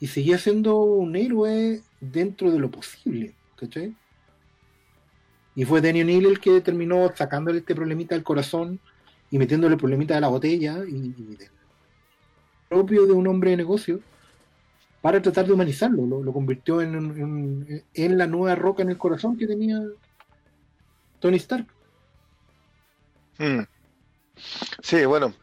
[0.00, 3.94] y seguía siendo un héroe dentro de lo posible, ¿cachai?
[5.54, 8.78] Y fue Danny O'Neill el que terminó sacándole este problemita al corazón
[9.30, 11.48] y metiéndole el problemita de la botella y, del
[12.68, 14.00] propio de un hombre de negocio
[15.00, 16.22] para tratar de humanizarlo.
[16.22, 19.80] Lo, convirtió en, la nueva roca en el corazón que tenía
[21.20, 21.66] Tony Stark.
[23.38, 23.75] Mm.
[24.82, 25.34] Sí, bueno,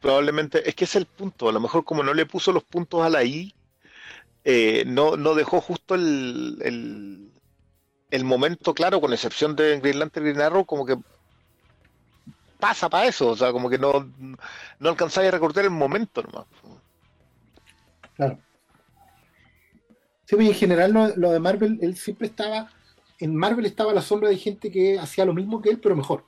[0.00, 1.48] probablemente es que es el punto.
[1.48, 3.54] A lo mejor como no le puso los puntos a la I,
[4.44, 7.30] eh, no, no dejó justo el, el,
[8.10, 10.96] el momento claro, con excepción de Green Lantern Green Arrow, como que
[12.58, 14.12] pasa para eso, o sea, como que no,
[14.80, 16.46] no a recordar el momento nomás.
[18.16, 18.38] Claro.
[20.24, 22.70] Sí, y en general lo, lo de Marvel, él siempre estaba.
[23.18, 26.24] En Marvel estaba la sombra de gente que hacía lo mismo que él, pero mejor.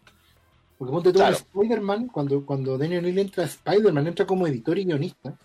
[0.81, 1.37] Porque ponte en Claro.
[1.37, 5.37] Spider-Man, cuando, cuando Daniel O'Neill entra a Spider-Man, entra como editor y guionista,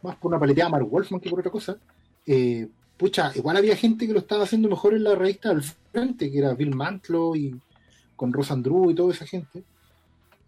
[0.00, 1.76] más por una paleteada Mark Wolfman que por otra cosa.
[2.24, 2.66] eh,
[2.96, 6.38] pucha, igual había gente que lo estaba haciendo mejor en la revista al frente, que
[6.38, 7.60] era Bill Mantlo y
[8.16, 9.62] con Ross Andrew y toda esa gente,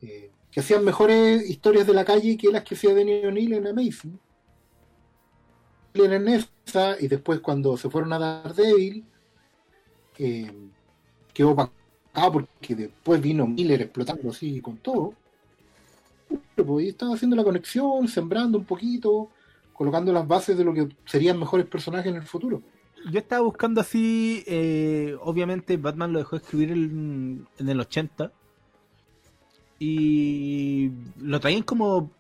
[0.01, 3.67] eh, que hacían mejores historias de la calle que las que hacía Daniel O'Neill en
[3.67, 4.19] Amazing
[5.95, 9.05] en esa y después cuando se fueron a Daredevil
[10.19, 10.53] eh,
[11.35, 11.55] quedó
[12.19, 15.15] opacado porque después vino Miller explotando así con todo.
[16.55, 19.29] Pero pues estaba haciendo la conexión sembrando un poquito
[19.73, 22.61] colocando las bases de lo que serían mejores personajes en el futuro.
[23.13, 28.33] Yo estaba buscando así, eh, obviamente Batman lo dejó escribir en, el 80
[29.79, 30.91] y
[31.21, 32.11] lo traían como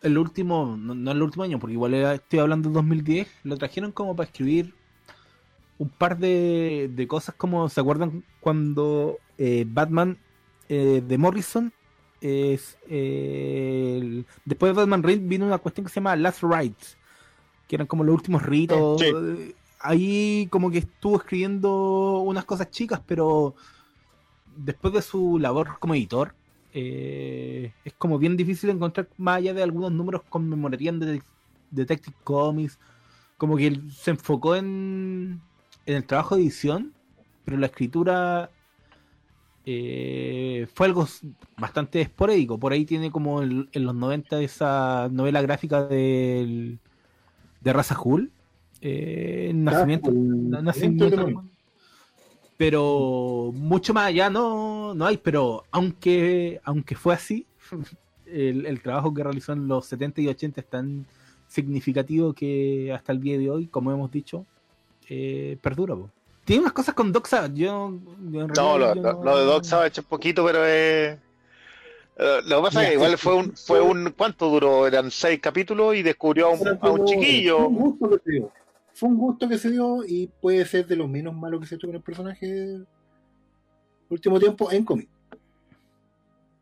[0.00, 3.90] el último, no, no el último año, porque igual estoy hablando de 2010, lo trajeron
[3.90, 4.74] como para escribir
[5.78, 10.18] un par de, de cosas como, ¿se acuerdan cuando eh, Batman
[10.68, 11.72] eh, de Morrison
[12.20, 16.96] es eh, el- después de Batman Reigns vino una cuestión que se llama Last Rites,
[17.68, 19.00] que eran como los últimos ritos.
[19.00, 19.54] Sí.
[19.80, 23.54] Ahí como que estuvo escribiendo unas cosas chicas, pero
[24.56, 26.34] después de su labor como editor,
[26.74, 31.22] eh, es como bien difícil encontrar más allá de algunos números conmemorarían de
[31.70, 32.78] Detective Comics,
[33.36, 35.40] como que él se enfocó en,
[35.86, 36.92] en el trabajo de edición,
[37.44, 38.50] pero la escritura
[39.70, 41.06] eh, fue algo
[41.58, 42.58] bastante esporádico.
[42.58, 46.78] Por ahí tiene como el- en los 90 esa novela gráfica del,
[47.60, 48.30] de Raza Hull,
[48.80, 51.16] eh, Nacimiento, el- na- el nacimiento
[52.56, 57.46] pero mucho más allá no, no hay, pero aunque, aunque fue así,
[58.26, 61.06] el, el trabajo que realizó en los 70 y 80 es tan
[61.46, 64.44] significativo que hasta el día de hoy, como hemos dicho,
[65.08, 65.94] eh, perdura.
[65.94, 66.10] po.
[66.48, 67.92] Tiene unas cosas con Doxa, yo,
[68.30, 71.18] yo en No, realidad lo, yo lo- lo de Doc Savage es poquito, pero es.
[72.16, 74.14] eh, Lo que pasa es que igual fue un, fue un.
[74.16, 74.86] ¿Cuánto duró?
[74.86, 77.68] Eran seis capítulos y descubrió a un, a un como- Fue chiquillo.
[77.68, 78.52] un gusto que se dio.
[78.94, 81.74] Fue un gusto que se dio y puede ser de lo menos malo que se
[81.74, 82.78] hecho con el personaje
[84.08, 85.08] último tiempo en cómic.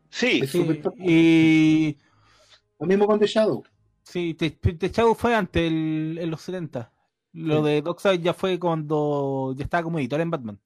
[0.09, 1.97] Sí, Sí, y
[2.79, 3.63] Lo mismo con The Shadow.
[4.03, 6.91] sí, The, The Shadow fue antes, el- en los 70.
[7.37, 7.69] Lo Sí.
[7.69, 10.59] de Doxa ya fue cuando ya estaba como editor en Batman.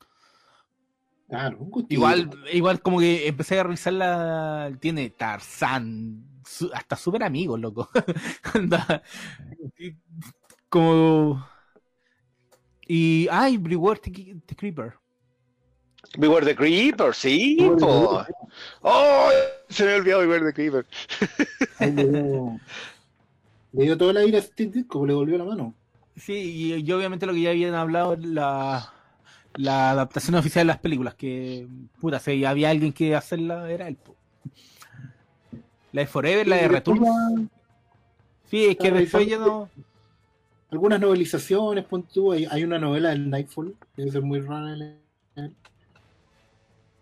[1.28, 1.94] Claro, un gustito.
[1.94, 4.72] Igual, igual como que empecé a revisar la.
[4.80, 6.26] Tiene Tarzán.
[6.46, 7.90] su- hasta súper amigos, loco.
[10.70, 11.46] Como.
[12.88, 13.28] Y.
[13.32, 14.94] Ay, Beware the, the Creeper.
[16.18, 18.26] Beware the Creeper, sí, po.
[18.82, 19.30] ¡Oh!
[19.70, 20.86] Se me olvidó Beware the Creeper.
[21.80, 22.60] Ahí le dio,
[23.72, 25.74] le dio toda la ira a Steve Ditko, le volvió la mano.
[26.16, 28.94] Sí, y, y obviamente lo que ya habían hablado, la,
[29.56, 31.68] la adaptación oficial de las películas, que.
[32.00, 33.98] Puta, si había alguien que hacerla, era él.
[35.94, 37.50] La de Forever, la de Return.
[38.50, 39.70] Sí, es que Estaba después ya no.
[40.72, 44.74] Algunas novelizaciones, pon tú, hay, hay una novela del Nightfall, debe ser muy rara,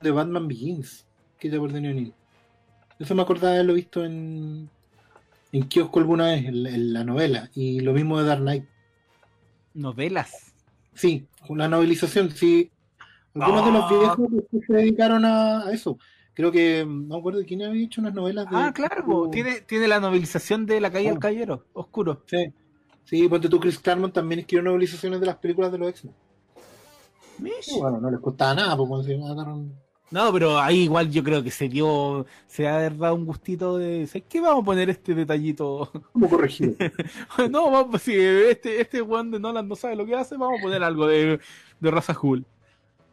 [0.02, 1.06] de Batman Begins,
[1.38, 2.14] que ya por Daniel O'Neill.
[2.98, 4.70] Eso me acordaba de haberlo visto en,
[5.52, 8.66] en kiosco alguna vez, en, en la novela, y lo mismo de Dark Knight.
[9.74, 10.54] Novelas.
[10.94, 12.72] Sí, una novelización, sí.
[13.36, 13.90] Algunos de los Ah.
[13.90, 14.30] viejos
[14.68, 15.98] se dedicaron a, a eso.
[16.34, 18.56] Creo que, mm, no me acuerdo de quién había hecho unas novelas de...
[18.58, 21.20] Ah, claro, tiene, tiene la novelización de La calle del Ah.
[21.20, 22.24] caballero, oscuro.
[22.28, 22.54] Sí,
[23.06, 26.14] sí, ponte tú, Chris Claremont también escribió novelizaciones de las películas de los X-Men.
[27.80, 29.74] Bueno, no les costaba nada, cuando se agarraron...
[30.12, 34.08] No, pero ahí igual yo creo que se dio, se ha dado un gustito de,
[34.08, 34.42] ¿sabes qué?
[34.42, 35.92] Vamos a poner este detallito.
[36.14, 36.74] ¿Cómo corregido?
[37.50, 40.64] no, vamos, si este, este Juan de Nolan no sabe lo que hace, vamos a
[40.64, 41.40] poner algo de,
[41.80, 42.44] de raza Hull.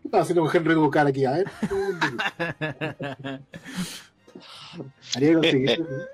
[0.00, 1.24] ¿Qué estaba haciendo con Henry Ducal aquí?
[1.26, 1.50] A ver.
[5.14, 6.04] Haría que conseguirlo, ¿no?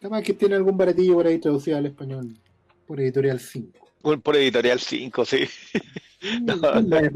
[0.00, 2.34] Capaz que tiene algún baratillo por ahí traducido al español
[2.86, 3.88] por editorial 5.
[4.02, 5.48] Por por editorial 5, sí.
[6.42, 6.60] No.
[6.60, 7.10] ¿Quién vaya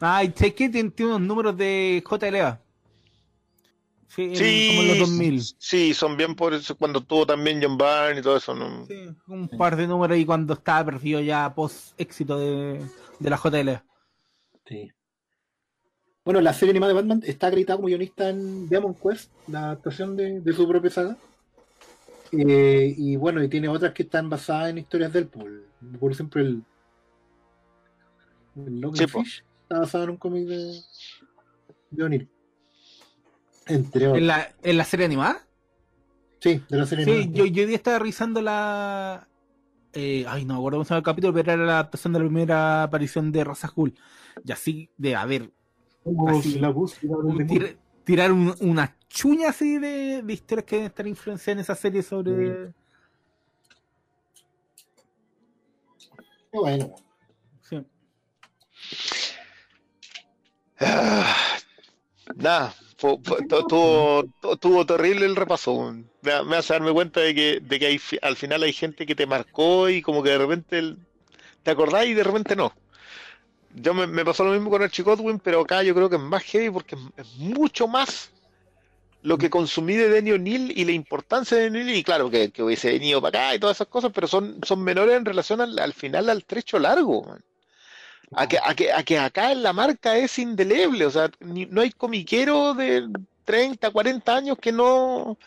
[0.00, 0.18] a sacar una weá?
[0.18, 0.68] Ay, ¿sabes qué?
[0.68, 2.60] Tiene, unos números de JLA.
[4.08, 5.42] Sí, en- Sí, como en los 2000.
[5.58, 8.54] sí, son bien por eso, cuando tuvo también John Byrne y todo eso.
[8.54, 8.86] ¿no?
[8.86, 8.94] Sí,
[9.28, 12.84] un par de números ahí cuando estaba perdido ya post éxito de,
[13.18, 13.84] de la JLA.
[14.66, 14.90] Sí.
[16.24, 20.16] Bueno, la serie animada de Batman está acreditada como guionista en Demon Quest, la adaptación
[20.16, 21.16] de, de su propia saga.
[22.32, 25.64] Eh, y bueno, y tiene otras que están basadas en historias del pool.
[26.00, 26.62] Por ejemplo, el,
[28.56, 29.22] el Logan Sí, po.
[29.22, 30.80] Fish está basado en un cómic de,
[31.90, 32.28] de O'Neill.
[33.66, 34.18] Entre otros.
[34.20, 35.44] ¿En la, ¿En la serie animada?
[36.38, 37.36] Sí, de la serie Sí, animada.
[37.36, 39.26] yo, yo hoy día estaba revisando la.
[39.92, 42.24] eh, ay, no acuerdo cómo se llama el capítulo, pero era la adaptación de la
[42.26, 43.98] primera aparición de Rosa Hull.
[44.44, 45.50] Y así, de, a ver,
[46.28, 50.90] así, la búsqueda un tir- tirar un- una chuña así de, de historias que deben
[50.90, 52.72] estar influenciadas en esa serie sobre.
[56.52, 56.94] Qué bueno.
[57.62, 57.76] Sí.
[57.76, 57.84] Ah,
[62.34, 65.92] nada, tuvo, tu- tuvo terrible el repaso.
[66.22, 69.14] Me, me hace darme cuenta de que, de que hay, al final hay gente que
[69.14, 70.98] te marcó y como que de repente el-
[71.62, 72.72] te acordás y de repente no.
[73.74, 76.42] Yo me, pasó lo mismo con Archie Godwin, pero acá yo creo que es más
[76.44, 78.30] heavy porque es, mucho más
[79.22, 82.50] lo que consumí de Denny O'Neill y la importancia de Denny O'Neill, y claro que,
[82.52, 85.60] que hubiese venido para acá y todas esas cosas, pero son, son menores en relación
[85.60, 87.24] al, al final al trecho largo.
[87.24, 87.42] man.
[88.34, 91.66] A que, a, que, a que acá en la marca es indeleble, o sea, ni-
[91.66, 93.08] no hay comiquero de,
[93.44, 95.38] 30, 40 años que no,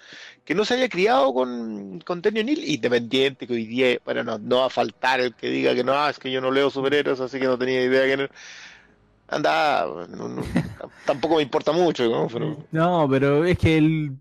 [0.46, 4.38] que no se haya criado con, con Tenio Neal, independiente que hoy día, bueno, no,
[4.40, 6.70] no va a faltar el que diga que no, ah, es que yo no leo
[6.70, 8.28] superhéroes, así que no tenía idea que no.
[9.28, 9.86] Anda,
[11.06, 12.28] tampoco me importa mucho, ¿no?
[12.28, 14.20] Pero, No, pero es que el,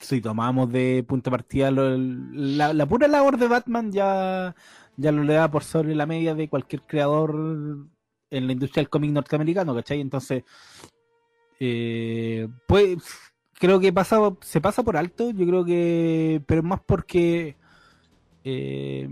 [0.00, 4.54] si, tomamos de punto de partida lo- la, la pura labor de Batman ya,
[4.96, 7.86] ya lo le da por sobre la media de cualquier creador
[8.34, 10.00] en la industria del cómic norteamericano, ¿cachai?
[10.00, 10.44] Entonces,
[11.60, 12.98] eh, pues
[13.58, 17.56] creo que pasa, se pasa por alto, yo creo que, pero más porque
[18.44, 19.08] eh,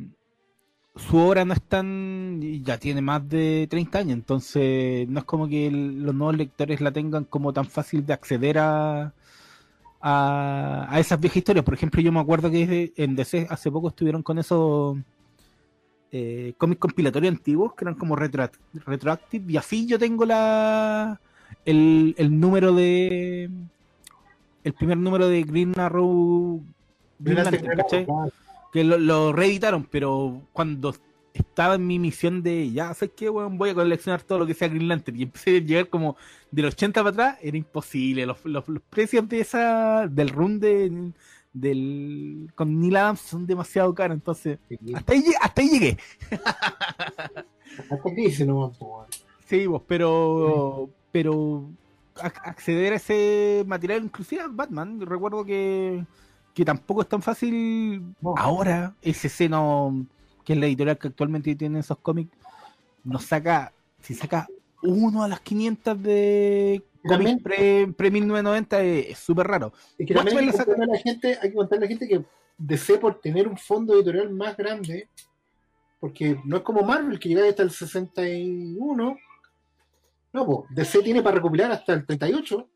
[0.96, 5.48] su obra no es tan, ya tiene más de 30 años, entonces no es como
[5.48, 9.14] que los nuevos lectores la tengan como tan fácil de acceder a,
[10.00, 11.64] a, a esas viejas historias.
[11.64, 14.98] Por ejemplo, yo me acuerdo que en DC hace poco estuvieron con esos
[16.12, 18.48] eh, cómics compilatorios antiguos que eran como retro,
[18.86, 21.20] retroactive y así yo tengo la
[21.64, 23.50] el, el número de
[24.64, 26.62] el primer número de Green Arrow
[27.18, 28.06] Green Lantern, ¿cachai?
[28.72, 30.94] que lo, lo reeditaron, pero cuando
[31.34, 33.56] estaba en mi misión de ya, ¿sabes qué, weón?
[33.58, 36.16] Voy a coleccionar todo lo que sea Green Lantern y empecé a llegar como
[36.50, 38.26] del 80 para atrás, era imposible.
[38.26, 41.12] Los, los- los precios de esa, del run de,
[41.52, 45.98] del, con Neil Adams son demasiado caros, entonces Sí, hasta ahí, hasta ahí llegué.
[46.30, 49.06] Hasta aquí dice no po,
[49.46, 51.68] Sí, vos, pero, pero
[52.16, 56.04] ac- acceder a ese material, inclusive a Batman, recuerdo que,
[56.54, 58.34] que tampoco es tan fácil No.
[58.36, 60.06] ahora, ese seno,
[60.44, 62.30] que es la editorial que actualmente tiene esos cómics,
[63.04, 64.48] nos saca, si saca
[64.82, 69.72] uno a las 500 de También- cómics pre, pre 1990 es súper raro.
[69.98, 72.08] Es que también hay que, contarle a la gente, hay que contarle a la gente
[72.08, 72.24] que
[72.58, 75.08] DC por tener un fondo editorial más grande,
[76.00, 79.16] porque no es como Marvel que llega hasta el 61,
[80.32, 82.68] no, pues DC tiene para recopilar hasta el 38,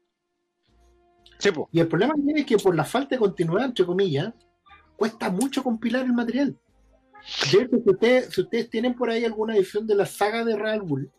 [1.39, 1.69] sí, po.
[1.73, 4.33] y el problema es que por la falta de continuidad, entre comillas,
[4.97, 6.57] cuesta mucho compilar el material.
[7.53, 10.57] De hecho, si, usted- si ustedes tienen por ahí alguna edición de la saga de
[10.57, 11.11] Real Bull,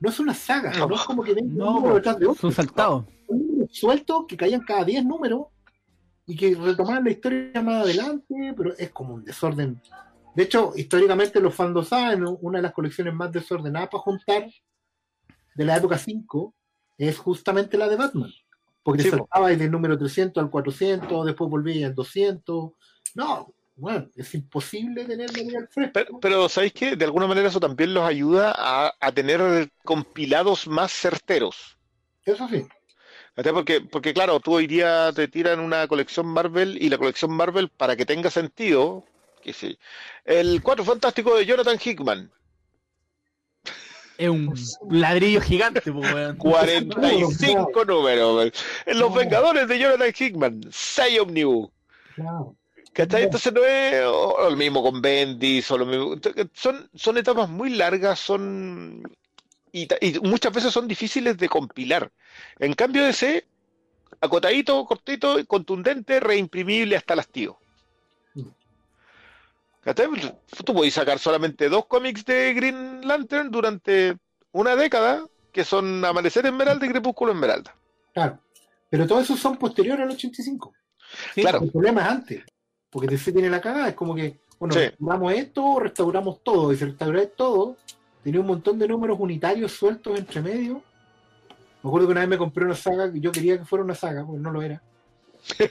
[0.00, 0.86] no es una saga, No.
[0.88, 3.04] no, es como que un No, número detrás de otro son saltados.
[3.28, 5.46] un número suelto que caían cada 10 números
[6.26, 9.80] y que retomaban la historia más adelante, pero es como un desorden.
[10.34, 14.50] De hecho, históricamente los fandos saben, una de las colecciones más desordenadas para juntar
[15.54, 16.54] de la época 5
[16.98, 18.30] es justamente la de Batman.
[18.82, 22.70] Porque Sí, saltaba del número 300 al 400, después volvía al 200.
[23.14, 25.92] No, bueno, es imposible tener material fresco.
[25.92, 26.96] Pero, pero ¿sabéis qué?
[26.96, 31.76] De alguna manera eso también los ayuda a, a tener compilados más certeros.
[32.24, 32.66] Eso sí.
[33.52, 37.68] Porque, porque claro, tú hoy día te tiran una colección Marvel y la colección Marvel,
[37.68, 39.04] para que tenga sentido,
[39.42, 39.78] que sí,
[40.24, 42.32] el Cuatro Fantástico de Jonathan Hickman,
[44.16, 44.54] Es un
[44.88, 46.36] ladrillo gigante, po, weón.
[46.38, 48.52] 45 números.
[48.86, 49.16] En Los No.
[49.16, 51.70] Vengadores de Jonathan Hickman, 6 Omnibus.
[52.14, 52.56] Claro.
[52.96, 53.24] ¿Cachai?
[53.24, 56.14] Entonces no es o, lo mismo con Bendis o lo mismo.
[56.54, 59.02] Son, son etapas muy largas, son
[59.70, 59.86] y,
[60.22, 62.10] muchas veces son difíciles de compilar.
[62.58, 63.46] En cambio DC,
[64.22, 67.58] acotadito, cortito, contundente, reimprimible hasta el hastío.
[69.82, 70.06] ¿Cachai?
[70.64, 74.16] Tú podés sacar solamente dos cómics de Green Lantern durante
[74.52, 77.76] una década, que son Amanecer Esmeralda y Crepúsculo Esmeralda.
[78.14, 78.40] Claro.
[78.88, 80.72] Pero todos esos son posteriores al 85.
[81.34, 81.60] Sí, Claro.
[81.62, 82.44] El problema es antes,
[82.90, 84.80] porque DC tiene la cagada, es como que, bueno, Sí.
[84.80, 87.76] restauramos esto, restauramos todo, y si restauráis todo,
[88.22, 90.82] tenía un montón de números unitarios sueltos entre medio.
[91.82, 93.94] Me acuerdo que una vez me compré una saga que yo quería que fuera una
[93.94, 94.82] saga, porque no lo era.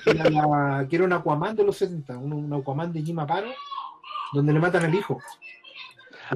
[0.06, 3.50] Era la- que era un Aquaman de los 70, un, un Aquaman de Jim Aparo,
[4.34, 5.20] donde le matan al hijo.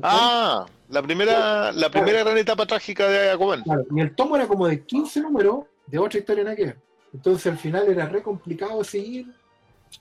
[0.04, 3.64] Ah, la primera, la primera gran etapa trágica de Aquaman.
[3.64, 6.78] Claro, y el tomo era como de 15 números de otra historia que ver.
[7.14, 9.28] Entonces al final era re complicado seguir.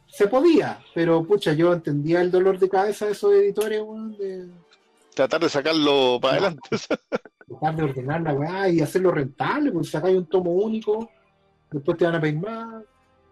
[0.06, 4.48] Se podía, pero pucha, yo entendía el dolor de cabeza de esos editores, weón, de
[5.14, 6.60] Tratar de sacarlo para adelante.
[7.48, 11.10] tratar de ordenar la weá y hacerlo rentable, porque sacáis un tomo único,
[11.70, 12.84] después te van a pedir más.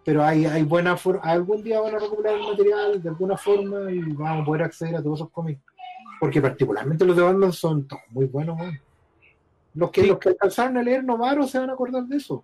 [0.03, 3.91] Pero hay, hay buena forma, algún día van a recuperar el material de alguna forma
[3.91, 5.61] y vamos a poder acceder a todos esos cómics.
[6.19, 8.79] Porque particularmente los de Batman son todos muy buenos, weón.
[9.75, 10.07] Los que, Sí.
[10.07, 12.43] los que alcanzaron a leer Novaro se van a acordar de eso.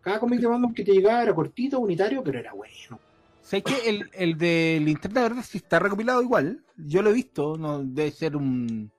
[0.00, 2.98] Cada cómic de Batman que te llegaba era cortito, unitario, pero era bueno.
[3.44, 3.90] ¿Sabes qué?
[3.90, 6.64] El, el de Linterna Verde sí está recopilado igual.
[6.76, 8.90] Yo lo he visto, no debe ser un,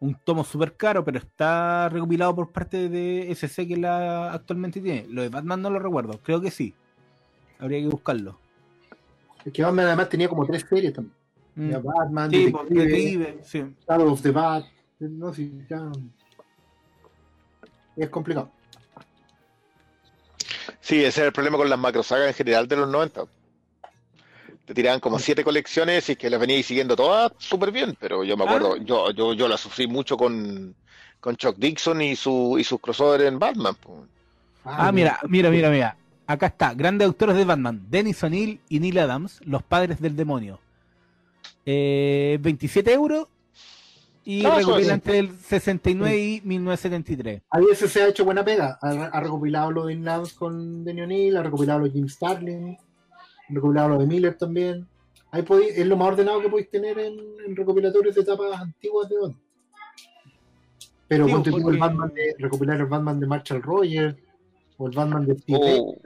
[0.00, 5.06] un tomo súper caro, pero está recopilado por parte de SC que la actualmente tiene.
[5.08, 6.74] Lo de Batman no lo recuerdo, creo que sí.
[7.58, 8.38] Habría que buscarlo.
[9.44, 11.14] Es que Batman además tenía como tres series también.
[11.54, 11.74] Mm.
[11.82, 13.76] Batman, Sí, pues, Detective, Detective, sí.
[13.86, 14.64] Shadow of the Bat.
[14.98, 15.92] No, sí, ya.
[17.96, 18.50] Es complicado.
[20.80, 23.24] Sí, ese es el problema con las macrosagas en general de los 90.
[24.72, 28.38] Te tiraban como siete colecciones y que las veníais siguiendo todas súper bien, pero yo
[28.38, 30.74] me acuerdo, yo, yo, yo la sufrí mucho con,
[31.20, 33.74] con Chuck Dixon y su y sus crossover en Batman.
[33.74, 34.06] po.
[34.64, 35.94] Ah, mira, mira, mira, mira.
[36.26, 40.58] Acá está, grandes autores de Batman, Dennis O'Neill y Neil Adams, los padres del demonio.
[41.66, 43.26] Eh, 27 euros
[44.24, 44.90] y Ah, eso recopilan es.
[44.94, 47.42] entre el 69 y 1973.
[47.50, 48.78] Ahí ese se ha hecho buena pega.
[48.80, 52.78] Ha, ha recopilado lo de Lance con Denny O'Neill, ha recopilado lo de Jim Starlin,
[53.54, 54.86] recopilado lo de Miller también.
[55.30, 57.14] Ahí podéis- es lo más ordenado que podéis tener en,
[57.46, 59.40] en recopilatorios de etapas antiguas de Batman.
[61.08, 64.16] Pero Sí, ponte tú porque- el Batman de, recopilar el Batman de Marshall Rogers
[64.78, 65.96] o el Batman de Steve Oh,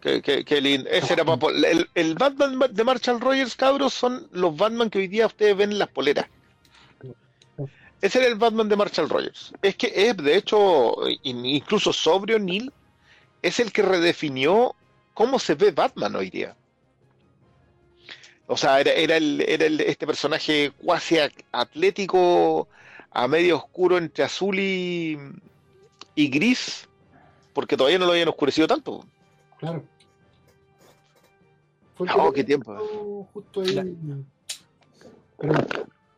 [0.00, 0.88] qué, qué- qué lindo.
[0.90, 5.26] Ese era el, el Batman de Marshall Rogers, cabros, son los Batman que hoy día
[5.26, 6.26] ustedes ven en las poleras.
[8.00, 9.52] Ese era el Batman de Marshall Rogers.
[9.60, 12.72] Es que es, de hecho, in- incluso sobrio Neil,
[13.42, 14.74] es el que redefinió
[15.12, 16.56] cómo se ve Batman hoy día.
[18.52, 21.18] O sea, era, era, el, era el- este personaje cuasi
[21.52, 22.66] atlético,
[23.12, 25.16] a medio oscuro entre azul y,
[26.16, 26.88] y gris,
[27.52, 29.04] porque todavía no lo habían oscurecido tanto.
[29.58, 29.84] Claro.
[32.16, 32.76] Oh, qué tiempo.
[33.32, 33.94] justo- ahí.
[35.38, 35.54] Pero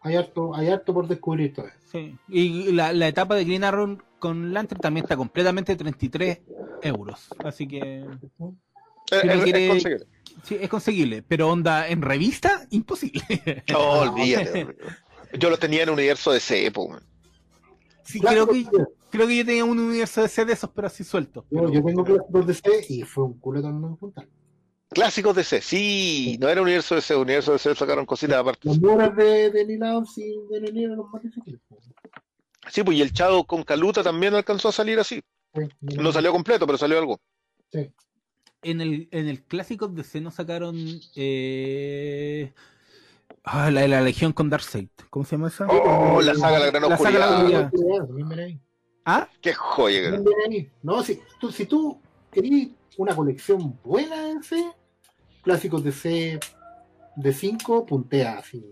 [0.00, 1.76] hay harto, hay harto por descubrir todavía.
[1.90, 2.16] Sí.
[2.28, 6.40] Y la, la etapa de Green Arrow con Lantern también está completamente 33
[6.82, 7.28] euros.
[7.44, 8.04] Así que
[9.10, 10.06] Eh, Si uno quiere-.
[10.44, 11.22] Sí, es conseguible.
[11.22, 13.22] Pero onda en revista, imposible.
[13.68, 13.78] No,
[14.12, 14.76] olvídate.
[15.38, 17.02] Yo lo tenía en Universo de C, po, man.
[18.04, 18.78] Sí, Claro, creo, que,
[19.10, 21.44] creo que yo tenía un universo de C de esos, pero así sueltos.
[21.50, 24.28] Yo, Pero- yo tengo clásicos de C y fue un culo también juntar.
[24.90, 28.68] Clásicos de C, sí, no era Universo de C, Universo de C sacaron cositas aparte.
[28.68, 29.80] Los muros de, de Neil
[30.16, 31.60] y de eran los más difíciles.
[32.68, 35.22] Sí, pues y el Chavo con Caluta también alcanzó a salir así.
[35.54, 37.18] Sí, No salió completo, pero salió algo.
[38.62, 40.76] En el, en el clásico de C nos sacaron
[41.16, 42.52] eh,
[43.44, 44.88] ah, la de la Legión con Darkseid.
[45.10, 45.66] ¿Cómo se llama esa?
[45.66, 47.72] Oh, la saga La Gran La saga La Oscuridad.
[49.04, 49.28] ¿Ah?
[49.40, 50.20] Qué joya.
[50.82, 54.72] No, si tú, si tú querías una colección buena en C,
[55.42, 56.40] clásicos de C
[57.16, 58.64] de 5, puntea así.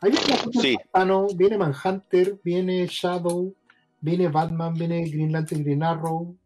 [0.00, 0.12] Ahí
[0.60, 0.76] Sí.
[0.90, 3.54] Pantano, viene Manhunter, viene Shadow,
[4.00, 6.36] viene Batman, viene Green Lantern, Green Arrow.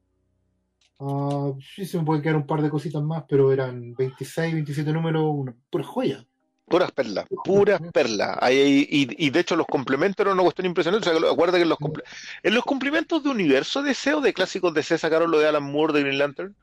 [1.00, 4.92] Ah, sí, se me puede quedar un par de cositas más, pero eran 26, 27
[4.92, 6.24] números, una pura joya.
[6.66, 8.36] Puras perlas, puras perlas.
[8.50, 11.08] Y, y de hecho los complementos eran una cuestión impresionante.
[11.08, 12.02] O sea, que acuérdate que en los, comple-
[12.42, 15.46] en los complementos de Universo de C o de Clásicos de C sacaron lo de
[15.48, 16.54] Alan Moore de Green Lantern.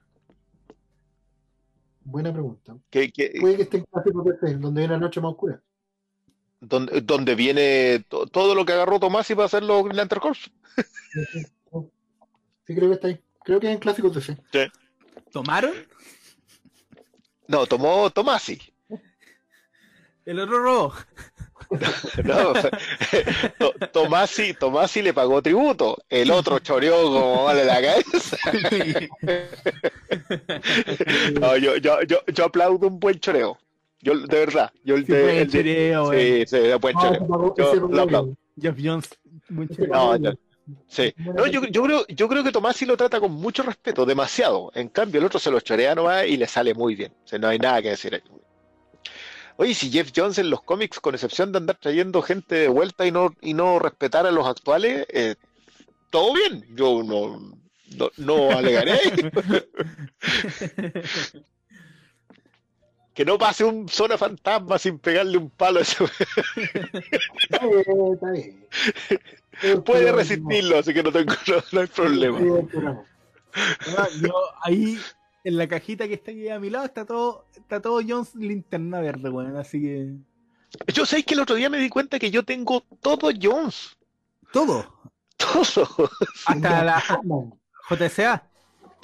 [2.03, 2.78] Buena pregunta.
[2.91, 5.60] Que, que- Puede que esté en clásicos de C, donde viene la noche más oscura.
[6.60, 10.22] donde, donde viene to- todo lo que agarró Tomás y para hacer los Green Lantern
[10.22, 10.52] Corps.
[12.68, 13.20] Sí, creo que está ahí.
[13.45, 14.38] Creo que es en clásicos de C.
[15.31, 15.72] ¿Tomaron?
[17.47, 18.59] No, tomó Tomasi.
[20.26, 20.93] El otro robo.
[22.23, 22.53] No,
[23.57, 25.97] To- Tomasi, Tomasi le pagó tributo.
[26.09, 28.38] El otro choreó como vale la cabeza.
[31.39, 33.57] No, yo, yo, yo, yo aplaudo un buen choreo.
[34.01, 34.72] Yo, de verdad.
[34.84, 36.45] Yo, el Sí, de- buen el de- choreo, eh.
[36.47, 37.55] sí, sí, buen No, choreo.
[37.57, 38.38] Yo lo aplaudo.
[38.61, 39.09] Jeff Jones.
[39.69, 39.91] chévere.
[39.91, 40.34] pagó No.
[40.88, 41.14] Sí.
[41.18, 44.72] No, yo, yo creo, yo creo que Tomasi lo trata con mucho respeto, demasiado.
[44.74, 47.14] En cambio, el otro se lo chorea nomás y le sale muy bien.
[47.24, 48.22] O sea, no hay nada que decir ahí.
[49.58, 53.06] Oye, si Jeff Jones en los cómics, con excepción de andar trayendo gente de vuelta
[53.06, 55.36] y no, y no respetar a los actuales, eh,
[56.10, 56.66] todo bien.
[56.76, 57.40] Yo no,
[57.98, 59.00] no, no alegaré.
[63.16, 66.04] que no pase un zona fantasma sin pegarle un palo a ese.
[67.42, 68.68] Está bien, está bien.
[69.86, 72.40] Puede resistirlo, así que no tengo no, no hay problema.
[72.40, 73.06] Sí, pero-
[73.98, 74.34] Ah, yo
[74.64, 74.99] ahí
[75.45, 78.99] en la cajita que está aquí a mi lado está todo, está todo Jones linterna
[78.99, 79.56] verde, weón.
[79.56, 80.14] Así que.
[80.94, 83.95] Yo sé que el otro día me di cuenta que yo tengo todo Jones.
[84.52, 84.94] Todo.
[85.38, 86.10] Todo.
[86.48, 87.53] Hasta la Batman.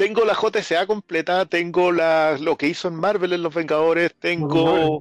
[0.02, 5.00] Tengo la JSA completa, tengo la, lo que hizo en Marvel en Los Vengadores, tengo...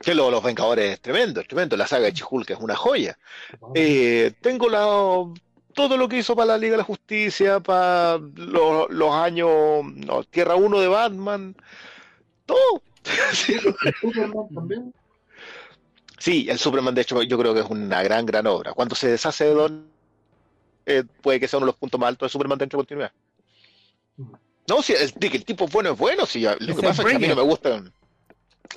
[0.00, 1.76] Que lo, Los Vengadores es tremendo, es tremendo.
[1.76, 3.18] La saga de Chihulk es una joya.
[3.74, 4.86] Eh, tengo la,
[5.74, 9.50] todo lo que hizo para la Liga de la Justicia, para los, los años
[9.84, 11.54] no, Tierra 1 de Batman,
[12.46, 12.80] todo.
[13.34, 13.58] Sí.
[14.00, 14.94] Superman también.
[16.16, 18.72] Sí, el Superman, de hecho, yo creo que es una gran, gran obra.
[18.72, 19.90] Cuando se deshace de Don,
[20.86, 23.12] eh, puede que sea uno de los puntos más altos de Superman dentro de continuidad.
[24.68, 27.08] No, si el, que el tipo bueno es bueno, si ya- lo que pasa es
[27.08, 27.82] que a mí no me gusta.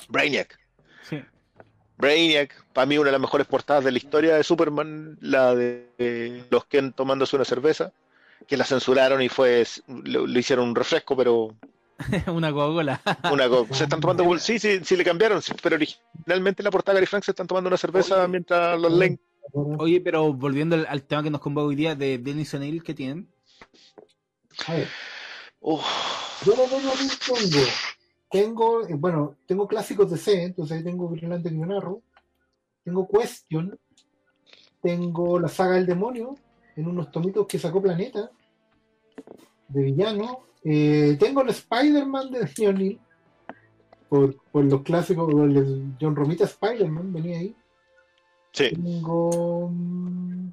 [0.10, 0.58] Brainiac.
[1.10, 1.22] Sí.
[1.98, 6.46] Brainiac, para mí una de las mejores portadas de la historia de Superman, la de
[6.50, 7.92] los Ken tomándose una cerveza,
[8.48, 11.56] que la censuraron y fue lo, lo hicieron un refresco, pero
[12.28, 13.02] Una Coca-Cola.
[13.32, 14.40] Una co- se están tomando.
[14.40, 15.42] Sí, sí, sí, le cambiaron.
[15.42, 19.20] sí, pero originalmente la portada Gary Frank se están tomando una cerveza mientras los leen.
[19.54, 22.94] Oye, pero volviendo al, al tema que nos convoca hoy día de Dennis O'Neill, ¿qué
[22.94, 23.28] tienen?
[25.62, 25.82] Uf.
[26.46, 27.68] yo no tengo ni tengo.
[28.30, 32.02] Tengo, eh, bueno, tengo clásicos de C, entonces ahí tengo de Arrow.
[32.84, 33.78] Tengo Question.
[34.82, 36.36] Tengo la saga del demonio
[36.76, 38.32] en unos tomitos que sacó Planeta
[39.68, 40.46] de villano.
[40.64, 43.00] Eh, tengo el Spider-Man de O'Neill
[44.10, 47.56] por, por los clásicos, por el John Romita Spider-Man, venía ahí.
[48.52, 48.70] Sí.
[48.72, 49.70] Tengo.
[49.72, 50.52] mm,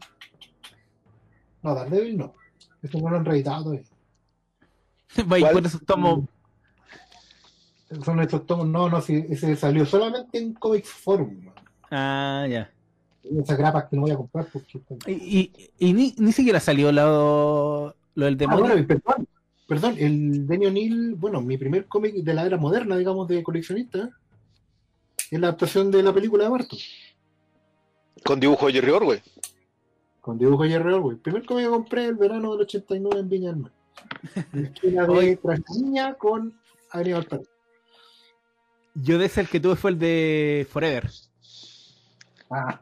[1.63, 2.35] No, Daredevil no.
[2.83, 3.85] Esto no lo han reeditado todavía.
[5.29, 6.25] Por esos tomos.
[8.05, 11.45] Son estos tomos, no, no, sí, ese salió solamente en Comics Forum.
[11.45, 11.55] man.
[11.91, 12.71] Ah, ya.
[13.25, 14.81] Esas grapas que no voy a comprar porque.
[15.07, 18.65] Y, y, y ni, ni siquiera salió lo, lo del Ah, demonio.
[18.65, 19.29] bueno, y perdón,
[19.67, 24.11] perdón, el Denny O'Neill, bueno, mi primer cómic de la era moderna, digamos, de coleccionista,
[25.31, 26.79] es la adaptación de la película de Barton,
[28.25, 29.23] Con dibujo de Jerry Orwell.
[30.21, 31.17] con dibujo de Jerry Orwell.
[31.17, 33.73] El primer cómic que compré el verano del 89 en Viña del Mar.
[34.53, 35.37] Esquina de Oye.
[35.37, 36.59] Trasniña con
[36.91, 37.51] Avenida Valparaíso.
[38.95, 41.09] Yo de ese el que tuve fue el de Forever.
[42.51, 42.81] Ah,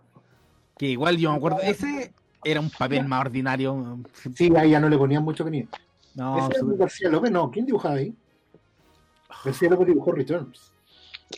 [0.78, 1.58] Que igual yo me acuerdo.
[1.62, 2.12] Ese
[2.44, 3.98] era un papel más ordinario.
[4.34, 5.68] sí, ahí ya no le ponían mucho cariño.
[6.14, 8.14] No, Ese García López, no, ¿quién dibujaba ahí?
[9.44, 10.72] García López dibujó Returns.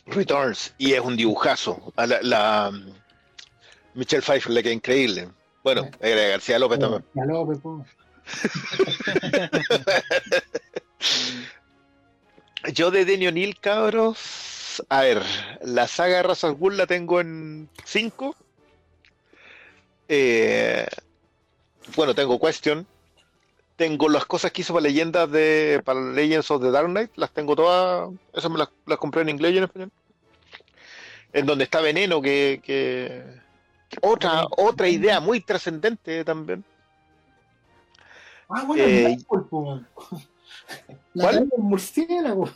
[0.07, 0.75] Returns.
[0.79, 1.93] Y es un dibujazo.
[1.97, 2.73] A La, la,
[3.95, 5.29] Michelle Pfeiffer le queda increíble.
[5.65, 7.05] Bueno, era García López también.
[7.15, 7.59] García López.
[12.75, 14.83] Yo de Denny O'Neill, cabros.
[14.89, 15.23] A ver,
[15.63, 18.37] la saga de al Ghul la tengo en 5.
[21.97, 22.87] bueno, tengo Question.
[23.77, 25.81] Tengo las cosas que hizo para leyendas de.
[25.85, 27.13] para Legends of the Dark Knight.
[27.17, 28.11] Las tengo todas.
[28.35, 29.91] Esas me las, las compré en inglés y en español.
[31.33, 32.61] En donde está Veneno, que.
[32.65, 33.23] que-
[34.03, 36.63] otra, otra idea muy trascendente también.
[38.49, 39.81] Ah, bueno, Eh, el Nightfall, po.
[41.15, 41.49] La ¿Cuál?
[41.49, 42.49] del murciélago.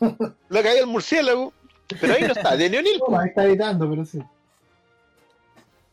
[0.49, 1.53] La caída del murciélago.
[2.01, 3.01] Pero ahí no está, Denny O'Neill.
[3.09, 4.23] No, ahí está editando, pero sí.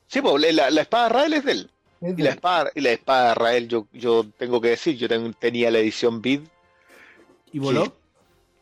[0.07, 1.71] Sí, pues, la, la espada de Rael es de él.
[2.01, 4.95] Es Y de- la espada, y la espada de Rael, yo, yo tengo que decir,
[4.97, 6.41] yo ten- tenía la edición Bid.
[7.51, 7.93] ¿Y voló?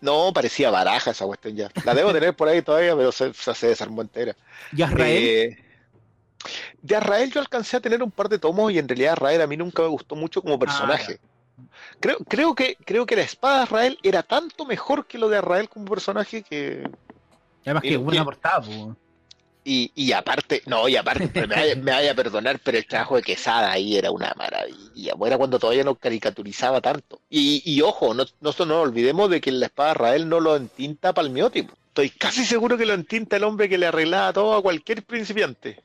[0.01, 1.69] No, parecía baraja esa cuestión ya.
[1.83, 4.35] La debo tener por ahí todavía, pero se, se, se desarmó entera.
[4.75, 5.23] ¿Y Azrael?
[5.23, 5.57] Eh,
[6.81, 9.47] de Arrael yo alcancé a tener un par de tomos y en realidad Arrael a
[9.47, 11.19] mí nunca me gustó mucho como personaje.
[11.99, 15.37] creo, creo, que, creo que la espada de Arrael era tanto mejor que lo de
[15.37, 16.89] Arrael como personaje que...
[17.65, 18.95] Además que buena portada, po.
[19.69, 23.17] Y, y aparte, no, y aparte, me, vaya, me vaya a perdonar, pero el trabajo
[23.17, 25.13] de Quesada ahí era una maravilla.
[25.25, 27.19] Era cuando todavía no caricaturizaba tanto.
[27.29, 31.13] Y, y ojo, no, no, no olvidemos de que la espada de no lo entinta
[31.13, 31.67] Palmiotti.
[31.87, 35.83] Estoy casi seguro que lo entinta el hombre que le arreglaba todo a cualquier principiante.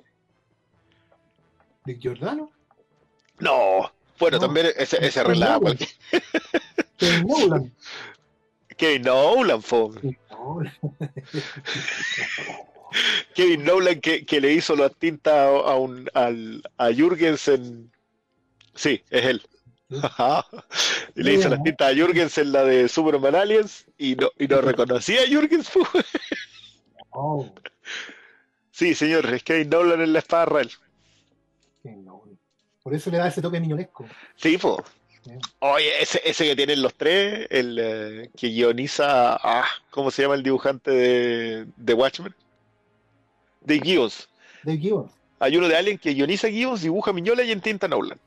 [1.84, 2.50] De Giordano.
[3.38, 4.46] No, bueno, No.
[4.46, 5.88] también ese, ese cualquier.
[6.96, 7.74] Kevin Nolan.
[8.76, 9.62] Kevin Nolan.
[13.34, 14.00] Kevin Nolan.
[14.00, 17.90] Que, que le hizo las tintas a, un, al, a Jürgensen.
[18.74, 19.42] Sí, es él.
[21.16, 24.60] Y le hizo las tintas a Jürgensen la de Superman Aliens y no, y no
[24.60, 25.82] reconocía a Jürgensen.
[27.10, 27.52] Oh,
[28.70, 30.70] sí, señor, es Kevin Nolan en la espada real.
[32.82, 34.04] Por eso le da ese toque niñonesco.
[34.36, 34.82] Sí, po.
[35.60, 40.34] Oye, ese, ese que tienen los tres, el eh, que guioniza, ah, ¿cómo se llama
[40.34, 42.34] el dibujante de, de Watchmen?
[43.60, 44.28] De Gibbons.
[44.64, 45.12] Dave Gibbons.
[45.38, 48.18] Hay uno de Alien que guioniza Gibbons, dibuja Miñola y entinta Nolan.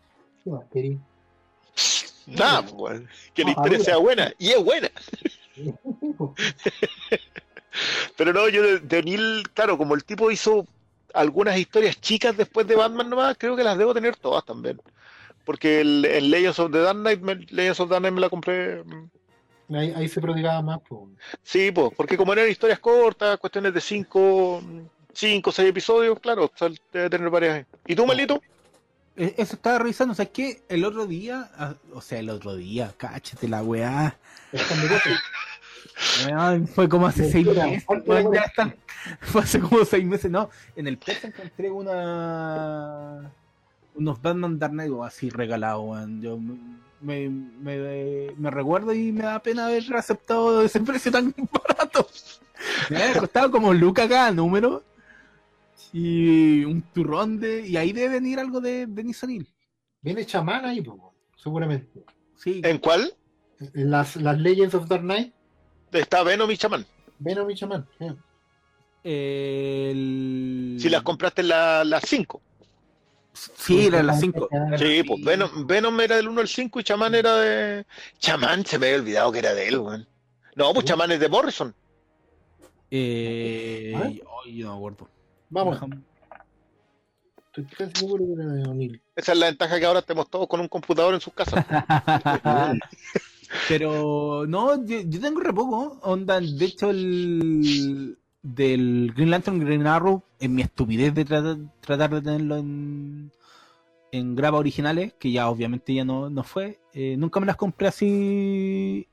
[0.44, 0.98] ¿Qué más querí?
[2.28, 2.66] Nada,
[3.34, 4.90] que la historia sea buena, y es buena.
[8.18, 10.66] Pero no, yo de, de O'Neill, claro, como el tipo hizo
[11.16, 14.80] algunas historias chicas después de Batman nomás, creo que las debo tener todas también.
[15.46, 18.22] Porque el, el Legends of the Dark Knight, me, Legends of the Dark Knight me
[18.22, 18.84] la compré.
[18.84, 19.10] mm,
[19.76, 20.80] Ahí, ahí se prodigaba más.
[20.88, 21.02] Pues.
[21.44, 24.62] Sí, pues, porque como eran historias cortas, cuestiones de cinco,
[25.14, 27.66] cinco, seis episodios, claro, o sea, debe tener varias.
[27.88, 28.42] ¿Y tú, Malito?
[29.16, 32.56] Eh, Eso estaba revisando, o sea, que el otro día, ah, o sea, el otro
[32.56, 34.18] día, cáchate la weá.
[36.74, 37.86] Fue como hace seis meses.
[38.34, 38.76] ya están-
[39.22, 40.50] Fue hace como seis meses, no.
[40.76, 43.32] En el PES encontré una.
[43.94, 46.22] Unos Batman Dark Knight así regalados, weón.
[46.22, 46.38] Yo
[47.02, 51.34] me, me, me recuerdo y me da pena haber aceptado ese precio tan
[51.68, 52.08] barato.
[52.90, 54.84] Me había costado como Luca cada número.
[55.94, 57.66] Y un turrón de.
[57.68, 59.48] Y ahí debe venir algo de Denis O'Neill.
[60.02, 61.00] Viene chamán ahí, pues,
[61.38, 62.04] seguramente.
[62.36, 62.62] Sí.
[62.64, 63.14] ¿En cuál?
[63.74, 65.34] Las, las Legends of Dark Knight,
[66.02, 66.86] está Venom y Chamán.
[67.20, 67.88] Venom y Chamán.
[68.00, 68.14] eh.
[69.04, 70.78] El...
[70.80, 72.42] Si las compraste en la- las 5.
[73.34, 74.48] Sí, era las 5.
[74.78, 77.86] Sí, pues Venom, Venom era del 1 al 5 y Chamán era de.
[78.18, 80.08] Chamán se me había olvidado que era de él, weón.
[80.56, 81.76] No, pues Chamán es de Morrison.
[82.90, 83.94] Eh...
[83.96, 84.10] ¿Ah?
[84.46, 85.10] ay, no me acuerdo.
[85.50, 86.02] Vamos, Déjame-
[87.48, 89.02] estoy casi seguro que era de O'Neill.
[89.16, 91.66] Esa es la ventaja que ahora estemos todos con un computador en sus casas.
[93.68, 96.00] Pero no, yo, tengo re poco.
[96.02, 102.22] Onda, de hecho, el del Green Lantern Green Arrow, en mi estupidez de tratar, de
[102.22, 103.32] tenerlo en,
[104.12, 107.88] en grapa originales, que ya obviamente ya no, no fue, eh, nunca me las compré
[107.88, 109.08] así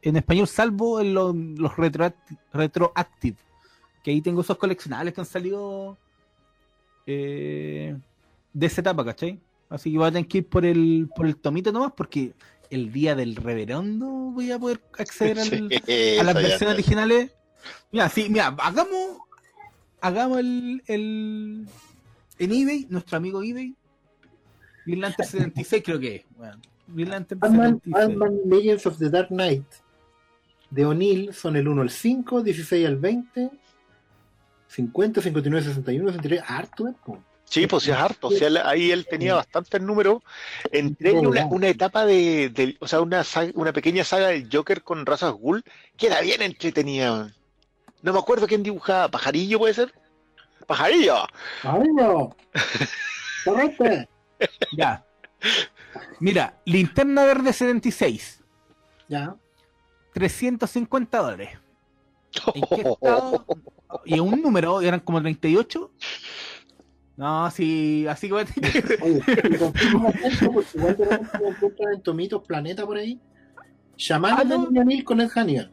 [0.00, 3.36] en español, salvo en los, los retroact- retroactive,
[4.02, 5.98] que ahí tengo esos coleccionables que han salido
[7.06, 7.96] eh,
[8.52, 9.38] de esa etapa, ¿cachai?
[9.68, 12.32] Así que voy a tener que ir por el, por el tomito nomás, porque
[12.72, 15.48] el día del reverendo voy a poder acceder al,
[15.86, 17.32] Sí, a las versiones originales.
[17.90, 19.18] Mira, sí, mira, hagamos,
[20.00, 21.66] hagamos el, el
[22.38, 23.74] en eBay, nuestro amigo eBay,
[24.86, 26.24] Lantern 76 creo que es.
[26.36, 28.18] Bueno, Green Lantern Batman, 76.
[28.18, 29.66] Batman Legends of the Dark Knight
[30.70, 33.50] de O'Neill son el 1 al 5, 16 al 20,
[34.68, 36.42] 50, 59, 61, 63.
[36.46, 36.94] Harto, ¿eh?
[37.52, 38.28] Sí, pues sí es harto.
[38.28, 40.22] O sea, ahí él tenía bastantes números.
[40.70, 44.48] Entre ellos una, una etapa de, de- o sea, una, saga- una pequeña saga del
[44.50, 45.62] Joker con razas Ghoul
[45.98, 47.30] que era bien entretenida.
[48.00, 49.08] No me acuerdo quién dibujaba.
[49.08, 49.92] ¿Pajarillo puede ser?
[50.66, 51.26] ¡Pajarillo!
[51.62, 52.34] ¡Mario!
[53.44, 53.84] ¡Correcto!
[54.74, 55.04] Ya.
[56.20, 58.40] Mira, linterna verde 76,
[59.08, 59.36] Ya.
[60.14, 61.50] 350 dólares.
[62.54, 63.44] ¿En qué estado?
[64.06, 65.90] Y un número, eran como 38.
[67.22, 69.20] No, sí, así que voy a tener que- Oye,
[70.52, 73.20] porque igual de repente lo encuentran en Tomitos Planeta por ahí.
[73.96, 74.70] Shaman Ah, es de no.
[74.70, 75.70] Neil O'Neill con Ed Hanigan.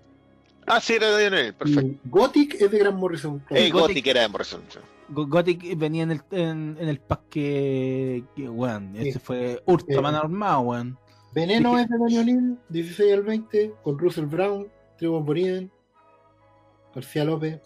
[0.67, 1.53] Ah, sí, era de Lionel.
[1.55, 1.81] Perfecto.
[1.87, 3.43] Y Gothic es de Grant Morrison.
[3.49, 3.87] Eh, Gothic.
[3.87, 4.61] Gothic era de Morrison.
[4.69, 4.77] sí.
[5.09, 9.09] Go- Gothic venía en el, en, en el pack que, que, weón, Sí.
[9.09, 10.17] ese fue Ultraman Eh.
[10.19, 10.99] armado, weón.
[11.33, 14.67] Veneno Dije- es de Danny O'Neill, 16 al 20, con Russell Brown,
[14.99, 15.71] Trevor Borien,
[16.93, 17.59] García López.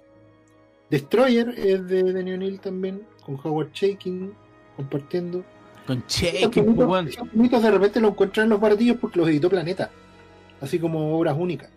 [0.89, 4.33] Destroyer es de Danny O'Neill también, con Howard Shaking,
[4.75, 5.43] compartiendo.
[5.87, 9.89] Con esos mitos de repente lo encuentran en los baratillos porque los editó Planeta,
[10.61, 11.69] así como obras únicas.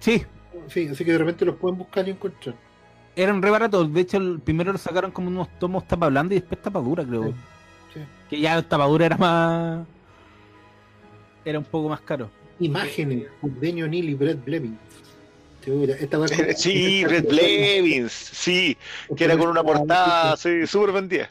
[0.00, 0.24] Sí,
[0.68, 2.54] Sí, así que de repente los pueden buscar y encontrar.
[3.16, 3.92] eran re baratos.
[3.92, 7.04] De hecho, el primero lo sacaron como unos tomos tapa blanda y después tapa dura,
[7.04, 7.32] creo.
[7.94, 8.00] Sí.
[8.28, 9.86] Que ya tapa dura era más.
[11.44, 12.28] Era un poco más caro.
[12.60, 14.78] Imágenes, Danny O'Neill y Brett Blevins.
[15.66, 16.18] Esta
[16.56, 18.12] Sí, Red Blevins.
[18.12, 18.76] Sí,
[19.16, 21.28] que era con una portada, sí, súper vendida.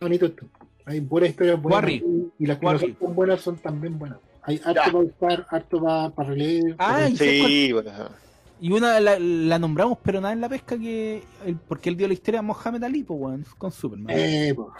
[0.00, 0.46] bonito esto.
[0.86, 2.04] Hay buenas historias buenas Warri.
[2.38, 2.88] y, las que Warri.
[3.00, 4.18] no son buenas son también buenas.
[4.42, 4.84] Hay harto Ya.
[4.86, 6.74] para buscar, harto para, para releer.
[6.78, 7.90] Ah, y Sí, bueno.
[8.62, 12.06] Y una la, la nombramos, pero nada en la pesca, que el- porque él dio
[12.08, 14.14] la historia a Mohamed Ali, pues, weón, con Superman.
[14.18, 14.72] Eh, po.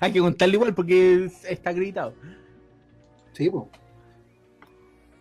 [0.00, 2.14] Hay que contarle igual porque está acreditado.
[3.32, 3.64] sí, pues.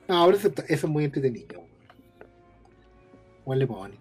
[0.07, 1.61] ahora eso, eso es muy entretenido.
[3.43, 3.95] Igual le pone.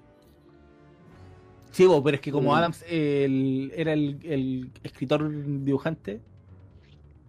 [1.71, 2.55] Sí, bo, pero es que como Mm.
[2.55, 5.31] Adams el- era el, el escritor
[5.65, 6.21] dibujante.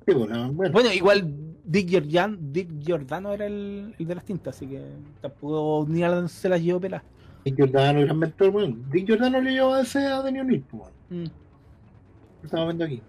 [0.08, 1.34] Sí, po, no, bueno, Bueno, igual
[1.64, 4.82] Dick, Giordan, Dick Giordano era el, el de las tintas, así que
[5.22, 7.04] tampoco ni a se las llevó pelas.
[7.46, 8.76] Dick Giordano, gran mentor, bueno.
[8.92, 10.96] Dick Giordano le llevó a ese a Danny O'Neill, pues, bueno.
[11.10, 11.32] Mm.
[12.42, 13.02] Lo estamos viendo aquí.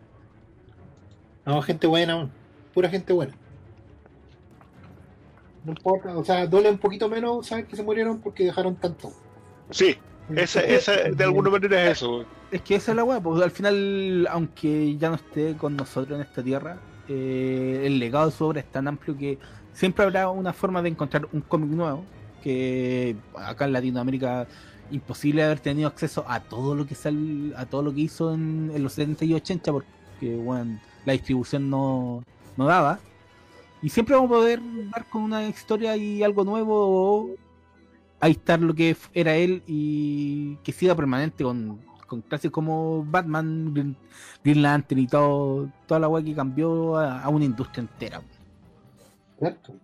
[1.46, 2.30] No, gente buena, bueno.
[2.74, 3.34] pura gente buena.
[5.64, 9.12] No importa, o sea, duele un poquito menos saber que se murieron porque dejaron tanto.
[9.70, 9.96] Sí,
[10.34, 12.24] esa, esa, de alguna manera es eso.
[12.50, 16.16] Es que esa es la weá, pues al final, aunque ya no esté con nosotros
[16.16, 16.78] en esta tierra,
[17.08, 19.38] eh, el legado de su obra es tan amplio que
[19.72, 22.04] siempre habrá una forma de encontrar un cómic nuevo,
[22.42, 24.46] que acá en Latinoamérica
[24.90, 28.70] imposible haber tenido acceso a todo lo que sal, a todo lo que hizo en,
[28.74, 32.22] en los 70 y 80 porque bueno, la distribución no,
[32.56, 33.00] no daba.
[33.82, 34.60] Y siempre vamos a poder
[34.90, 37.30] dar con una historia y algo nuevo o
[38.20, 43.74] ahí estar lo que era él y que siga permanente con, con clases como Batman,
[43.74, 43.96] Green,
[44.44, 48.22] Green Lantern y todo, toda la weá que cambió a, a una industria entera.
[49.38, 49.74] ¿Cierto?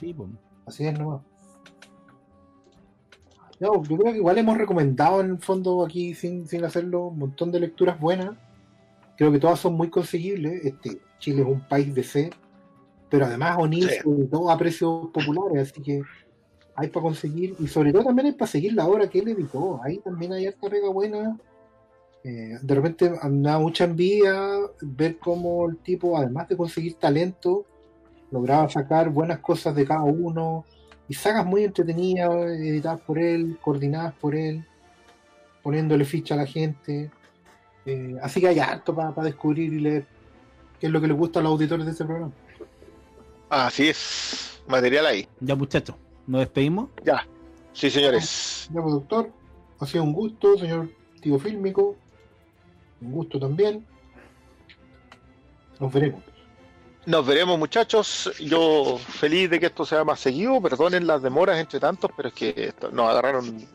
[0.00, 0.16] Sí.
[0.64, 1.20] Así es nomás.
[3.60, 7.18] No, yo creo que igual hemos recomendado en el fondo aquí sin, sin hacerlo un
[7.18, 8.36] montón de lecturas buenas.
[9.16, 10.64] Creo que todas son muy conseguibles.
[10.64, 12.30] Este, Chile es un país de fe,
[13.10, 13.98] pero además O'Neill Sí.
[14.30, 16.02] todo a precios populares, así que
[16.74, 19.80] hay para conseguir, y sobre todo también hay para seguir la obra que él editó.
[19.82, 21.36] Ahí también hay harta pega buena.
[22.24, 24.36] Eh, de repente me da mucha envidia
[24.80, 27.64] ver cómo el tipo, además de conseguir talento,
[28.30, 30.64] lograba sacar buenas cosas de cada uno,
[31.08, 34.64] y sagas muy entretenidas, editadas por él, coordinadas por él,
[35.62, 37.10] poniéndole ficha a la gente.
[37.86, 40.06] Eh, así que hay harto para descubrir y leer
[40.78, 42.32] qué es lo que les gusta a los auditores de este programa.
[43.50, 44.62] Así es.
[44.66, 45.28] Material ahí.
[45.40, 45.96] Ya, muchachos,
[46.26, 46.90] nos despedimos.
[47.04, 47.26] Ya.
[47.72, 48.68] Sí, señores.
[48.72, 49.30] Ya, doctor,
[49.78, 50.88] ha sido un gusto, señor
[51.20, 51.96] tío fílmico.
[53.00, 53.86] Un gusto también.
[55.78, 56.22] Nos veremos.
[57.06, 58.32] Nos veremos, muchachos.
[58.40, 60.60] Yo feliz de que esto sea más seguido.
[60.60, 63.66] Perdonen las demoras entre tantos, pero es que nos agarraron.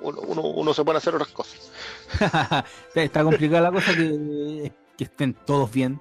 [0.00, 1.70] Uno, uno, uno se pone a hacer otras cosas.
[2.94, 6.00] Está complicada la cosa que, que estén todos bien,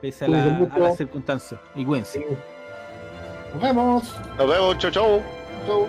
[0.00, 1.60] pese a, la- a las circunstancias.
[1.74, 2.24] Y cuídense.
[3.54, 4.16] Nos vemos.
[4.38, 5.22] Nos vemos, chau, chau.
[5.66, 5.86] Chau.